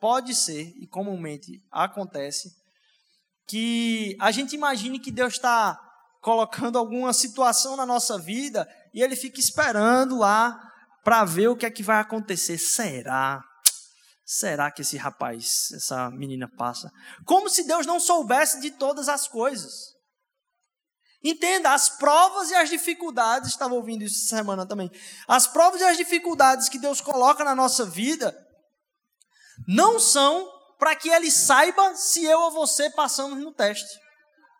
pode 0.00 0.34
ser, 0.34 0.72
e 0.80 0.86
comumente 0.86 1.62
acontece, 1.70 2.50
que 3.46 4.16
a 4.18 4.30
gente 4.30 4.54
imagine 4.54 4.98
que 4.98 5.12
Deus 5.12 5.34
está 5.34 5.78
colocando 6.22 6.78
alguma 6.78 7.12
situação 7.12 7.76
na 7.76 7.84
nossa 7.84 8.18
vida 8.18 8.68
e 8.94 9.02
Ele 9.02 9.14
fica 9.14 9.38
esperando 9.38 10.18
lá 10.18 10.58
para 11.04 11.24
ver 11.24 11.48
o 11.48 11.56
que 11.56 11.66
é 11.66 11.70
que 11.70 11.82
vai 11.82 11.98
acontecer. 11.98 12.58
Será? 12.58 13.42
Será 14.24 14.70
que 14.70 14.82
esse 14.82 14.96
rapaz, 14.96 15.70
essa 15.74 16.10
menina 16.10 16.48
passa? 16.56 16.90
Como 17.26 17.48
se 17.48 17.64
Deus 17.64 17.86
não 17.86 17.98
soubesse 17.98 18.60
de 18.60 18.70
todas 18.70 19.08
as 19.08 19.26
coisas. 19.26 19.72
Entenda, 21.22 21.74
as 21.74 21.90
provas 21.90 22.50
e 22.50 22.54
as 22.54 22.70
dificuldades, 22.70 23.50
estava 23.50 23.74
ouvindo 23.74 24.04
isso 24.04 24.24
essa 24.24 24.36
semana 24.36 24.64
também. 24.64 24.90
As 25.28 25.46
provas 25.46 25.80
e 25.80 25.84
as 25.84 25.96
dificuldades 25.96 26.68
que 26.68 26.78
Deus 26.78 27.00
coloca 27.00 27.44
na 27.44 27.54
nossa 27.54 27.84
vida 27.84 28.34
não 29.66 29.98
são 29.98 30.48
para 30.78 30.94
que 30.96 31.08
Ele 31.08 31.30
saiba 31.30 31.94
se 31.94 32.24
eu 32.24 32.40
ou 32.40 32.50
você 32.50 32.90
passamos 32.90 33.38
no 33.38 33.52
teste. 33.52 33.98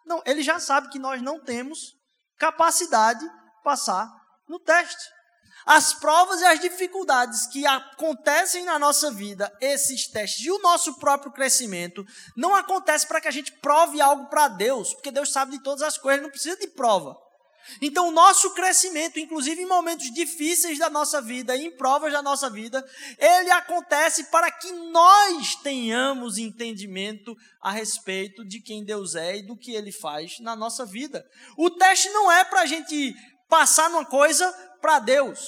Não, 0.05 0.22
Ele 0.26 0.42
já 0.42 0.59
sabe 0.59 0.88
que 0.88 0.98
nós 0.98 1.22
não 1.22 1.42
temos 1.42 1.94
capacidade 2.38 3.20
de 3.20 3.30
passar 3.62 4.11
no 4.48 4.59
teste. 4.59 5.03
As 5.66 5.92
provas 5.94 6.40
e 6.40 6.46
as 6.46 6.59
dificuldades 6.59 7.46
que 7.46 7.66
acontecem 7.66 8.64
na 8.64 8.78
nossa 8.78 9.11
vida, 9.11 9.55
esses 9.61 10.09
testes 10.09 10.44
e 10.44 10.51
o 10.51 10.59
nosso 10.61 10.98
próprio 10.98 11.32
crescimento, 11.32 12.05
não 12.36 12.55
acontece 12.55 13.07
para 13.07 13.20
que 13.20 13.28
a 13.28 13.30
gente 13.30 13.53
prove 13.61 14.01
algo 14.01 14.28
para 14.28 14.48
Deus, 14.48 14.94
porque 14.94 15.11
Deus 15.11 15.30
sabe 15.30 15.53
de 15.53 15.62
todas 15.62 15.82
as 15.82 15.98
coisas, 15.98 16.22
não 16.22 16.30
precisa 16.30 16.57
de 16.57 16.66
prova. 16.68 17.14
Então, 17.81 18.09
o 18.09 18.12
nosso 18.12 18.51
crescimento, 18.55 19.18
inclusive 19.18 19.62
em 19.62 19.66
momentos 19.66 20.12
difíceis 20.12 20.79
da 20.79 20.89
nossa 20.89 21.21
vida, 21.21 21.57
em 21.57 21.71
provas 21.71 22.12
da 22.12 22.23
nossa 22.23 22.49
vida, 22.49 22.85
ele 23.18 23.51
acontece 23.51 24.25
para 24.25 24.51
que 24.51 24.71
nós 24.73 25.55
tenhamos 25.57 26.39
entendimento 26.39 27.37
a 27.61 27.71
respeito 27.71 28.45
de 28.45 28.61
quem 28.61 28.85
Deus 28.85 29.14
é 29.14 29.39
e 29.39 29.47
do 29.47 29.57
que 29.57 29.73
ele 29.73 29.93
faz 29.93 30.41
na 30.41 30.57
nossa 30.57 30.85
vida. 30.85 31.27
O 31.57 31.71
teste 31.71 32.09
não 32.11 32.31
é 32.31 32.45
para 32.45 32.62
a 32.62 32.66
gente 32.66 33.14
passar 33.49 33.91
numa 33.91 34.05
coisa 34.05 34.51
para 34.81 34.99
Deus. 34.99 35.41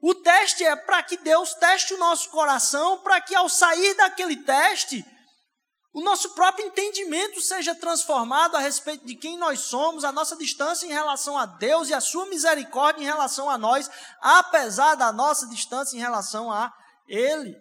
O 0.00 0.14
teste 0.14 0.62
é 0.62 0.76
para 0.76 1.02
que 1.02 1.16
Deus 1.16 1.54
teste 1.54 1.94
o 1.94 1.98
nosso 1.98 2.28
coração, 2.30 2.98
para 2.98 3.20
que 3.22 3.34
ao 3.34 3.48
sair 3.48 3.94
daquele 3.94 4.36
teste, 4.36 5.04
o 5.94 6.02
nosso 6.02 6.30
próprio 6.30 6.66
entendimento 6.66 7.40
seja 7.40 7.72
transformado 7.72 8.56
a 8.56 8.58
respeito 8.58 9.06
de 9.06 9.14
quem 9.14 9.38
nós 9.38 9.60
somos, 9.60 10.02
a 10.02 10.10
nossa 10.10 10.36
distância 10.36 10.86
em 10.86 10.92
relação 10.92 11.38
a 11.38 11.46
Deus 11.46 11.88
e 11.88 11.94
a 11.94 12.00
sua 12.00 12.26
misericórdia 12.26 13.00
em 13.00 13.06
relação 13.06 13.48
a 13.48 13.56
nós, 13.56 13.88
apesar 14.20 14.96
da 14.96 15.12
nossa 15.12 15.46
distância 15.46 15.96
em 15.96 16.00
relação 16.00 16.50
a 16.50 16.74
Ele. 17.06 17.56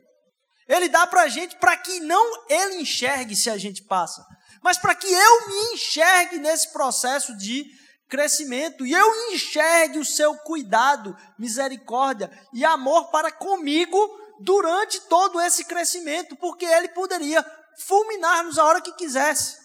Ele 0.68 0.90
dá 0.90 1.06
para 1.06 1.22
a 1.22 1.28
gente 1.28 1.56
para 1.58 1.78
que 1.78 2.00
não 2.00 2.50
Ele 2.50 2.82
enxergue 2.82 3.36
se 3.36 3.52
a 3.52 3.58
gente 3.58 3.84
passa, 3.84 4.26
mas 4.64 4.80
para 4.80 4.96
que 4.96 5.06
eu 5.08 5.48
me 5.48 5.74
enxergue 5.76 6.40
nesse 6.40 6.74
processo 6.74 7.38
de 7.38 7.64
crescimento 8.10 8.84
e 8.84 8.94
eu 8.94 9.32
enxergue 9.32 10.00
o 10.00 10.06
seu 10.06 10.36
cuidado, 10.38 11.16
misericórdia 11.38 12.32
e 12.52 12.66
amor 12.66 13.12
para 13.12 13.32
comigo 13.32 13.96
durante 14.40 15.02
todo 15.02 15.40
esse 15.40 15.66
crescimento, 15.66 16.36
porque 16.36 16.66
ele 16.66 16.90
poderia 16.90 17.46
fulminar-nos 17.80 18.58
a 18.58 18.66
hora 18.66 18.82
que 18.82 18.94
quisesse. 18.94 19.58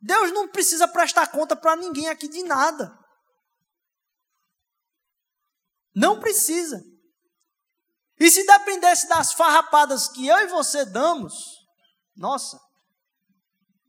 Deus 0.00 0.32
não 0.32 0.48
precisa 0.48 0.86
prestar 0.86 1.28
conta 1.28 1.56
para 1.56 1.76
ninguém 1.76 2.08
aqui 2.08 2.28
de 2.28 2.42
nada. 2.42 2.96
Não 5.94 6.20
precisa. 6.20 6.82
E 8.18 8.30
se 8.30 8.44
dependesse 8.46 9.08
das 9.08 9.32
farrapadas 9.32 10.08
que 10.08 10.26
eu 10.26 10.36
e 10.38 10.46
você 10.46 10.84
damos, 10.84 11.34
nossa, 12.16 12.58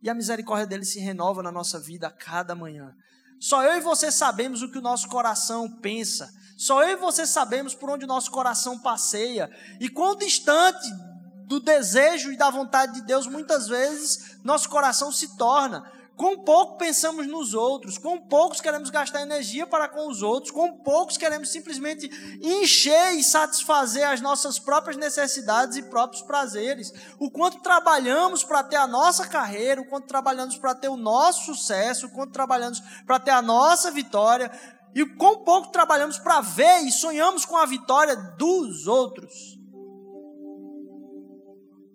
e 0.01 0.09
a 0.09 0.13
misericórdia 0.13 0.68
dele 0.68 0.86
se 0.86 0.99
renova 0.99 1.41
na 1.41 1.51
nossa 1.51 1.80
vida 1.80 2.07
a 2.07 2.11
cada 2.11 2.55
manhã. 2.55 2.93
Só 3.39 3.63
eu 3.63 3.78
e 3.78 3.82
você 3.82 4.11
sabemos 4.11 4.61
o 4.61 4.72
que 4.72 4.78
o 4.78 4.82
nosso 4.82 5.07
coração 5.07 5.80
pensa. 5.82 6.30
Só 6.57 6.84
eu 6.84 6.89
e 6.89 6.95
você 6.95 7.26
sabemos 7.28 7.76
por 7.76 7.89
onde 7.89 8.05
o 8.05 8.07
nosso 8.07 8.32
coração 8.32 8.80
passeia. 8.80 9.49
E 9.80 9.89
quão 9.89 10.16
distante 10.16 10.88
do 11.45 11.59
desejo 11.59 12.31
e 12.31 12.37
da 12.37 12.49
vontade 12.49 12.95
de 12.95 13.01
Deus 13.01 13.27
muitas 13.27 13.67
vezes 13.67 14.37
nosso 14.43 14.69
coração 14.69 15.11
se 15.11 15.37
torna. 15.37 15.91
Quão 16.15 16.39
pouco 16.39 16.77
pensamos 16.77 17.27
nos 17.27 17.53
outros, 17.53 17.97
quão 17.97 18.21
poucos 18.21 18.61
queremos 18.61 18.89
gastar 18.89 19.21
energia 19.21 19.67
para 19.67 19.89
com 19.89 20.07
os 20.07 20.23
outros, 20.23 20.49
quão 20.49 20.77
poucos 20.77 21.17
queremos 21.17 21.49
simplesmente 21.49 22.09
encher 22.41 23.15
e 23.15 23.23
satisfazer 23.23 24.07
as 24.07 24.21
nossas 24.21 24.57
próprias 24.57 24.95
necessidades 24.95 25.75
e 25.75 25.83
próprios 25.83 26.21
prazeres. 26.21 26.93
O 27.19 27.29
quanto 27.29 27.59
trabalhamos 27.59 28.45
para 28.45 28.63
ter 28.63 28.77
a 28.77 28.87
nossa 28.87 29.27
carreira, 29.27 29.81
o 29.81 29.89
quanto 29.89 30.07
trabalhamos 30.07 30.57
para 30.57 30.73
ter 30.73 30.87
o 30.87 30.95
nosso 30.95 31.53
sucesso, 31.53 32.05
o 32.05 32.11
quanto 32.11 32.31
trabalhamos 32.31 32.81
para 33.05 33.19
ter 33.19 33.31
a 33.31 33.41
nossa 33.41 33.91
vitória, 33.91 34.49
e 34.95 35.05
quão 35.05 35.43
pouco 35.43 35.67
trabalhamos 35.67 36.17
para 36.17 36.39
ver 36.39 36.79
e 36.83 36.91
sonhamos 36.93 37.43
com 37.43 37.57
a 37.57 37.65
vitória 37.65 38.15
dos 38.15 38.87
outros. 38.87 39.54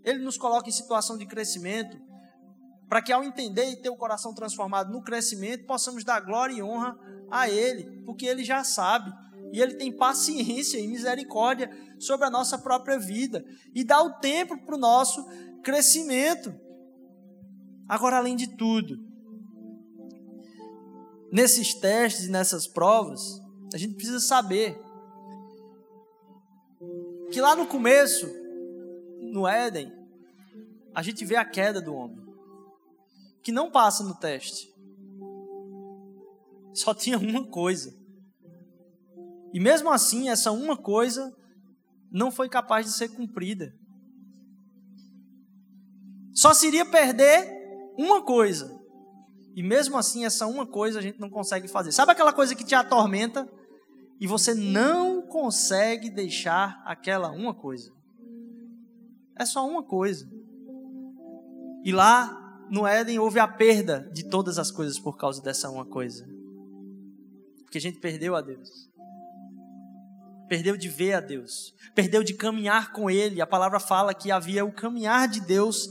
Ele 0.05 0.19
nos 0.21 0.37
coloca 0.37 0.69
em 0.69 0.73
situação 0.73 1.17
de 1.17 1.27
crescimento 1.27 1.97
para 2.91 3.01
que 3.01 3.13
ao 3.13 3.23
entender 3.23 3.71
e 3.71 3.77
ter 3.77 3.89
o 3.89 3.97
coração 3.97 4.35
transformado 4.35 4.91
no 4.91 5.01
crescimento, 5.01 5.65
possamos 5.65 6.03
dar 6.03 6.19
glória 6.19 6.55
e 6.55 6.63
honra 6.63 6.99
a 7.31 7.49
Ele, 7.49 8.03
porque 8.05 8.27
Ele 8.27 8.43
já 8.43 8.65
sabe. 8.65 9.13
E 9.53 9.61
Ele 9.61 9.75
tem 9.75 9.97
paciência 9.97 10.77
e 10.77 10.89
misericórdia 10.89 11.71
sobre 12.01 12.27
a 12.27 12.31
nossa 12.31 12.59
própria 12.59 12.99
vida 12.99 13.45
e 13.73 13.85
dá 13.85 14.03
o 14.03 14.19
tempo 14.19 14.59
para 14.67 14.75
o 14.75 14.79
nosso 14.79 15.25
crescimento. 15.63 16.53
Agora, 17.89 18.17
além 18.17 18.35
de 18.35 18.57
tudo, 18.57 18.99
nesses 21.33 21.75
testes 21.75 22.25
e 22.25 22.31
nessas 22.31 22.67
provas, 22.67 23.41
a 23.73 23.79
gente 23.79 23.95
precisa 23.95 24.19
saber 24.19 24.77
que 27.31 27.41
lá 27.41 27.55
no 27.55 27.67
começo, 27.67 28.29
no 29.21 29.47
Éden, 29.47 29.93
a 30.95 31.03
gente 31.03 31.25
vê 31.25 31.37
a 31.37 31.45
queda 31.45 31.81
do 31.81 31.95
homem 31.95 32.21
que 33.43 33.53
não 33.53 33.71
passa 33.71 34.05
no 34.05 34.15
teste. 34.15 34.69
Só 36.75 36.95
tinha 36.95 37.19
uma 37.19 37.47
coisa. 37.47 37.93
E 39.53 39.59
mesmo 39.59 39.91
assim, 39.91 40.29
essa 40.29 40.53
uma 40.53 40.77
coisa 40.77 41.35
não 42.11 42.31
foi 42.31 42.49
capaz 42.49 42.87
de 42.87 42.93
ser 42.93 43.09
cumprida. 43.09 43.73
Só 46.33 46.55
seria 46.55 46.85
perder 46.85 47.49
uma 47.99 48.23
coisa. 48.23 48.79
E 49.55 49.63
mesmo 49.63 49.99
assim, 49.99 50.25
essa 50.25 50.47
uma 50.47 50.67
coisa 50.67 50.99
a 50.99 51.03
gente 51.03 51.19
não 51.19 51.29
consegue 51.29 51.69
fazer. 51.69 51.93
Sabe 51.93 52.13
aquela 52.13 52.33
coisa 52.33 52.55
que 52.55 52.65
te 52.65 52.75
atormenta 52.75 53.49
e 54.21 54.27
você 54.27 54.55
não 54.55 55.23
consegue 55.27 56.09
deixar 56.09 56.81
aquela 56.87 57.31
uma 57.31 57.55
coisa? 57.55 57.91
É 59.41 59.47
só 59.47 59.67
uma 59.67 59.83
coisa. 59.83 60.29
E 61.83 61.91
lá 61.91 62.67
no 62.71 62.87
Éden 62.87 63.19
houve 63.19 63.39
a 63.39 63.49
perda 63.49 64.07
de 64.13 64.29
todas 64.29 64.59
as 64.59 64.71
coisas 64.71 64.99
por 64.99 65.17
causa 65.17 65.41
dessa 65.41 65.71
uma 65.71 65.87
coisa. 65.87 66.29
Porque 67.63 67.79
a 67.79 67.81
gente 67.81 67.99
perdeu 68.01 68.37
a 68.37 68.43
Deus. 68.43 68.69
Perdeu 70.47 70.77
de 70.77 70.91
ver 70.91 71.15
a 71.15 71.21
Deus. 71.21 71.75
Perdeu 71.95 72.23
de 72.23 72.35
caminhar 72.35 72.93
com 72.93 73.09
Ele. 73.09 73.41
A 73.41 73.47
palavra 73.47 73.81
fala 73.81 74.13
que 74.13 74.31
havia 74.31 74.63
o 74.63 74.75
caminhar 74.75 75.27
de 75.27 75.41
Deus 75.41 75.89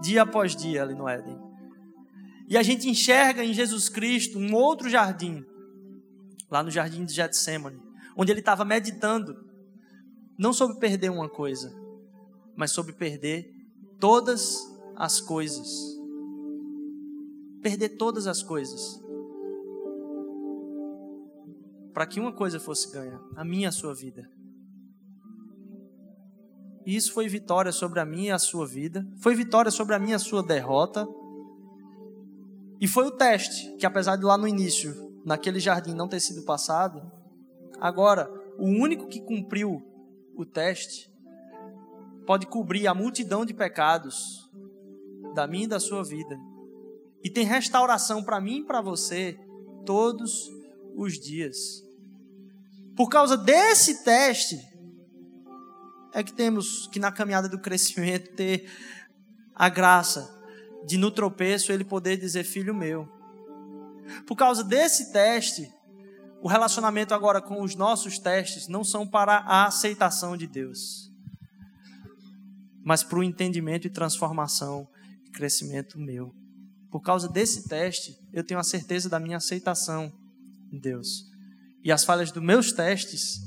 dia 0.00 0.22
após 0.22 0.54
dia 0.54 0.84
ali 0.84 0.94
no 0.94 1.08
Éden. 1.08 1.36
E 2.48 2.56
a 2.56 2.62
gente 2.62 2.88
enxerga 2.88 3.44
em 3.44 3.52
Jesus 3.52 3.88
Cristo 3.88 4.38
um 4.38 4.54
outro 4.54 4.88
jardim, 4.88 5.44
lá 6.48 6.62
no 6.62 6.70
jardim 6.70 7.04
de 7.04 7.12
Getsemane, 7.12 7.82
onde 8.16 8.30
ele 8.30 8.38
estava 8.38 8.64
meditando, 8.64 9.34
não 10.38 10.52
sobre 10.52 10.78
perder 10.78 11.10
uma 11.10 11.28
coisa, 11.28 11.74
mas 12.56 12.72
sobre 12.72 12.92
perder 12.94 13.50
todas 14.00 14.58
as 14.96 15.20
coisas 15.20 15.96
perder 17.66 17.96
todas 17.96 18.28
as 18.28 18.44
coisas. 18.44 19.02
Para 21.92 22.06
que 22.06 22.20
uma 22.20 22.32
coisa 22.32 22.60
fosse 22.60 22.92
ganha, 22.92 23.20
a 23.34 23.44
minha 23.44 23.64
e 23.64 23.66
a 23.66 23.72
sua 23.72 23.92
vida. 23.92 24.30
E 26.86 26.94
isso 26.94 27.12
foi 27.12 27.26
vitória 27.26 27.72
sobre 27.72 27.98
a 27.98 28.04
minha 28.04 28.28
e 28.28 28.30
a 28.30 28.38
sua 28.38 28.64
vida, 28.64 29.04
foi 29.20 29.34
vitória 29.34 29.72
sobre 29.72 29.96
a 29.96 29.98
minha 29.98 30.12
e 30.12 30.14
a 30.14 30.20
sua 30.20 30.44
derrota. 30.44 31.04
E 32.80 32.86
foi 32.86 33.06
o 33.06 33.10
teste, 33.10 33.74
que 33.78 33.86
apesar 33.86 34.14
de 34.14 34.24
lá 34.24 34.38
no 34.38 34.46
início, 34.46 34.94
naquele 35.24 35.58
jardim 35.58 35.92
não 35.92 36.06
ter 36.06 36.20
sido 36.20 36.44
passado, 36.44 37.02
agora 37.80 38.30
o 38.58 38.66
único 38.66 39.08
que 39.08 39.20
cumpriu 39.20 39.82
o 40.36 40.46
teste 40.46 41.10
pode 42.26 42.46
cobrir 42.46 42.86
a 42.86 42.94
multidão 42.94 43.44
de 43.44 43.54
pecados 43.54 44.50
da 45.34 45.46
minha 45.46 45.64
e 45.64 45.68
da 45.68 45.78
sua 45.78 46.02
vida. 46.02 46.36
E 47.22 47.30
tem 47.30 47.44
restauração 47.44 48.22
para 48.22 48.40
mim 48.40 48.58
e 48.58 48.64
para 48.64 48.80
você 48.80 49.38
todos 49.84 50.50
os 50.96 51.18
dias. 51.18 51.56
Por 52.96 53.08
causa 53.08 53.36
desse 53.36 54.02
teste, 54.02 54.58
é 56.12 56.22
que 56.22 56.32
temos 56.32 56.86
que 56.86 56.98
na 56.98 57.12
caminhada 57.12 57.48
do 57.48 57.60
crescimento 57.60 58.34
ter 58.34 58.70
a 59.54 59.68
graça 59.68 60.34
de 60.86 60.96
no 60.96 61.10
tropeço 61.10 61.72
ele 61.72 61.84
poder 61.84 62.16
dizer 62.16 62.44
filho 62.44 62.74
meu. 62.74 63.06
Por 64.26 64.36
causa 64.36 64.64
desse 64.64 65.12
teste, 65.12 65.70
o 66.40 66.48
relacionamento 66.48 67.12
agora 67.12 67.42
com 67.42 67.60
os 67.62 67.74
nossos 67.74 68.18
testes 68.18 68.68
não 68.68 68.84
são 68.84 69.06
para 69.06 69.38
a 69.38 69.66
aceitação 69.66 70.36
de 70.36 70.46
Deus, 70.46 71.10
mas 72.86 73.02
para 73.02 73.18
o 73.18 73.24
entendimento 73.24 73.84
e 73.88 73.90
transformação 73.90 74.86
e 75.24 75.30
crescimento 75.32 75.98
meu. 75.98 76.32
Por 76.88 77.00
causa 77.00 77.28
desse 77.28 77.68
teste, 77.68 78.16
eu 78.32 78.46
tenho 78.46 78.60
a 78.60 78.62
certeza 78.62 79.08
da 79.08 79.18
minha 79.18 79.38
aceitação 79.38 80.12
em 80.72 80.78
Deus. 80.78 81.24
E 81.82 81.90
as 81.90 82.04
falhas 82.04 82.30
dos 82.30 82.42
meus 82.42 82.70
testes 82.70 83.40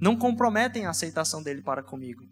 não 0.00 0.16
comprometem 0.16 0.86
a 0.86 0.90
aceitação 0.90 1.40
dele 1.40 1.62
para 1.62 1.84
comigo. 1.84 2.24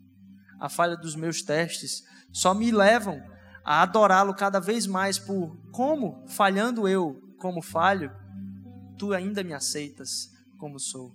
A 0.59 0.69
falha 0.69 0.97
dos 0.97 1.15
meus 1.15 1.43
testes 1.43 2.03
só 2.33 2.53
me 2.53 2.73
levam 2.73 3.23
a 3.65 3.81
adorá-lo 3.83 4.35
cada 4.35 4.59
vez 4.59 4.85
mais 4.85 5.21
por 5.21 5.57
como, 5.71 6.27
falhando 6.27 6.89
eu 6.89 7.23
como 7.39 7.63
falho, 7.63 8.11
tu 8.99 9.13
ainda 9.13 9.45
me 9.45 9.55
aceitas 9.55 10.29
como 10.59 10.81
sou. 10.81 11.15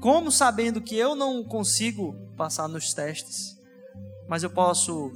Como 0.00 0.30
sabendo 0.30 0.80
que 0.80 0.96
eu 0.96 1.14
não 1.14 1.42
consigo 1.42 2.14
passar 2.36 2.68
nos 2.68 2.94
testes, 2.94 3.58
mas 4.28 4.42
eu 4.42 4.50
posso 4.50 5.10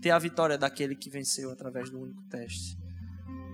ter 0.00 0.10
a 0.10 0.18
vitória 0.18 0.58
daquele 0.58 0.96
que 0.96 1.10
venceu 1.10 1.50
através 1.50 1.90
do 1.90 2.00
único 2.00 2.22
teste. 2.24 2.76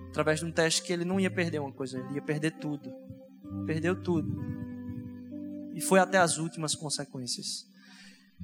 Através 0.09 0.39
de 0.39 0.45
um 0.45 0.51
teste 0.51 0.81
que 0.81 0.91
ele 0.91 1.05
não 1.05 1.19
ia 1.19 1.29
perder 1.29 1.59
uma 1.59 1.71
coisa, 1.71 1.99
ele 1.99 2.15
ia 2.15 2.21
perder 2.21 2.51
tudo. 2.51 2.91
Perdeu 3.65 4.01
tudo. 4.01 4.43
E 5.75 5.81
foi 5.81 5.99
até 5.99 6.17
as 6.17 6.37
últimas 6.37 6.73
consequências. 6.73 7.67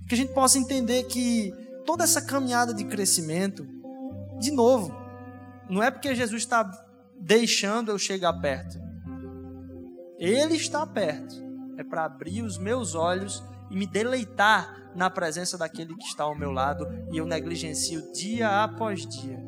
Que 0.08 0.14
a 0.14 0.18
gente 0.18 0.34
possa 0.34 0.60
entender 0.60 1.04
que 1.06 1.52
toda 1.86 2.04
essa 2.04 2.22
caminhada 2.22 2.74
de 2.74 2.84
crescimento, 2.84 3.66
de 4.40 4.52
novo, 4.52 4.94
não 5.70 5.82
é 5.82 5.90
porque 5.90 6.14
Jesus 6.14 6.44
está 6.44 6.64
deixando 7.20 7.90
eu 7.90 7.98
chegar 7.98 8.34
perto. 8.34 8.80
Ele 10.20 10.56
está 10.56 10.86
perto. 10.86 11.43
É 11.78 11.84
para 11.84 12.06
abrir 12.06 12.42
os 12.42 12.58
meus 12.58 12.96
olhos 12.96 13.44
e 13.70 13.76
me 13.76 13.88
deleitar 13.88 14.92
na 14.96 15.10
presença 15.10 15.58
daquele 15.58 15.96
que 15.96 16.06
está 16.06 16.24
ao 16.24 16.38
meu 16.38 16.52
lado 16.52 16.88
e 17.12 17.18
eu 17.18 17.26
negligencio 17.26 18.12
dia 18.14 18.64
após 18.64 19.06
dia. 19.06 19.44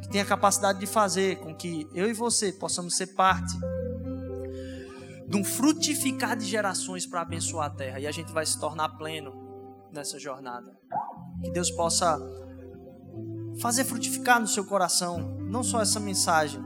Que 0.00 0.08
tem 0.08 0.20
a 0.20 0.24
capacidade 0.24 0.78
de 0.78 0.86
fazer 0.86 1.38
com 1.40 1.54
que 1.54 1.88
eu 1.94 2.08
e 2.08 2.12
você 2.12 2.52
possamos 2.52 2.96
ser 2.96 3.08
parte 3.08 3.52
de 5.26 5.36
um 5.36 5.44
frutificar 5.44 6.36
de 6.36 6.44
gerações 6.44 7.06
para 7.06 7.22
abençoar 7.22 7.66
a 7.66 7.70
terra 7.70 7.98
e 7.98 8.06
a 8.06 8.12
gente 8.12 8.30
vai 8.32 8.44
se 8.44 8.60
tornar 8.60 8.90
pleno 8.90 9.32
nessa 9.90 10.18
jornada. 10.18 10.78
Que 11.42 11.50
Deus 11.50 11.70
possa 11.70 12.18
fazer 13.60 13.84
frutificar 13.84 14.40
no 14.40 14.46
seu 14.46 14.64
coração 14.64 15.36
não 15.40 15.62
só 15.62 15.80
essa 15.80 15.98
mensagem, 15.98 16.62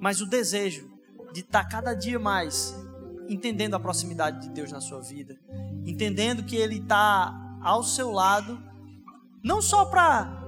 mas 0.00 0.20
o 0.20 0.26
desejo 0.26 0.90
de 1.32 1.40
estar 1.40 1.64
cada 1.64 1.94
dia 1.94 2.18
mais 2.18 2.76
entendendo 3.28 3.74
a 3.74 3.80
proximidade 3.80 4.40
de 4.40 4.50
Deus 4.50 4.70
na 4.70 4.80
sua 4.80 5.00
vida, 5.00 5.36
entendendo 5.84 6.44
que 6.44 6.56
Ele 6.56 6.78
está 6.78 7.58
ao 7.62 7.82
seu 7.82 8.10
lado, 8.10 8.62
não 9.42 9.62
só 9.62 9.84
para 9.84 10.42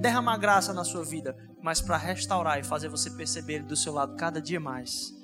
derramar 0.00 0.36
graça 0.38 0.72
na 0.72 0.84
sua 0.84 1.04
vida, 1.04 1.36
mas 1.62 1.80
para 1.80 1.96
restaurar 1.96 2.58
e 2.58 2.64
fazer 2.64 2.88
você 2.88 3.10
perceber 3.10 3.54
Ele 3.54 3.64
do 3.64 3.76
seu 3.76 3.92
lado 3.92 4.16
cada 4.16 4.40
dia 4.40 4.60
mais. 4.60 5.14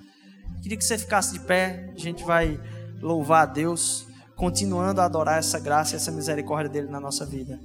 Queria 0.62 0.76
que 0.76 0.84
você 0.84 0.98
ficasse 0.98 1.32
de 1.32 1.40
pé, 1.40 1.92
a 1.94 1.98
gente 1.98 2.24
vai 2.24 2.60
louvar 3.00 3.42
a 3.42 3.46
Deus, 3.46 4.06
continuando 4.36 5.00
a 5.00 5.04
adorar 5.04 5.38
essa 5.38 5.58
graça 5.58 5.94
e 5.94 5.96
essa 5.96 6.10
misericórdia 6.10 6.70
dele 6.70 6.88
na 6.88 7.00
nossa 7.00 7.24
vida. 7.24 7.58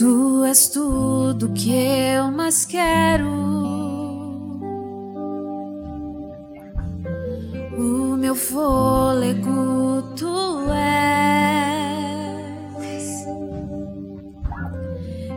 Tu 0.00 0.44
és 0.46 0.68
tudo 0.68 1.52
que 1.52 1.74
eu 1.74 2.30
mais 2.30 2.64
quero. 2.64 3.28
O 7.76 8.16
meu 8.16 8.34
fôlego 8.34 10.02
tu 10.16 10.70
és. 12.80 13.10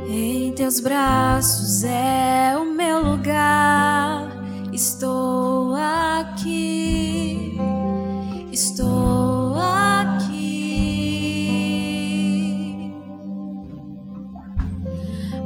Em 0.08 0.54
teus 0.54 0.80
braços 0.80 1.84
é 1.84 2.56
o 2.58 2.64
meu 2.64 3.04
lugar. 3.04 4.30
Estou 4.72 5.76
aqui. 5.76 6.93
Estou 8.54 9.56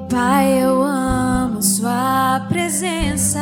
Pai, 0.09 0.61
eu 0.61 0.83
amo 0.83 1.63
Sua 1.63 2.45
presença. 2.49 3.39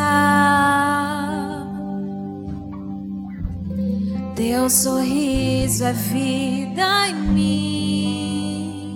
Teu 4.35 4.69
sorriso 4.69 5.83
é 5.83 5.93
vida 5.93 7.07
em 7.07 7.15
mim. 7.33 8.95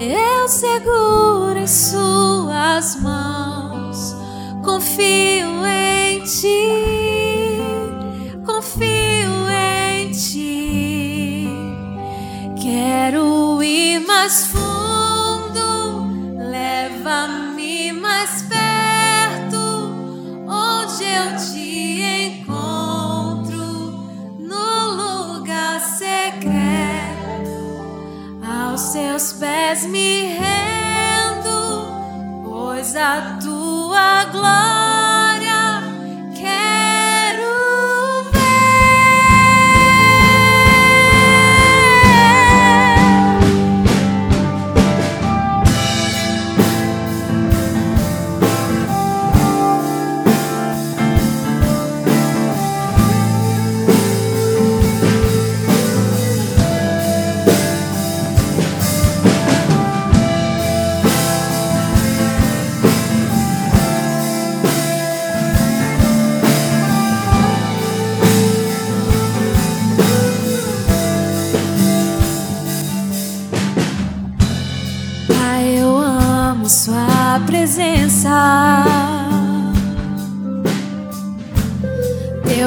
Eu 0.00 0.48
seguro 0.48 1.58
em 1.58 1.66
Suas 1.66 2.96
mãos, 3.02 4.16
confio 4.64 5.66
em 5.66 6.22
Ti, 6.22 7.27
confio 8.58 9.48
em 9.48 10.10
Ti. 10.10 11.48
Quero 12.60 13.62
ir 13.62 14.00
mais 14.00 14.46
fundo 14.46 16.08
leva-me 16.36 17.92
mais 17.92 18.42
perto, 18.42 19.62
onde 20.48 21.04
eu 21.04 21.36
te 21.36 22.40
encontro, 22.40 23.62
no 24.40 25.36
lugar 25.36 25.80
secreto, 25.80 26.50
aos 28.44 28.80
seus 28.80 29.34
pés 29.34 29.86
me 29.86 30.36
rendo, 30.36 31.92
pois 32.44 32.96
a 32.96 33.38
tua 33.40 34.24
glória. 34.32 34.87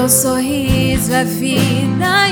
Teu 0.02 0.10
sorriso 0.10 1.14
é 1.14 1.24
vida 1.24 2.28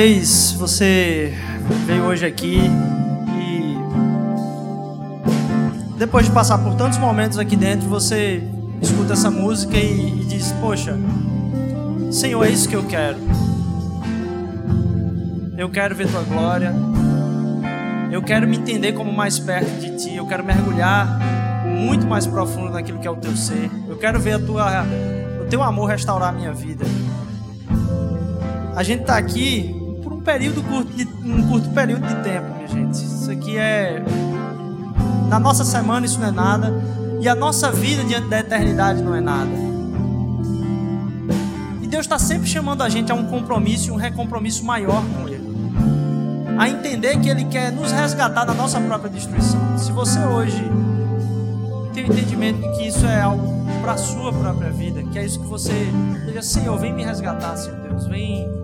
Talvez 0.00 0.52
você 0.52 1.34
veio 1.84 2.04
hoje 2.04 2.24
aqui 2.24 2.58
e 3.36 3.76
depois 5.98 6.24
de 6.24 6.32
passar 6.32 6.56
por 6.56 6.74
tantos 6.74 6.96
momentos 6.96 7.38
aqui 7.38 7.54
dentro, 7.54 7.86
você 7.86 8.42
escuta 8.80 9.12
essa 9.12 9.30
música 9.30 9.76
e, 9.76 10.22
e 10.22 10.24
diz: 10.24 10.52
Poxa, 10.52 10.98
Senhor, 12.10 12.42
é 12.46 12.48
isso 12.48 12.66
que 12.66 12.74
eu 12.74 12.82
quero. 12.84 13.18
Eu 15.58 15.68
quero 15.68 15.94
ver 15.94 16.08
tua 16.08 16.22
glória. 16.22 16.72
Eu 18.10 18.22
quero 18.22 18.48
me 18.48 18.56
entender 18.56 18.94
como 18.94 19.12
mais 19.12 19.38
perto 19.38 19.68
de 19.80 19.98
ti. 19.98 20.16
Eu 20.16 20.26
quero 20.26 20.42
mergulhar 20.42 21.20
muito 21.66 22.06
mais 22.06 22.26
profundo 22.26 22.70
naquilo 22.70 22.98
que 23.00 23.06
é 23.06 23.10
o 23.10 23.16
teu 23.16 23.36
ser. 23.36 23.70
Eu 23.86 23.98
quero 23.98 24.18
ver 24.18 24.32
a 24.32 24.38
tua, 24.38 24.82
o 25.42 25.44
teu 25.50 25.62
amor 25.62 25.90
restaurar 25.90 26.30
a 26.30 26.32
minha 26.32 26.54
vida. 26.54 26.86
A 28.74 28.82
gente 28.82 29.02
está 29.02 29.18
aqui 29.18 29.78
um 30.20 30.22
período 30.22 30.62
curto 30.62 30.92
de, 30.92 31.08
um 31.24 31.48
curto 31.48 31.70
período 31.70 32.06
de 32.06 32.14
tempo, 32.16 32.54
minha 32.54 32.68
gente. 32.68 33.02
Isso 33.02 33.30
aqui 33.30 33.56
é 33.56 34.02
na 35.28 35.40
nossa 35.40 35.64
semana 35.64 36.04
isso 36.04 36.20
não 36.20 36.28
é 36.28 36.30
nada 36.30 36.72
e 37.20 37.28
a 37.28 37.34
nossa 37.34 37.72
vida 37.72 38.04
diante 38.04 38.28
da 38.28 38.40
eternidade 38.40 39.02
não 39.02 39.14
é 39.14 39.20
nada. 39.20 39.50
E 41.80 41.86
Deus 41.86 42.04
está 42.04 42.18
sempre 42.18 42.46
chamando 42.46 42.82
a 42.82 42.88
gente 42.88 43.10
a 43.10 43.14
um 43.14 43.26
compromisso 43.28 43.92
um 43.92 43.96
recompromisso 43.96 44.62
maior 44.64 45.02
com 45.16 45.26
Ele 45.26 45.48
a 46.58 46.68
entender 46.68 47.18
que 47.20 47.30
Ele 47.30 47.46
quer 47.46 47.72
nos 47.72 47.90
resgatar 47.90 48.44
da 48.44 48.52
nossa 48.52 48.78
própria 48.78 49.10
destruição. 49.10 49.78
Se 49.78 49.90
você 49.90 50.18
hoje 50.18 50.62
tem 51.94 52.04
o 52.04 52.12
entendimento 52.12 52.60
de 52.60 52.76
que 52.76 52.88
isso 52.88 53.06
é 53.06 53.22
algo 53.22 53.64
para 53.80 53.92
a 53.92 53.96
sua 53.96 54.30
própria 54.30 54.70
vida, 54.70 55.02
que 55.02 55.18
é 55.18 55.24
isso 55.24 55.40
que 55.40 55.46
você 55.46 55.72
diga, 56.26 56.42
Senhor, 56.42 56.78
vem 56.78 56.92
me 56.92 57.02
resgatar, 57.02 57.56
Senhor 57.56 57.78
Deus, 57.78 58.06
vem, 58.06 58.59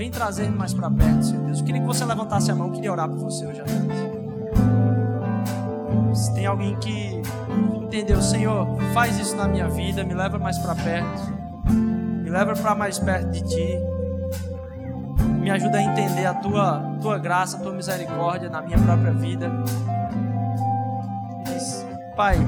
vem 0.00 0.10
trazer-me 0.10 0.56
mais 0.56 0.72
para 0.72 0.90
perto, 0.90 1.26
Senhor 1.26 1.44
Deus. 1.44 1.58
Eu 1.58 1.64
queria 1.66 1.82
que 1.82 1.86
você 1.86 2.06
levantasse 2.06 2.50
a 2.50 2.54
mão, 2.54 2.68
eu 2.68 2.72
queria 2.72 2.90
orar 2.90 3.06
por 3.06 3.18
você 3.18 3.46
hoje 3.46 3.60
à 3.60 3.64
noite. 3.66 4.00
Se 6.16 6.32
tem 6.32 6.46
alguém 6.46 6.74
que 6.76 7.20
entendeu, 7.76 8.22
Senhor, 8.22 8.66
faz 8.94 9.18
isso 9.18 9.36
na 9.36 9.46
minha 9.46 9.68
vida, 9.68 10.02
me 10.02 10.14
leva 10.14 10.38
mais 10.38 10.56
para 10.56 10.74
perto, 10.74 11.20
me 11.70 12.30
leva 12.30 12.54
para 12.54 12.74
mais 12.74 12.98
perto 12.98 13.30
de 13.30 13.42
Ti 13.42 13.78
me 15.38 15.50
ajuda 15.50 15.78
a 15.78 15.82
entender 15.82 16.24
a 16.26 16.34
tua, 16.34 16.80
tua 17.02 17.18
graça, 17.18 17.58
a 17.58 17.60
tua 17.60 17.72
misericórdia 17.72 18.48
na 18.48 18.62
minha 18.62 18.78
própria 18.78 19.12
vida. 19.12 19.50
Pai, 22.16 22.38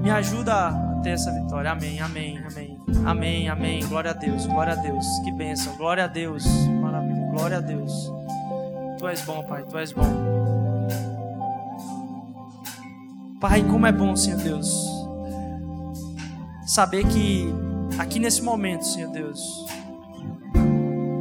me 0.00 0.10
ajuda 0.10 0.68
a 0.68 1.00
ter 1.02 1.10
essa 1.10 1.32
vitória. 1.32 1.70
Amém, 1.70 2.00
amém, 2.00 2.38
amém. 2.44 2.80
Amém, 3.04 3.48
amém. 3.48 3.86
Glória 3.86 4.10
a 4.10 4.14
Deus, 4.14 4.46
glória 4.46 4.72
a 4.72 4.76
Deus. 4.76 5.06
Que 5.24 5.32
bênção. 5.32 5.76
Glória 5.76 6.04
a 6.04 6.08
Deus. 6.08 6.44
Glória 7.32 7.56
a 7.56 7.60
Deus. 7.60 8.12
Tu 8.98 9.08
és 9.08 9.22
bom, 9.22 9.42
Pai, 9.44 9.64
tu 9.64 9.78
és 9.78 9.90
bom. 9.90 10.04
Pai, 13.40 13.64
como 13.64 13.86
é 13.86 13.90
bom, 13.90 14.14
Senhor 14.14 14.38
Deus, 14.38 14.86
saber 16.66 17.04
que 17.08 17.52
aqui 17.98 18.18
nesse 18.18 18.42
momento, 18.42 18.86
Senhor 18.86 19.10
Deus, 19.10 19.66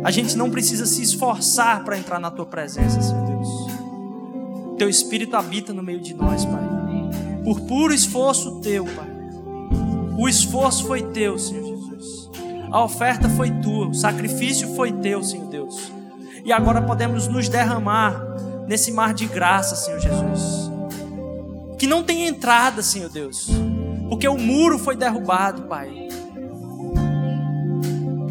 a 0.04 0.12
gente 0.12 0.36
não 0.36 0.52
precisa 0.52 0.86
se 0.86 1.02
esforçar 1.02 1.84
para 1.86 1.98
entrar 1.98 2.20
na 2.20 2.30
tua 2.30 2.46
presença, 2.46 3.02
Senhor 3.02 3.26
Deus. 3.26 3.48
Teu 4.78 4.90
Espírito 4.90 5.38
habita 5.38 5.74
no 5.74 5.82
meio 5.82 6.02
de 6.02 6.14
nós, 6.14 6.44
Pai. 6.44 6.70
Por 7.44 7.62
puro 7.62 7.94
esforço 7.94 8.60
teu, 8.60 8.84
Pai. 8.84 9.10
O 10.20 10.28
esforço 10.28 10.86
foi 10.86 11.04
teu, 11.04 11.40
Senhor 11.40 11.66
Jesus. 11.66 12.30
A 12.70 12.84
oferta 12.84 13.30
foi 13.30 13.50
tua, 13.62 13.88
o 13.88 13.94
sacrifício 13.94 14.76
foi 14.76 14.92
teu, 14.92 15.24
Senhor 15.24 15.48
Deus. 15.48 16.01
E 16.44 16.52
agora 16.52 16.82
podemos 16.82 17.28
nos 17.28 17.48
derramar 17.48 18.22
nesse 18.68 18.92
mar 18.92 19.14
de 19.14 19.28
graça, 19.28 19.76
Senhor 19.76 20.00
Jesus. 20.00 20.72
Que 21.78 21.88
não 21.88 22.04
tem 22.04 22.28
entrada, 22.28 22.82
Senhor 22.82 23.10
Deus. 23.10 23.50
Porque 24.10 24.28
o 24.28 24.38
muro 24.38 24.78
foi 24.78 24.96
derrubado, 24.96 25.64
Pai 25.64 26.02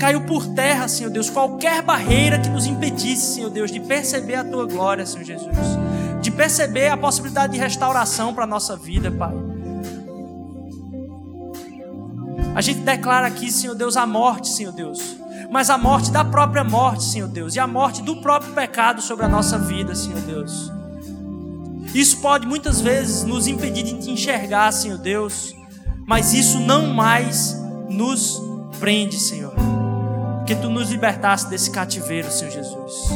caiu 0.01 0.23
por 0.23 0.47
terra, 0.47 0.89
Senhor 0.89 1.11
Deus, 1.11 1.29
qualquer 1.29 1.83
barreira 1.83 2.39
que 2.39 2.49
nos 2.49 2.67
impedisse, 2.67 3.35
Senhor 3.35 3.51
Deus, 3.51 3.71
de 3.71 3.79
perceber 3.79 4.37
a 4.37 4.43
tua 4.43 4.65
glória, 4.65 5.05
Senhor 5.05 5.25
Jesus, 5.25 5.57
de 6.23 6.31
perceber 6.31 6.89
a 6.89 6.97
possibilidade 6.97 7.53
de 7.53 7.59
restauração 7.59 8.33
para 8.33 8.45
a 8.45 8.47
nossa 8.47 8.75
vida, 8.77 9.13
Pai. 9.13 9.35
A 12.55 12.63
gente 12.63 12.81
declara 12.81 13.27
aqui, 13.27 13.53
Senhor 13.53 13.75
Deus, 13.75 13.95
a 13.95 14.07
morte, 14.07 14.49
Senhor 14.49 14.73
Deus, 14.73 15.17
mas 15.51 15.71
a 15.71 15.77
morte 15.77 16.11
da 16.11 16.25
própria 16.25 16.65
morte, 16.65 17.05
Senhor 17.05 17.29
Deus, 17.29 17.55
e 17.55 17.61
a 17.61 17.67
morte 17.67 18.03
do 18.03 18.21
próprio 18.21 18.53
pecado 18.53 19.03
sobre 19.03 19.25
a 19.25 19.29
nossa 19.29 19.59
vida, 19.59 19.95
Senhor 19.95 20.21
Deus. 20.21 20.71
Isso 21.95 22.21
pode 22.21 22.47
muitas 22.47 22.81
vezes 22.81 23.25
nos 23.25 23.47
impedir 23.47 23.83
de 23.83 23.95
te 23.95 24.11
enxergar, 24.11 24.73
Senhor 24.73 24.99
Deus, 24.99 25.55
mas 26.07 26.33
isso 26.33 26.61
não 26.61 26.87
mais 26.95 27.57
nos 27.89 28.41
prende, 28.79 29.19
Senhor 29.19 29.71
que 30.51 30.57
tu 30.57 30.69
nos 30.69 30.91
libertasse 30.91 31.49
desse 31.49 31.71
cativeiro, 31.71 32.29
Senhor 32.29 32.51
Jesus. 32.51 33.09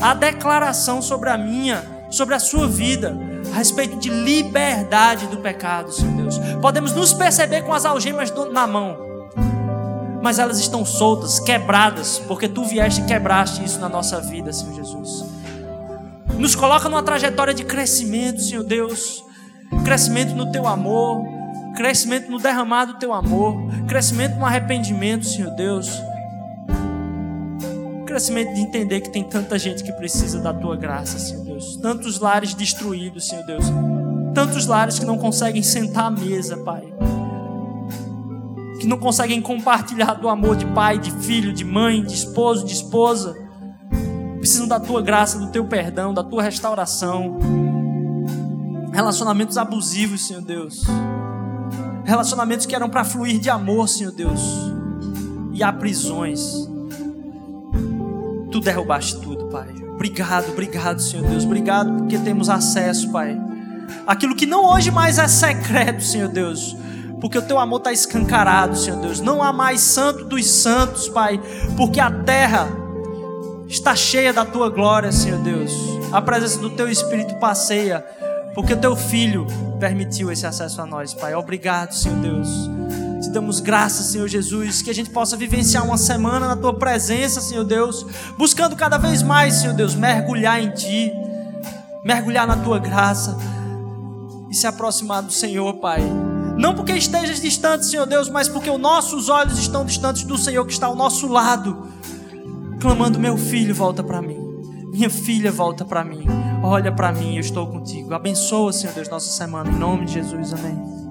A 0.00 0.14
declaração 0.14 1.02
sobre 1.02 1.28
a 1.28 1.36
minha, 1.36 1.84
sobre 2.12 2.32
a 2.32 2.38
sua 2.38 2.68
vida, 2.68 3.12
a 3.52 3.56
respeito 3.56 3.96
de 3.96 4.08
liberdade 4.08 5.26
do 5.26 5.38
pecado, 5.38 5.90
Senhor 5.92 6.14
Deus. 6.14 6.38
Podemos 6.62 6.92
nos 6.92 7.12
perceber 7.12 7.62
com 7.62 7.74
as 7.74 7.84
algemas 7.84 8.32
na 8.52 8.68
mão, 8.68 8.96
mas 10.24 10.38
elas 10.38 10.58
estão 10.58 10.86
soltas, 10.86 11.38
quebradas, 11.38 12.18
porque 12.18 12.48
tu 12.48 12.64
vieste 12.64 13.02
e 13.02 13.04
quebraste 13.04 13.62
isso 13.62 13.78
na 13.78 13.90
nossa 13.90 14.22
vida, 14.22 14.50
Senhor 14.54 14.74
Jesus. 14.74 15.22
Nos 16.38 16.54
coloca 16.54 16.88
numa 16.88 17.02
trajetória 17.02 17.52
de 17.52 17.62
crescimento, 17.62 18.40
Senhor 18.40 18.64
Deus. 18.64 19.22
Crescimento 19.84 20.34
no 20.34 20.50
teu 20.50 20.66
amor, 20.66 21.22
crescimento 21.76 22.30
no 22.30 22.38
derramado 22.38 22.94
do 22.94 22.98
teu 22.98 23.12
amor, 23.12 23.54
crescimento 23.86 24.36
no 24.36 24.46
arrependimento, 24.46 25.26
Senhor 25.26 25.50
Deus 25.50 26.02
crescimento 28.06 28.54
de 28.54 28.60
entender 28.60 29.00
que 29.00 29.10
tem 29.10 29.24
tanta 29.24 29.58
gente 29.58 29.82
que 29.82 29.90
precisa 29.90 30.40
da 30.40 30.54
tua 30.54 30.76
graça, 30.76 31.18
Senhor 31.18 31.44
Deus. 31.44 31.76
Tantos 31.78 32.20
lares 32.20 32.54
destruídos, 32.54 33.26
Senhor 33.26 33.44
Deus. 33.44 33.64
Tantos 34.32 34.68
lares 34.68 35.00
que 35.00 35.04
não 35.04 35.18
conseguem 35.18 35.64
sentar 35.64 36.04
à 36.04 36.10
mesa, 36.12 36.56
Pai. 36.58 36.84
Que 38.84 38.90
não 38.90 38.98
conseguem 38.98 39.40
compartilhar 39.40 40.12
do 40.12 40.28
amor 40.28 40.56
de 40.56 40.66
pai, 40.66 40.98
de 40.98 41.10
filho, 41.10 41.54
de 41.54 41.64
mãe, 41.64 42.02
de 42.04 42.12
esposo, 42.12 42.66
de 42.66 42.74
esposa. 42.74 43.34
Precisam 44.36 44.68
da 44.68 44.78
tua 44.78 45.00
graça, 45.00 45.38
do 45.38 45.50
teu 45.50 45.64
perdão, 45.64 46.12
da 46.12 46.22
tua 46.22 46.42
restauração. 46.42 47.38
Relacionamentos 48.92 49.56
abusivos, 49.56 50.26
Senhor 50.26 50.42
Deus. 50.42 50.82
Relacionamentos 52.04 52.66
que 52.66 52.74
eram 52.74 52.90
para 52.90 53.04
fluir 53.04 53.40
de 53.40 53.48
amor, 53.48 53.88
Senhor 53.88 54.12
Deus. 54.12 54.42
E 55.54 55.62
há 55.62 55.72
prisões 55.72 56.68
Tu 58.52 58.60
derrubaste 58.60 59.18
tudo, 59.18 59.46
Pai. 59.46 59.74
Obrigado, 59.94 60.50
obrigado, 60.50 61.00
Senhor 61.00 61.26
Deus. 61.26 61.44
Obrigado 61.44 61.90
porque 61.94 62.18
temos 62.18 62.50
acesso, 62.50 63.10
Pai. 63.10 63.40
Aquilo 64.06 64.36
que 64.36 64.44
não 64.44 64.66
hoje 64.66 64.90
mais 64.90 65.18
é 65.18 65.26
secreto, 65.26 66.02
Senhor 66.02 66.28
Deus. 66.28 66.76
Porque 67.24 67.38
o 67.38 67.42
teu 67.42 67.58
amor 67.58 67.78
está 67.78 67.90
escancarado, 67.90 68.76
Senhor 68.76 69.00
Deus. 69.00 69.18
Não 69.18 69.42
há 69.42 69.50
mais 69.50 69.80
santo 69.80 70.26
dos 70.26 70.46
santos, 70.46 71.08
Pai. 71.08 71.40
Porque 71.74 71.98
a 71.98 72.10
terra 72.10 72.68
está 73.66 73.96
cheia 73.96 74.30
da 74.30 74.44
tua 74.44 74.68
glória, 74.68 75.10
Senhor 75.10 75.38
Deus. 75.38 75.72
A 76.12 76.20
presença 76.20 76.58
do 76.58 76.68
teu 76.68 76.86
Espírito 76.86 77.34
passeia. 77.36 78.04
Porque 78.54 78.74
o 78.74 78.76
teu 78.76 78.94
Filho 78.94 79.46
permitiu 79.80 80.30
esse 80.30 80.44
acesso 80.44 80.82
a 80.82 80.86
nós, 80.86 81.14
Pai. 81.14 81.34
Obrigado, 81.34 81.94
Senhor 81.94 82.18
Deus. 82.18 82.46
Te 83.22 83.30
damos 83.30 83.58
graças, 83.58 84.08
Senhor 84.08 84.28
Jesus, 84.28 84.82
que 84.82 84.90
a 84.90 84.94
gente 84.94 85.08
possa 85.08 85.34
vivenciar 85.34 85.82
uma 85.82 85.96
semana 85.96 86.46
na 86.46 86.56
tua 86.56 86.74
presença, 86.74 87.40
Senhor 87.40 87.64
Deus, 87.64 88.04
buscando 88.36 88.76
cada 88.76 88.98
vez 88.98 89.22
mais, 89.22 89.54
Senhor 89.54 89.72
Deus, 89.72 89.94
mergulhar 89.94 90.62
em 90.62 90.72
ti, 90.72 91.10
mergulhar 92.04 92.46
na 92.46 92.58
tua 92.58 92.78
graça 92.78 93.34
e 94.50 94.54
se 94.54 94.66
aproximar 94.66 95.22
do 95.22 95.32
Senhor, 95.32 95.72
Pai. 95.80 96.02
Não 96.56 96.74
porque 96.74 96.92
estejas 96.92 97.40
distante, 97.40 97.86
Senhor 97.86 98.06
Deus, 98.06 98.28
mas 98.28 98.48
porque 98.48 98.70
os 98.70 98.80
nossos 98.80 99.28
olhos 99.28 99.58
estão 99.58 99.84
distantes 99.84 100.24
do 100.24 100.38
Senhor 100.38 100.64
que 100.66 100.72
está 100.72 100.86
ao 100.86 100.94
nosso 100.94 101.26
lado, 101.26 101.88
clamando: 102.80 103.18
Meu 103.18 103.36
filho, 103.36 103.74
volta 103.74 104.02
para 104.02 104.22
mim. 104.22 104.38
Minha 104.92 105.10
filha, 105.10 105.50
volta 105.50 105.84
para 105.84 106.04
mim. 106.04 106.24
Olha 106.62 106.92
para 106.92 107.12
mim, 107.12 107.34
eu 107.34 107.40
estou 107.40 107.66
contigo. 107.66 108.14
Abençoa, 108.14 108.72
Senhor 108.72 108.94
Deus, 108.94 109.08
nossa 109.08 109.30
semana. 109.30 109.70
Em 109.70 109.74
nome 109.74 110.06
de 110.06 110.12
Jesus, 110.14 110.54
amém. 110.54 111.03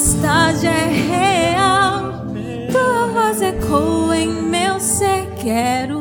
Majestade 0.00 0.66
é 0.66 0.86
real. 0.86 2.24
Tua 2.72 3.06
voz 3.08 3.42
ecoa 3.42 4.16
em 4.16 4.32
meu 4.32 4.80
ser. 4.80 5.34
Quero 5.36 5.99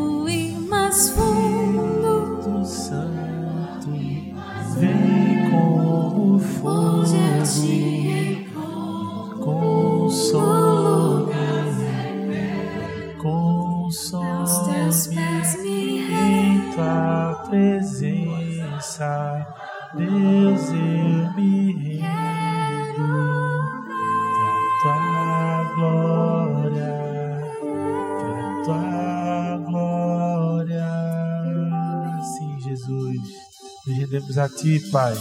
a 34.39 34.49
ti, 34.49 34.79
Pai. 34.91 35.13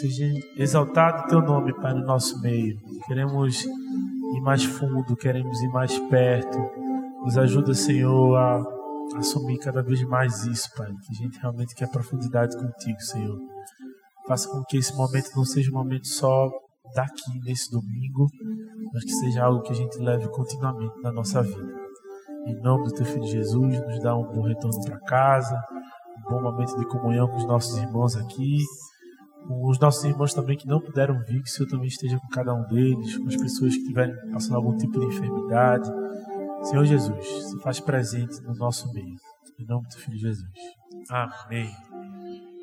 Seja 0.00 0.24
exaltado 0.56 1.22
o 1.22 1.26
teu 1.28 1.40
nome, 1.40 1.72
Pai, 1.80 1.94
no 1.94 2.04
nosso 2.04 2.40
meio. 2.40 2.78
Queremos 3.06 3.64
ir 3.64 4.40
mais 4.42 4.64
fundo, 4.64 5.16
queremos 5.16 5.60
ir 5.62 5.68
mais 5.68 5.98
perto. 6.08 6.58
Nos 7.22 7.38
ajuda, 7.38 7.72
Senhor, 7.72 8.36
a 8.36 8.62
assumir 9.16 9.58
cada 9.58 9.82
vez 9.82 10.02
mais 10.04 10.44
isso, 10.44 10.68
Pai. 10.76 10.88
Que 10.88 11.12
a 11.12 11.14
gente 11.14 11.38
realmente 11.38 11.74
quer 11.74 11.90
profundidade 11.90 12.56
contigo, 12.56 13.00
Senhor. 13.00 13.38
Faça 14.26 14.48
com 14.48 14.62
que 14.64 14.76
esse 14.76 14.94
momento 14.94 15.30
não 15.36 15.44
seja 15.44 15.70
um 15.70 15.74
momento 15.74 16.06
só 16.08 16.50
daqui, 16.94 17.40
nesse 17.44 17.70
domingo, 17.70 18.26
mas 18.92 19.04
que 19.04 19.12
seja 19.12 19.44
algo 19.44 19.62
que 19.62 19.72
a 19.72 19.76
gente 19.76 19.98
leve 19.98 20.28
continuamente 20.28 21.00
na 21.02 21.12
nossa 21.12 21.42
vida. 21.42 21.72
Em 22.46 22.60
nome 22.60 22.84
do 22.84 22.92
teu 22.92 23.06
filho 23.06 23.26
Jesus, 23.26 23.80
nos 23.80 24.02
dá 24.02 24.14
um 24.16 24.24
bom 24.24 24.42
retorno 24.42 24.82
para 24.84 24.98
casa, 25.00 25.58
bom 26.24 26.42
momento 26.42 26.76
de 26.78 26.86
comunhão 26.86 27.28
com 27.28 27.36
os 27.36 27.46
nossos 27.46 27.76
irmãos 27.78 28.16
aqui, 28.16 28.58
com 29.46 29.68
os 29.68 29.78
nossos 29.78 30.04
irmãos 30.04 30.32
também 30.32 30.56
que 30.56 30.66
não 30.66 30.80
puderam 30.80 31.18
vir, 31.20 31.42
que 31.42 31.48
o 31.48 31.52
Senhor 31.52 31.68
também 31.68 31.88
esteja 31.88 32.18
com 32.18 32.28
cada 32.28 32.54
um 32.54 32.66
deles, 32.68 33.16
com 33.18 33.26
as 33.26 33.36
pessoas 33.36 33.74
que 33.74 33.80
estiverem 33.80 34.14
passando 34.32 34.56
algum 34.56 34.76
tipo 34.76 34.98
de 34.98 35.06
enfermidade. 35.06 35.90
Senhor 36.62 36.84
Jesus, 36.84 37.26
se 37.50 37.58
faz 37.60 37.78
presente 37.80 38.40
no 38.42 38.54
nosso 38.54 38.92
meio. 38.92 39.16
Em 39.58 39.66
nome 39.66 39.86
do 39.86 39.96
filho 39.96 40.18
Jesus. 40.18 40.50
Amém. 41.10 41.70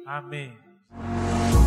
Amém. 0.05 1.60